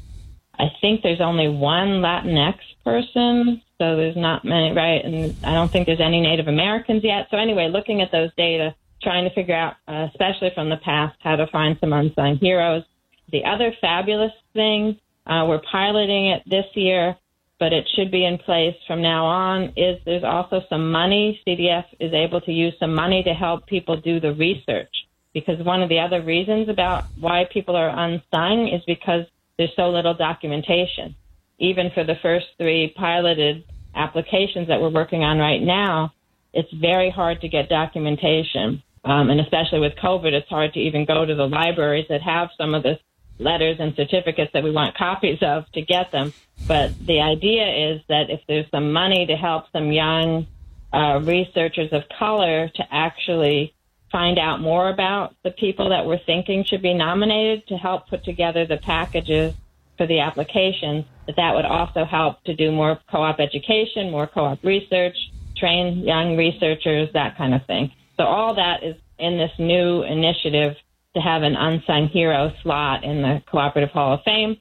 I 0.57 0.67
think 0.79 1.01
there's 1.01 1.19
only 1.19 1.49
one 1.49 2.01
Latinx 2.01 2.55
person, 2.83 3.61
so 3.77 3.95
there's 3.95 4.15
not 4.15 4.45
many, 4.45 4.73
right? 4.73 5.03
And 5.03 5.35
I 5.43 5.53
don't 5.53 5.71
think 5.71 5.85
there's 5.85 6.01
any 6.01 6.21
Native 6.21 6.47
Americans 6.47 7.03
yet. 7.03 7.27
So 7.31 7.37
anyway, 7.37 7.69
looking 7.69 8.01
at 8.01 8.11
those 8.11 8.29
data, 8.35 8.75
trying 9.01 9.27
to 9.27 9.33
figure 9.33 9.55
out, 9.55 9.75
uh, 9.87 10.07
especially 10.11 10.51
from 10.53 10.69
the 10.69 10.77
past, 10.77 11.17
how 11.19 11.35
to 11.35 11.47
find 11.47 11.77
some 11.79 11.93
unsung 11.93 12.37
heroes. 12.37 12.83
The 13.31 13.45
other 13.45 13.73
fabulous 13.81 14.33
thing, 14.53 14.99
uh, 15.25 15.45
we're 15.47 15.61
piloting 15.71 16.27
it 16.27 16.43
this 16.45 16.65
year 16.75 17.17
but 17.63 17.71
it 17.71 17.87
should 17.95 18.11
be 18.11 18.25
in 18.25 18.37
place 18.39 18.75
from 18.87 19.01
now 19.01 19.25
on, 19.25 19.71
is 19.77 19.97
there's 20.03 20.25
also 20.25 20.61
some 20.67 20.91
money. 20.91 21.39
CDF 21.47 21.85
is 21.97 22.11
able 22.11 22.41
to 22.41 22.51
use 22.51 22.73
some 22.77 22.93
money 22.93 23.23
to 23.23 23.33
help 23.33 23.67
people 23.67 23.95
do 23.95 24.19
the 24.19 24.33
research. 24.33 24.93
Because 25.33 25.63
one 25.65 25.81
of 25.81 25.87
the 25.87 25.99
other 25.99 26.21
reasons 26.21 26.67
about 26.67 27.05
why 27.19 27.47
people 27.49 27.77
are 27.77 27.87
unsung 27.87 28.67
is 28.67 28.81
because 28.85 29.25
there's 29.57 29.73
so 29.77 29.89
little 29.89 30.13
documentation. 30.13 31.15
Even 31.63 31.91
for 31.93 32.03
the 32.03 32.15
first 32.21 32.47
three 32.57 32.93
piloted 32.97 33.63
applications 33.95 34.67
that 34.67 34.81
we're 34.81 34.89
working 34.89 35.23
on 35.23 35.37
right 35.37 35.61
now, 35.61 36.13
it's 36.51 36.71
very 36.73 37.09
hard 37.09 37.39
to 37.39 37.47
get 37.47 37.69
documentation. 37.69 38.83
Um, 39.05 39.29
and 39.29 39.39
especially 39.39 39.79
with 39.79 39.93
COVID, 39.95 40.33
it's 40.33 40.49
hard 40.49 40.73
to 40.73 40.79
even 40.79 41.05
go 41.05 41.25
to 41.25 41.35
the 41.35 41.47
libraries 41.47 42.07
that 42.09 42.21
have 42.21 42.49
some 42.57 42.73
of 42.73 42.83
the 42.83 42.99
letters 43.39 43.77
and 43.79 43.95
certificates 43.95 44.51
that 44.53 44.63
we 44.63 44.71
want 44.71 44.97
copies 44.97 45.39
of 45.41 45.63
to 45.71 45.81
get 45.81 46.11
them. 46.11 46.33
But 46.67 46.91
the 47.05 47.21
idea 47.21 47.93
is 47.93 48.01
that 48.09 48.29
if 48.29 48.41
there's 48.47 48.69
some 48.69 48.91
money 48.91 49.25
to 49.25 49.35
help 49.35 49.71
some 49.71 49.91
young 49.91 50.47
uh, 50.91 51.21
researchers 51.23 51.93
of 51.93 52.03
color 52.19 52.69
to 52.75 52.83
actually 52.91 53.73
find 54.11 54.37
out 54.37 54.59
more 54.59 54.89
about 54.89 55.35
the 55.43 55.51
people 55.51 55.89
that 55.89 56.05
we're 56.05 56.19
thinking 56.25 56.65
should 56.65 56.81
be 56.81 56.93
nominated 56.93 57.67
to 57.67 57.75
help 57.75 58.09
put 58.09 58.23
together 58.25 58.65
the 58.65 58.77
packages 58.77 59.53
for 59.97 60.05
the 60.07 60.19
applications, 60.19 61.05
that 61.27 61.55
would 61.55 61.65
also 61.65 62.05
help 62.05 62.43
to 62.43 62.55
do 62.55 62.71
more 62.71 62.99
co-op 63.09 63.39
education, 63.39 64.11
more 64.11 64.27
co-op 64.27 64.63
research, 64.63 65.15
train 65.57 65.99
young 65.99 66.35
researchers, 66.35 67.09
that 67.13 67.37
kind 67.37 67.53
of 67.53 67.65
thing. 67.65 67.91
So 68.17 68.23
all 68.23 68.55
that 68.55 68.83
is 68.83 68.95
in 69.17 69.37
this 69.37 69.51
new 69.57 70.03
initiative 70.03 70.75
to 71.15 71.21
have 71.21 71.43
an 71.43 71.55
unsung 71.55 72.07
hero 72.07 72.51
slot 72.61 73.03
in 73.03 73.21
the 73.21 73.41
Cooperative 73.49 73.91
Hall 73.91 74.15
of 74.15 74.23
Fame. 74.23 74.57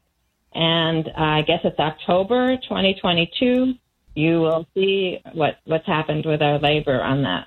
And 0.54 1.08
uh, 1.08 1.12
I 1.16 1.42
guess 1.42 1.60
it's 1.64 1.78
October 1.78 2.56
2022. 2.56 3.74
You 4.14 4.40
will 4.40 4.66
see 4.74 5.20
what, 5.32 5.58
what's 5.64 5.86
happened 5.86 6.26
with 6.26 6.42
our 6.42 6.58
labor 6.58 7.00
on 7.00 7.22
that. 7.22 7.46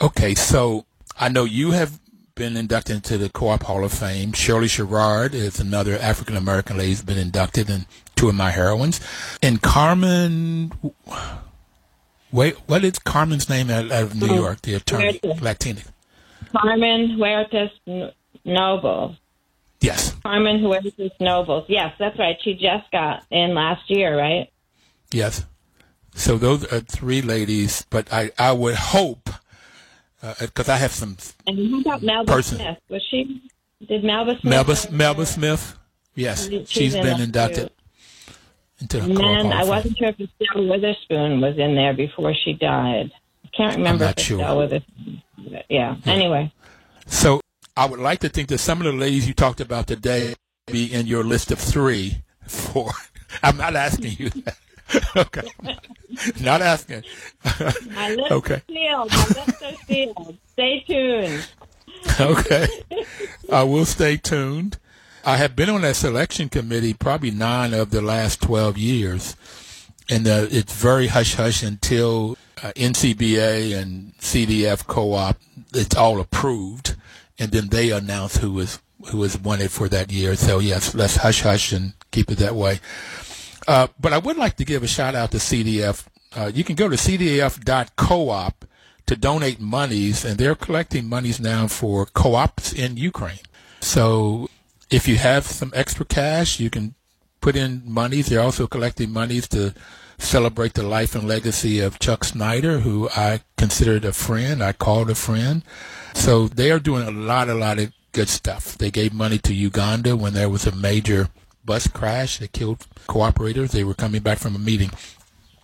Okay, 0.00 0.34
so 0.34 0.86
I 1.18 1.28
know 1.28 1.44
you 1.44 1.72
have 1.72 2.00
been 2.34 2.56
inducted 2.56 2.96
into 2.96 3.18
the 3.18 3.28
Co-op 3.28 3.62
Hall 3.64 3.84
of 3.84 3.92
Fame. 3.92 4.32
Shirley 4.32 4.66
Sherrod 4.66 5.34
is 5.34 5.60
another 5.60 5.98
African 5.98 6.36
American 6.36 6.78
lady 6.78 6.90
who's 6.90 7.02
been 7.02 7.18
inducted 7.18 7.68
in 7.68 7.84
two 8.22 8.28
of 8.28 8.34
my 8.36 8.52
heroines. 8.52 9.00
And 9.42 9.60
Carmen, 9.60 10.72
wait, 12.30 12.54
what 12.66 12.84
is 12.84 13.00
Carmen's 13.00 13.48
name 13.48 13.68
out, 13.68 13.90
of 13.90 14.14
New 14.14 14.32
York, 14.32 14.62
the 14.62 14.74
attorney, 14.74 15.18
Latina? 15.40 15.80
Carmen 16.56 17.18
Huertas 17.18 18.12
Noble. 18.44 19.16
Yes. 19.80 20.14
Carmen 20.22 20.60
Huertas 20.60 21.10
Nobles. 21.18 21.64
Yes, 21.68 21.94
that's 21.98 22.16
right. 22.16 22.36
She 22.44 22.54
just 22.54 22.88
got 22.92 23.24
in 23.30 23.54
last 23.54 23.90
year, 23.90 24.16
right? 24.16 24.48
Yes. 25.10 25.44
So 26.14 26.38
those 26.38 26.64
are 26.72 26.78
three 26.78 27.22
ladies, 27.22 27.84
but 27.90 28.12
I, 28.12 28.30
I 28.38 28.52
would 28.52 28.76
hope, 28.76 29.30
because 30.38 30.68
uh, 30.68 30.74
I 30.74 30.76
have 30.76 30.92
some. 30.92 31.16
And 31.48 31.72
how 31.72 31.80
about 31.80 32.02
Melba 32.02 32.32
person. 32.32 32.58
Smith? 32.58 32.78
Was 32.88 33.02
she? 33.10 33.42
Did 33.88 34.04
Melba 34.04 34.38
Smith? 34.40 34.44
Melba, 34.44 34.76
Melba 34.92 35.26
Smith. 35.26 35.76
Yes, 36.14 36.48
she's, 36.48 36.70
she's 36.70 36.94
been 36.94 37.20
inducted 37.20 37.68
too. 37.68 37.74
And 38.90 39.16
then 39.16 39.52
I 39.52 39.64
wasn't 39.64 39.96
sure 39.96 40.08
if 40.08 40.20
Estelle 40.20 40.66
Witherspoon 40.66 41.40
was 41.40 41.58
in 41.58 41.74
there 41.74 41.94
before 41.94 42.34
she 42.34 42.54
died. 42.54 43.10
I 43.44 43.48
can't 43.56 43.76
remember. 43.76 44.04
I'm 44.04 44.10
not 44.10 44.20
sure. 44.20 44.40
Estelle 44.40 44.58
Witherspoon. 44.58 45.22
Yeah. 45.36 45.62
yeah. 45.68 45.96
Anyway. 46.06 46.52
So 47.06 47.40
I 47.76 47.86
would 47.86 48.00
like 48.00 48.20
to 48.20 48.28
think 48.28 48.48
that 48.48 48.58
some 48.58 48.78
of 48.80 48.84
the 48.84 48.92
ladies 48.92 49.26
you 49.26 49.34
talked 49.34 49.60
about 49.60 49.86
today 49.86 50.34
be 50.66 50.92
in 50.92 51.06
your 51.06 51.24
list 51.24 51.50
of 51.50 51.58
three. 51.58 52.22
For 52.46 52.90
I'm 53.42 53.56
not 53.56 53.76
asking 53.76 54.16
you 54.18 54.30
that. 54.30 54.56
okay, 55.16 55.48
not 56.40 56.60
asking. 56.60 57.02
My 57.92 58.14
lips 58.14 58.30
okay. 58.30 58.62
sealed. 58.68 59.10
My 59.10 59.26
lips 59.28 59.62
are 59.62 59.74
sealed. 59.86 60.38
Stay 60.52 60.84
tuned. 60.86 61.48
okay, 62.20 62.66
I 63.50 63.62
will 63.62 63.86
stay 63.86 64.16
tuned. 64.16 64.78
I 65.24 65.36
have 65.36 65.54
been 65.54 65.70
on 65.70 65.82
that 65.82 65.96
selection 65.96 66.48
committee 66.48 66.94
probably 66.94 67.30
nine 67.30 67.74
of 67.74 67.90
the 67.90 68.02
last 68.02 68.42
twelve 68.42 68.76
years, 68.76 69.36
and 70.10 70.26
uh, 70.26 70.46
it's 70.50 70.72
very 70.72 71.08
hush 71.08 71.34
hush 71.34 71.62
until 71.62 72.36
uh, 72.62 72.72
NCBA 72.76 73.76
and 73.80 74.14
CDF 74.18 74.86
co-op. 74.86 75.38
It's 75.72 75.96
all 75.96 76.20
approved 76.20 76.96
and 77.42 77.50
then 77.50 77.68
they 77.68 77.90
announce 77.90 78.36
who 78.36 78.60
is 78.60 78.78
who 79.06 79.22
is 79.24 79.36
wanted 79.36 79.72
for 79.72 79.88
that 79.88 80.12
year. 80.12 80.36
So 80.36 80.60
yes, 80.60 80.94
let's 80.94 81.16
hush 81.16 81.42
hush 81.42 81.72
and 81.72 81.92
keep 82.12 82.30
it 82.30 82.38
that 82.38 82.54
way. 82.54 82.78
Uh, 83.66 83.88
but 83.98 84.12
I 84.12 84.18
would 84.18 84.36
like 84.36 84.56
to 84.58 84.64
give 84.64 84.84
a 84.84 84.86
shout 84.86 85.16
out 85.16 85.32
to 85.32 85.38
CDF. 85.38 86.06
Uh, 86.36 86.52
you 86.54 86.62
can 86.62 86.76
go 86.76 86.88
to 86.88 86.94
cdf.coop 86.94 88.68
to 89.06 89.16
donate 89.16 89.60
monies, 89.60 90.24
and 90.24 90.38
they're 90.38 90.54
collecting 90.54 91.08
monies 91.08 91.40
now 91.40 91.66
for 91.66 92.06
co-ops 92.06 92.72
in 92.72 92.96
Ukraine. 92.96 93.40
So 93.80 94.48
if 94.92 95.08
you 95.08 95.16
have 95.16 95.46
some 95.46 95.72
extra 95.74 96.04
cash, 96.04 96.60
you 96.60 96.68
can 96.68 96.94
put 97.40 97.56
in 97.56 97.82
monies. 97.84 98.26
They're 98.26 98.42
also 98.42 98.66
collecting 98.66 99.10
monies 99.10 99.48
to 99.48 99.74
celebrate 100.18 100.74
the 100.74 100.82
life 100.82 101.14
and 101.14 101.26
legacy 101.26 101.80
of 101.80 101.98
Chuck 101.98 102.24
Snyder, 102.24 102.80
who 102.80 103.08
I 103.16 103.40
considered 103.56 104.04
a 104.04 104.12
friend. 104.12 104.62
I 104.62 104.72
called 104.72 105.08
a 105.08 105.14
friend. 105.14 105.62
So 106.14 106.46
they 106.46 106.70
are 106.70 106.78
doing 106.78 107.08
a 107.08 107.10
lot, 107.10 107.48
a 107.48 107.54
lot 107.54 107.78
of 107.78 107.92
good 108.12 108.28
stuff. 108.28 108.76
They 108.76 108.90
gave 108.90 109.14
money 109.14 109.38
to 109.38 109.54
Uganda 109.54 110.14
when 110.14 110.34
there 110.34 110.50
was 110.50 110.66
a 110.66 110.76
major 110.76 111.30
bus 111.64 111.88
crash 111.88 112.38
that 112.38 112.52
killed 112.52 112.86
cooperators. 113.08 113.70
They 113.70 113.84
were 113.84 113.94
coming 113.94 114.20
back 114.20 114.38
from 114.38 114.54
a 114.54 114.58
meeting. 114.58 114.90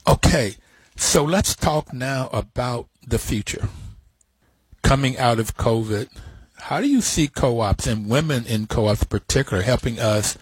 Okay, 0.06 0.56
so 0.96 1.22
let's 1.22 1.54
talk 1.54 1.92
now 1.92 2.30
about 2.32 2.88
the 3.06 3.18
future. 3.18 3.68
Coming 4.82 5.18
out 5.18 5.38
of 5.38 5.56
COVID, 5.58 6.08
how 6.61 6.80
do 6.80 6.88
you 6.88 7.00
see 7.00 7.28
co-ops 7.28 7.86
and 7.86 8.09
women 8.09 8.46
in 8.46 8.66
co-ops 8.66 9.02
in 9.02 9.09
particular 9.09 9.62
helping 9.62 9.98
us 9.98 10.36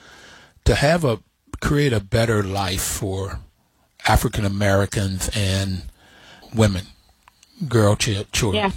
to 0.65 0.75
have 0.75 1.05
a 1.05 1.21
create 1.61 1.93
a 1.93 2.01
better 2.01 2.43
life 2.43 2.83
for 2.83 3.41
African 4.07 4.45
Americans 4.45 5.31
and 5.35 5.83
women, 6.55 6.87
girl 7.69 7.97
ch- 7.97 8.31
children? 8.33 8.65
Yeah. 8.65 8.71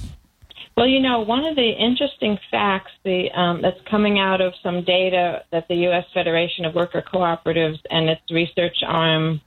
Well, 0.78 0.88
you 0.88 1.02
know, 1.02 1.20
one 1.20 1.44
of 1.44 1.58
the 1.58 1.72
interesting 1.72 2.40
facts 2.50 2.92
the, 3.04 3.30
um, 3.32 3.62
that's 3.62 3.80
coming 3.92 4.18
out 4.18 4.40
of 4.40 4.54
some 4.64 4.86
data 4.86 5.44
that 5.52 5.68
the 5.68 5.76
U.S. 5.76 6.06
Federation 6.14 6.64
of 6.64 6.74
Worker 6.74 7.04
Cooperatives 7.14 7.80
and 7.92 8.10
its 8.10 8.22
research 8.32 8.78
arm, 8.88 9.42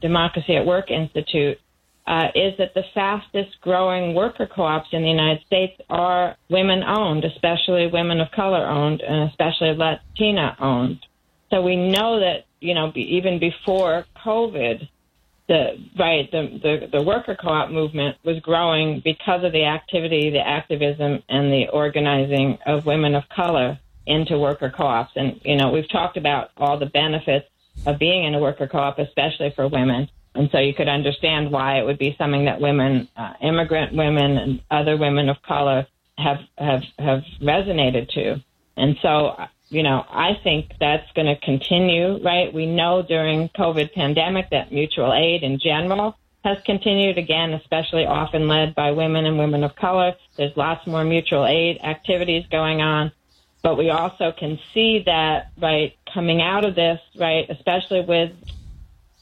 Democracy 0.00 0.56
at 0.56 0.64
Work 0.64 0.90
Institute, 0.90 1.58
uh, 2.10 2.26
is 2.34 2.58
that 2.58 2.74
the 2.74 2.82
fastest 2.92 3.60
growing 3.60 4.16
worker 4.16 4.44
co-ops 4.44 4.88
in 4.90 5.02
the 5.02 5.08
United 5.08 5.46
States 5.46 5.80
are 5.88 6.36
women 6.48 6.82
owned, 6.82 7.24
especially 7.24 7.86
women 7.86 8.20
of 8.20 8.28
color 8.32 8.66
owned, 8.66 9.00
and 9.00 9.30
especially 9.30 9.72
Latina 9.76 10.56
owned. 10.58 10.98
So 11.50 11.62
we 11.62 11.76
know 11.76 12.18
that 12.18 12.46
you 12.58 12.74
know, 12.74 12.92
even 12.96 13.38
before 13.38 14.06
COVID, 14.24 14.88
the 15.46 15.78
right 15.96 16.28
the, 16.32 16.58
the 16.60 16.98
the 16.98 17.02
worker 17.02 17.36
co-op 17.40 17.70
movement 17.70 18.16
was 18.24 18.40
growing 18.40 19.00
because 19.04 19.44
of 19.44 19.52
the 19.52 19.66
activity, 19.66 20.30
the 20.30 20.44
activism, 20.44 21.22
and 21.28 21.52
the 21.52 21.68
organizing 21.72 22.58
of 22.66 22.86
women 22.86 23.14
of 23.14 23.22
color 23.28 23.78
into 24.04 24.36
worker 24.36 24.72
co-ops. 24.76 25.12
And 25.14 25.40
you 25.44 25.54
know, 25.54 25.70
we've 25.70 25.88
talked 25.88 26.16
about 26.16 26.50
all 26.56 26.76
the 26.76 26.86
benefits 26.86 27.46
of 27.86 28.00
being 28.00 28.24
in 28.24 28.34
a 28.34 28.40
worker 28.40 28.66
co-op, 28.66 28.98
especially 28.98 29.52
for 29.54 29.68
women. 29.68 30.08
And 30.40 30.48
so 30.50 30.58
you 30.58 30.72
could 30.72 30.88
understand 30.88 31.52
why 31.52 31.80
it 31.80 31.84
would 31.84 31.98
be 31.98 32.14
something 32.16 32.46
that 32.46 32.62
women, 32.62 33.08
uh, 33.14 33.34
immigrant 33.42 33.94
women, 33.94 34.38
and 34.38 34.62
other 34.70 34.96
women 34.96 35.28
of 35.28 35.36
color 35.42 35.86
have 36.16 36.38
have 36.56 36.82
have 36.98 37.24
resonated 37.42 38.08
to. 38.14 38.42
And 38.74 38.96
so 39.02 39.36
you 39.68 39.82
know, 39.82 40.02
I 40.08 40.30
think 40.42 40.72
that's 40.80 41.12
going 41.12 41.26
to 41.26 41.36
continue, 41.36 42.22
right? 42.24 42.54
We 42.54 42.64
know 42.64 43.02
during 43.02 43.50
COVID 43.50 43.92
pandemic 43.92 44.48
that 44.48 44.72
mutual 44.72 45.12
aid 45.12 45.42
in 45.42 45.58
general 45.58 46.16
has 46.42 46.56
continued 46.64 47.18
again, 47.18 47.52
especially 47.52 48.06
often 48.06 48.48
led 48.48 48.74
by 48.74 48.92
women 48.92 49.26
and 49.26 49.36
women 49.36 49.62
of 49.62 49.76
color. 49.76 50.14
There's 50.38 50.56
lots 50.56 50.86
more 50.86 51.04
mutual 51.04 51.44
aid 51.44 51.80
activities 51.82 52.46
going 52.50 52.80
on. 52.80 53.12
But 53.62 53.76
we 53.76 53.90
also 53.90 54.32
can 54.32 54.58
see 54.72 55.02
that, 55.04 55.50
right, 55.60 55.94
coming 56.14 56.40
out 56.40 56.64
of 56.64 56.74
this, 56.74 56.98
right, 57.14 57.44
especially 57.50 58.00
with, 58.00 58.32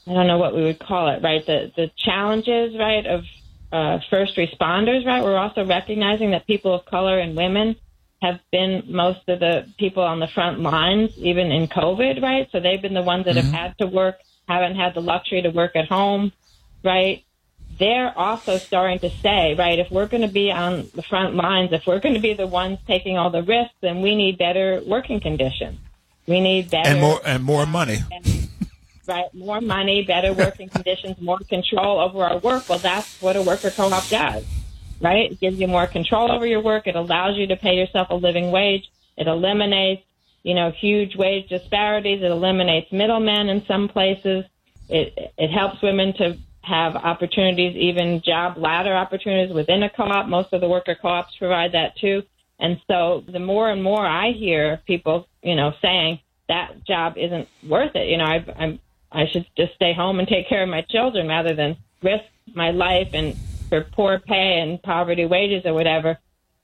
I 0.07 0.13
don't 0.13 0.27
know 0.27 0.37
what 0.37 0.55
we 0.55 0.63
would 0.63 0.79
call 0.79 1.09
it, 1.09 1.21
right, 1.21 1.45
the, 1.45 1.71
the 1.75 1.91
challenges, 1.95 2.75
right, 2.77 3.05
of 3.05 3.25
uh, 3.71 3.99
first 4.09 4.35
responders, 4.37 5.05
right, 5.05 5.23
we're 5.23 5.37
also 5.37 5.65
recognizing 5.65 6.31
that 6.31 6.47
people 6.47 6.73
of 6.73 6.85
color 6.85 7.19
and 7.19 7.35
women 7.35 7.75
have 8.21 8.39
been 8.51 8.83
most 8.87 9.27
of 9.29 9.39
the 9.39 9.67
people 9.77 10.03
on 10.03 10.19
the 10.19 10.27
front 10.27 10.59
lines, 10.59 11.17
even 11.17 11.51
in 11.51 11.67
COVID, 11.67 12.21
right? 12.21 12.49
So 12.51 12.59
they've 12.59 12.81
been 12.81 12.93
the 12.93 13.01
ones 13.01 13.25
that 13.25 13.35
mm-hmm. 13.35 13.51
have 13.51 13.71
had 13.71 13.77
to 13.77 13.87
work, 13.87 14.17
haven't 14.47 14.75
had 14.75 14.93
the 14.93 15.01
luxury 15.01 15.41
to 15.41 15.49
work 15.49 15.75
at 15.75 15.87
home, 15.87 16.33
right? 16.83 17.23
They're 17.77 18.17
also 18.17 18.57
starting 18.57 18.99
to 18.99 19.09
say, 19.09 19.55
right, 19.57 19.79
if 19.79 19.89
we're 19.89 20.07
going 20.07 20.23
to 20.23 20.33
be 20.33 20.51
on 20.51 20.89
the 20.95 21.03
front 21.03 21.35
lines, 21.35 21.71
if 21.71 21.87
we're 21.87 21.99
going 21.99 22.15
to 22.15 22.21
be 22.21 22.33
the 22.33 22.47
ones 22.47 22.79
taking 22.87 23.17
all 23.17 23.29
the 23.29 23.43
risks, 23.43 23.75
then 23.79 24.01
we 24.01 24.15
need 24.15 24.37
better 24.37 24.81
working 24.85 25.21
conditions. 25.21 25.79
We 26.27 26.41
need 26.41 26.69
better 26.69 26.89
and 26.89 26.99
more 26.99 27.21
and 27.25 27.43
more 27.43 27.65
money. 27.65 27.99
Right, 29.09 29.33
more 29.33 29.59
money, 29.59 30.03
better 30.03 30.33
working 30.33 30.69
conditions, 30.69 31.19
more 31.19 31.39
control 31.49 31.99
over 31.99 32.23
our 32.23 32.37
work. 32.37 32.69
Well, 32.69 32.79
that's 32.79 33.21
what 33.21 33.35
a 33.35 33.41
worker 33.41 33.71
co-op 33.71 34.07
does 34.07 34.45
right? 35.01 35.31
It 35.31 35.39
gives 35.39 35.59
you 35.59 35.67
more 35.67 35.87
control 35.87 36.31
over 36.31 36.45
your 36.45 36.61
work. 36.61 36.87
It 36.87 36.95
allows 36.95 37.37
you 37.37 37.47
to 37.47 37.55
pay 37.55 37.75
yourself 37.75 38.07
a 38.09 38.15
living 38.15 38.51
wage. 38.51 38.83
It 39.17 39.27
eliminates, 39.27 40.03
you 40.43 40.53
know, 40.53 40.71
huge 40.71 41.15
wage 41.15 41.49
disparities. 41.49 42.21
It 42.21 42.31
eliminates 42.31 42.91
middlemen 42.91 43.49
in 43.49 43.65
some 43.65 43.87
places. 43.87 44.45
It, 44.87 45.33
it 45.37 45.51
helps 45.51 45.81
women 45.81 46.13
to 46.17 46.37
have 46.61 46.95
opportunities, 46.95 47.75
even 47.75 48.21
job 48.25 48.57
ladder 48.57 48.93
opportunities 48.93 49.53
within 49.53 49.83
a 49.83 49.89
co-op. 49.89 50.27
Most 50.27 50.53
of 50.53 50.61
the 50.61 50.67
worker 50.67 50.95
co-ops 50.99 51.35
provide 51.37 51.73
that 51.73 51.97
too. 51.97 52.23
And 52.59 52.79
so 52.87 53.23
the 53.27 53.39
more 53.39 53.69
and 53.69 53.81
more 53.81 54.05
I 54.05 54.31
hear 54.31 54.81
people, 54.85 55.27
you 55.41 55.55
know, 55.55 55.73
saying 55.81 56.19
that 56.49 56.83
job 56.85 57.13
isn't 57.15 57.47
worth 57.67 57.95
it, 57.95 58.09
you 58.09 58.17
know, 58.17 58.25
I, 58.25 58.45
I'm, 58.57 58.79
I 59.11 59.25
should 59.31 59.45
just 59.57 59.73
stay 59.75 59.93
home 59.93 60.19
and 60.19 60.27
take 60.27 60.47
care 60.47 60.63
of 60.63 60.69
my 60.69 60.81
children 60.89 61.27
rather 61.27 61.55
than 61.55 61.77
risk 62.01 62.25
my 62.53 62.71
life 62.71 63.09
and 63.13 63.35
for 63.69 63.83
poor 63.83 64.19
pay 64.19 64.59
and 64.61 64.81
poverty 64.81 65.25
wages 65.25 65.63
or 65.65 65.73
whatever, 65.73 66.17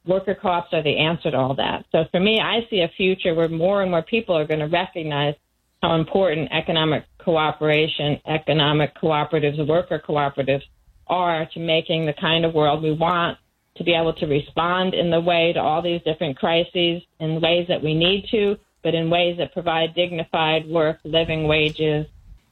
worker 0.05 0.35
co-ops 0.39 0.73
are 0.73 0.83
the 0.83 0.97
answer 0.97 1.31
to 1.31 1.37
all 1.37 1.55
that. 1.55 1.85
So 1.91 2.05
for 2.11 2.19
me, 2.19 2.39
I 2.39 2.67
see 2.69 2.81
a 2.81 2.89
future 2.95 3.33
where 3.33 3.49
more 3.49 3.81
and 3.81 3.91
more 3.91 4.01
people 4.01 4.35
are 4.37 4.45
going 4.45 4.59
to 4.59 4.67
recognize 4.67 5.35
how 5.81 5.95
important 5.95 6.51
economic 6.51 7.05
cooperation, 7.19 8.19
economic 8.27 8.95
cooperatives, 8.95 9.65
worker 9.67 10.01
cooperatives 10.05 10.63
are 11.07 11.45
to 11.53 11.59
making 11.59 12.05
the 12.05 12.13
kind 12.13 12.45
of 12.45 12.53
world 12.53 12.81
we 12.81 12.91
want 12.91 13.37
to 13.77 13.83
be 13.83 13.93
able 13.93 14.13
to 14.13 14.25
respond 14.25 14.93
in 14.93 15.11
the 15.11 15.19
way 15.19 15.51
to 15.53 15.59
all 15.59 15.81
these 15.81 16.01
different 16.03 16.37
crises 16.37 17.01
in 17.19 17.41
ways 17.41 17.67
that 17.67 17.83
we 17.83 17.93
need 17.93 18.25
to, 18.31 18.57
but 18.83 18.95
in 18.95 19.09
ways 19.09 19.37
that 19.37 19.53
provide 19.53 19.93
dignified 19.93 20.67
work, 20.67 20.99
living 21.03 21.47
wages, 21.47 22.07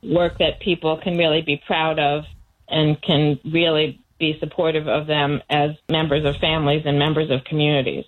work 0.06 0.38
that 0.39 0.60
people 0.60 0.97
can 0.97 1.18
really 1.18 1.41
be 1.41 1.62
proud 1.66 1.99
of 1.99 2.26
and 2.68 3.01
can 3.01 3.39
really 3.45 3.99
be 4.20 4.38
supportive 4.39 4.88
of 4.88 5.08
them 5.08 5.41
as 5.49 5.72
members 5.89 6.26
of 6.26 6.36
families 6.38 6.84
and 6.86 6.97
members 6.97 7.30
of 7.30 7.43
communities. 7.43 8.06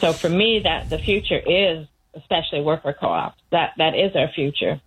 So 0.00 0.12
for 0.12 0.28
me, 0.28 0.60
that 0.64 0.88
the 0.90 0.98
future 0.98 1.38
is 1.38 1.86
especially 2.14 2.60
worker 2.60 2.94
co-ops. 2.98 3.40
That 3.50 3.72
that 3.78 3.94
is 3.94 4.14
our 4.16 4.28
future. 4.28 4.80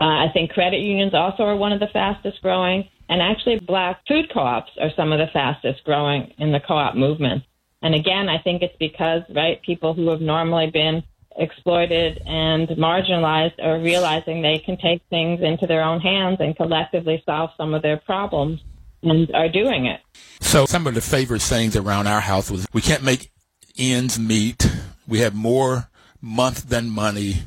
Uh, 0.00 0.04
I 0.04 0.26
think 0.32 0.50
credit 0.50 0.80
unions 0.80 1.14
also 1.14 1.44
are 1.44 1.56
one 1.56 1.72
of 1.72 1.80
the 1.80 1.86
fastest 1.86 2.42
growing, 2.42 2.88
and 3.08 3.20
actually, 3.22 3.60
black 3.60 4.00
food 4.08 4.30
co-ops 4.32 4.72
are 4.80 4.90
some 4.96 5.12
of 5.12 5.18
the 5.18 5.28
fastest 5.32 5.84
growing 5.84 6.32
in 6.38 6.52
the 6.52 6.60
co-op 6.60 6.94
movement. 6.94 7.44
And 7.82 7.94
again, 7.94 8.28
I 8.28 8.38
think 8.38 8.62
it's 8.62 8.76
because 8.78 9.22
right 9.34 9.60
people 9.62 9.92
who 9.92 10.08
have 10.08 10.20
normally 10.20 10.70
been 10.70 11.02
exploited 11.36 12.22
and 12.26 12.68
marginalized 12.68 13.62
are 13.62 13.78
realizing 13.80 14.42
they 14.42 14.58
can 14.58 14.76
take 14.76 15.02
things 15.10 15.40
into 15.40 15.66
their 15.66 15.82
own 15.82 16.00
hands 16.00 16.38
and 16.40 16.56
collectively 16.56 17.22
solve 17.26 17.50
some 17.56 17.74
of 17.74 17.82
their 17.82 17.96
problems 17.96 18.60
and 19.02 19.30
are 19.34 19.48
doing 19.48 19.86
it. 19.86 20.00
So 20.40 20.66
some 20.66 20.86
of 20.86 20.94
the 20.94 21.00
favorite 21.00 21.40
sayings 21.40 21.76
around 21.76 22.06
our 22.06 22.20
house 22.20 22.50
was, 22.50 22.66
we 22.72 22.80
can't 22.80 23.02
make 23.02 23.30
ends 23.76 24.18
meet. 24.18 24.70
We 25.06 25.18
have 25.20 25.34
more 25.34 25.90
month 26.20 26.68
than 26.68 26.88
money 26.88 27.42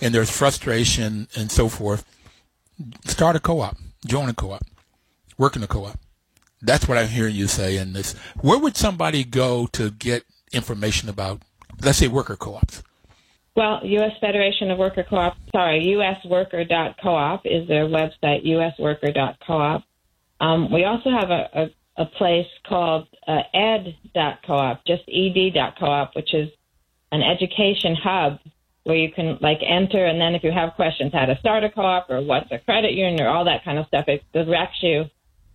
and 0.00 0.14
there's 0.14 0.30
frustration 0.30 1.28
and 1.36 1.50
so 1.50 1.68
forth. 1.68 2.04
Start 3.06 3.36
a 3.36 3.40
co-op, 3.40 3.76
join 4.06 4.28
a 4.28 4.34
co-op, 4.34 4.64
work 5.38 5.56
in 5.56 5.62
a 5.62 5.66
co-op. 5.66 5.98
That's 6.62 6.88
what 6.88 6.98
I'm 6.98 7.08
hearing 7.08 7.34
you 7.34 7.46
say 7.46 7.76
in 7.76 7.92
this. 7.92 8.14
Where 8.40 8.58
would 8.58 8.76
somebody 8.76 9.24
go 9.24 9.66
to 9.72 9.90
get 9.90 10.24
information 10.52 11.08
about, 11.08 11.42
let's 11.80 11.98
say, 11.98 12.08
worker 12.08 12.36
co-ops? 12.36 12.82
Well, 13.56 13.80
U.S. 13.82 14.12
Federation 14.20 14.70
of 14.70 14.78
Worker 14.78 15.02
Co-op, 15.08 15.34
sorry, 15.50 15.82
usworker.coop 15.82 17.40
is 17.46 17.66
their 17.66 17.86
website, 17.86 18.44
usworker.coop. 18.46 19.82
Um, 20.38 20.70
we 20.70 20.84
also 20.84 21.08
have 21.08 21.30
a, 21.30 21.48
a, 21.54 22.02
a 22.02 22.04
place 22.04 22.46
called 22.68 23.08
uh, 23.26 23.40
ed.coop, 23.54 24.80
just 24.86 25.04
ed.coop, 25.08 26.10
which 26.14 26.34
is 26.34 26.50
an 27.10 27.22
education 27.22 27.96
hub 27.96 28.40
where 28.84 28.96
you 28.96 29.10
can 29.10 29.38
like 29.40 29.58
enter 29.66 30.04
and 30.04 30.20
then 30.20 30.34
if 30.34 30.44
you 30.44 30.52
have 30.52 30.74
questions 30.74 31.12
how 31.12 31.24
to 31.24 31.36
start 31.38 31.64
a 31.64 31.70
co-op 31.70 32.10
or 32.10 32.20
what's 32.22 32.52
a 32.52 32.58
credit 32.58 32.92
union 32.92 33.20
or 33.20 33.28
all 33.28 33.46
that 33.46 33.64
kind 33.64 33.78
of 33.78 33.86
stuff, 33.86 34.04
it 34.06 34.22
directs 34.34 34.82
you 34.82 35.06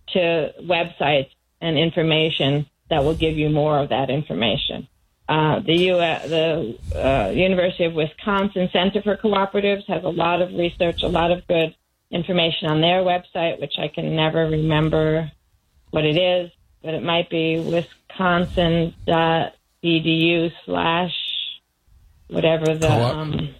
to 0.08 0.52
websites 0.62 1.30
and 1.60 1.78
information 1.78 2.66
that 2.90 3.04
will 3.04 3.14
give 3.14 3.38
you 3.38 3.48
more 3.48 3.78
of 3.78 3.90
that 3.90 4.10
information. 4.10 4.88
Uh, 5.32 5.60
the, 5.60 5.72
U- 5.72 5.96
the 5.96 6.76
uh, 6.94 7.30
University 7.30 7.84
of 7.84 7.94
Wisconsin 7.94 8.68
Center 8.70 9.00
for 9.00 9.16
Cooperatives 9.16 9.86
has 9.88 10.04
a 10.04 10.08
lot 10.08 10.42
of 10.42 10.52
research, 10.52 11.02
a 11.02 11.08
lot 11.08 11.30
of 11.30 11.46
good 11.46 11.74
information 12.10 12.68
on 12.68 12.82
their 12.82 13.02
website, 13.02 13.58
which 13.58 13.78
I 13.78 13.88
can 13.88 14.14
never 14.14 14.40
remember 14.40 15.32
what 15.90 16.04
it 16.04 16.18
is, 16.18 16.50
but 16.82 16.92
it 16.92 17.02
might 17.02 17.30
be 17.30 17.58
wisconsin.edu 17.58 20.52
slash 20.66 21.14
whatever 22.28 22.74
the. 22.74 22.92
Um, 22.92 23.54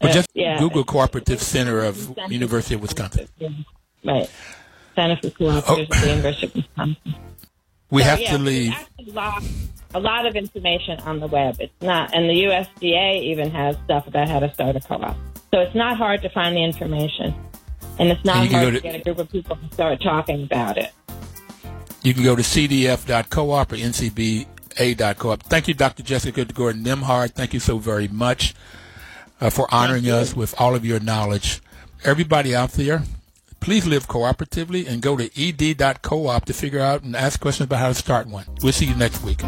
well, 0.00 0.12
just 0.12 0.28
uh, 0.28 0.32
yeah, 0.34 0.60
Google 0.60 0.84
Cooperative 0.84 1.42
Center 1.42 1.80
of 1.80 1.96
Center 1.96 2.32
University 2.32 2.76
of 2.76 2.82
Wisconsin. 2.82 3.26
Right. 4.04 4.30
Center 4.94 5.16
for 5.16 5.30
Cooperatives 5.30 5.88
oh. 5.90 6.06
University 6.06 6.46
of 6.46 6.54
Wisconsin. 6.54 6.96
We 7.90 8.02
so, 8.02 8.08
have 8.08 8.20
yeah, 8.20 8.30
to 8.30 8.38
leave. 8.38 8.76
A 9.92 10.00
lot, 10.00 10.26
of 10.26 10.36
information 10.36 11.00
on 11.00 11.18
the 11.18 11.26
web. 11.26 11.56
It's 11.58 11.72
not, 11.82 12.14
and 12.14 12.28
the 12.28 12.44
USDA 12.44 13.22
even 13.22 13.50
has 13.50 13.76
stuff 13.84 14.06
about 14.06 14.28
how 14.28 14.38
to 14.38 14.52
start 14.54 14.76
a 14.76 14.80
co-op. 14.80 15.16
So 15.52 15.60
it's 15.60 15.74
not 15.74 15.96
hard 15.96 16.22
to 16.22 16.28
find 16.28 16.56
the 16.56 16.62
information. 16.62 17.34
And 17.98 18.10
it's 18.10 18.24
not 18.24 18.36
and 18.36 18.52
hard 18.52 18.66
to, 18.66 18.72
to, 18.72 18.80
get 18.80 18.94
a 18.94 19.02
group 19.02 19.18
of 19.18 19.30
people 19.30 19.56
to 19.56 19.74
start 19.74 20.00
talking 20.00 20.44
about 20.44 20.78
it. 20.78 20.92
You 22.02 22.14
can 22.14 22.22
go 22.22 22.36
to 22.36 22.42
cdf.coop 22.42 23.72
or 23.72 23.76
ncba.coop. 23.76 25.42
Thank 25.42 25.68
you, 25.68 25.74
Dr. 25.74 26.02
Jessica 26.02 26.44
Gordon 26.44 26.84
Nembhard. 26.84 27.32
Thank 27.32 27.52
you 27.52 27.60
so 27.60 27.78
very 27.78 28.08
much 28.08 28.54
uh, 29.40 29.50
for 29.50 29.66
honoring 29.72 30.08
us 30.08 30.36
with 30.36 30.58
all 30.60 30.74
of 30.74 30.84
your 30.84 31.00
knowledge. 31.00 31.60
Everybody 32.04 32.54
out 32.54 32.72
there, 32.72 33.02
please 33.60 33.86
live 33.86 34.08
cooperatively 34.08 34.88
and 34.88 35.02
go 35.02 35.16
to 35.16 35.30
ed.coop 35.36 36.44
to 36.44 36.52
figure 36.52 36.80
out 36.80 37.02
and 37.02 37.14
ask 37.14 37.40
questions 37.40 37.66
about 37.66 37.78
how 37.78 37.88
to 37.88 37.94
start 37.94 38.26
one. 38.26 38.46
We'll 38.62 38.72
see 38.72 38.86
you 38.86 38.96
next 38.96 39.22
week. 39.22 39.40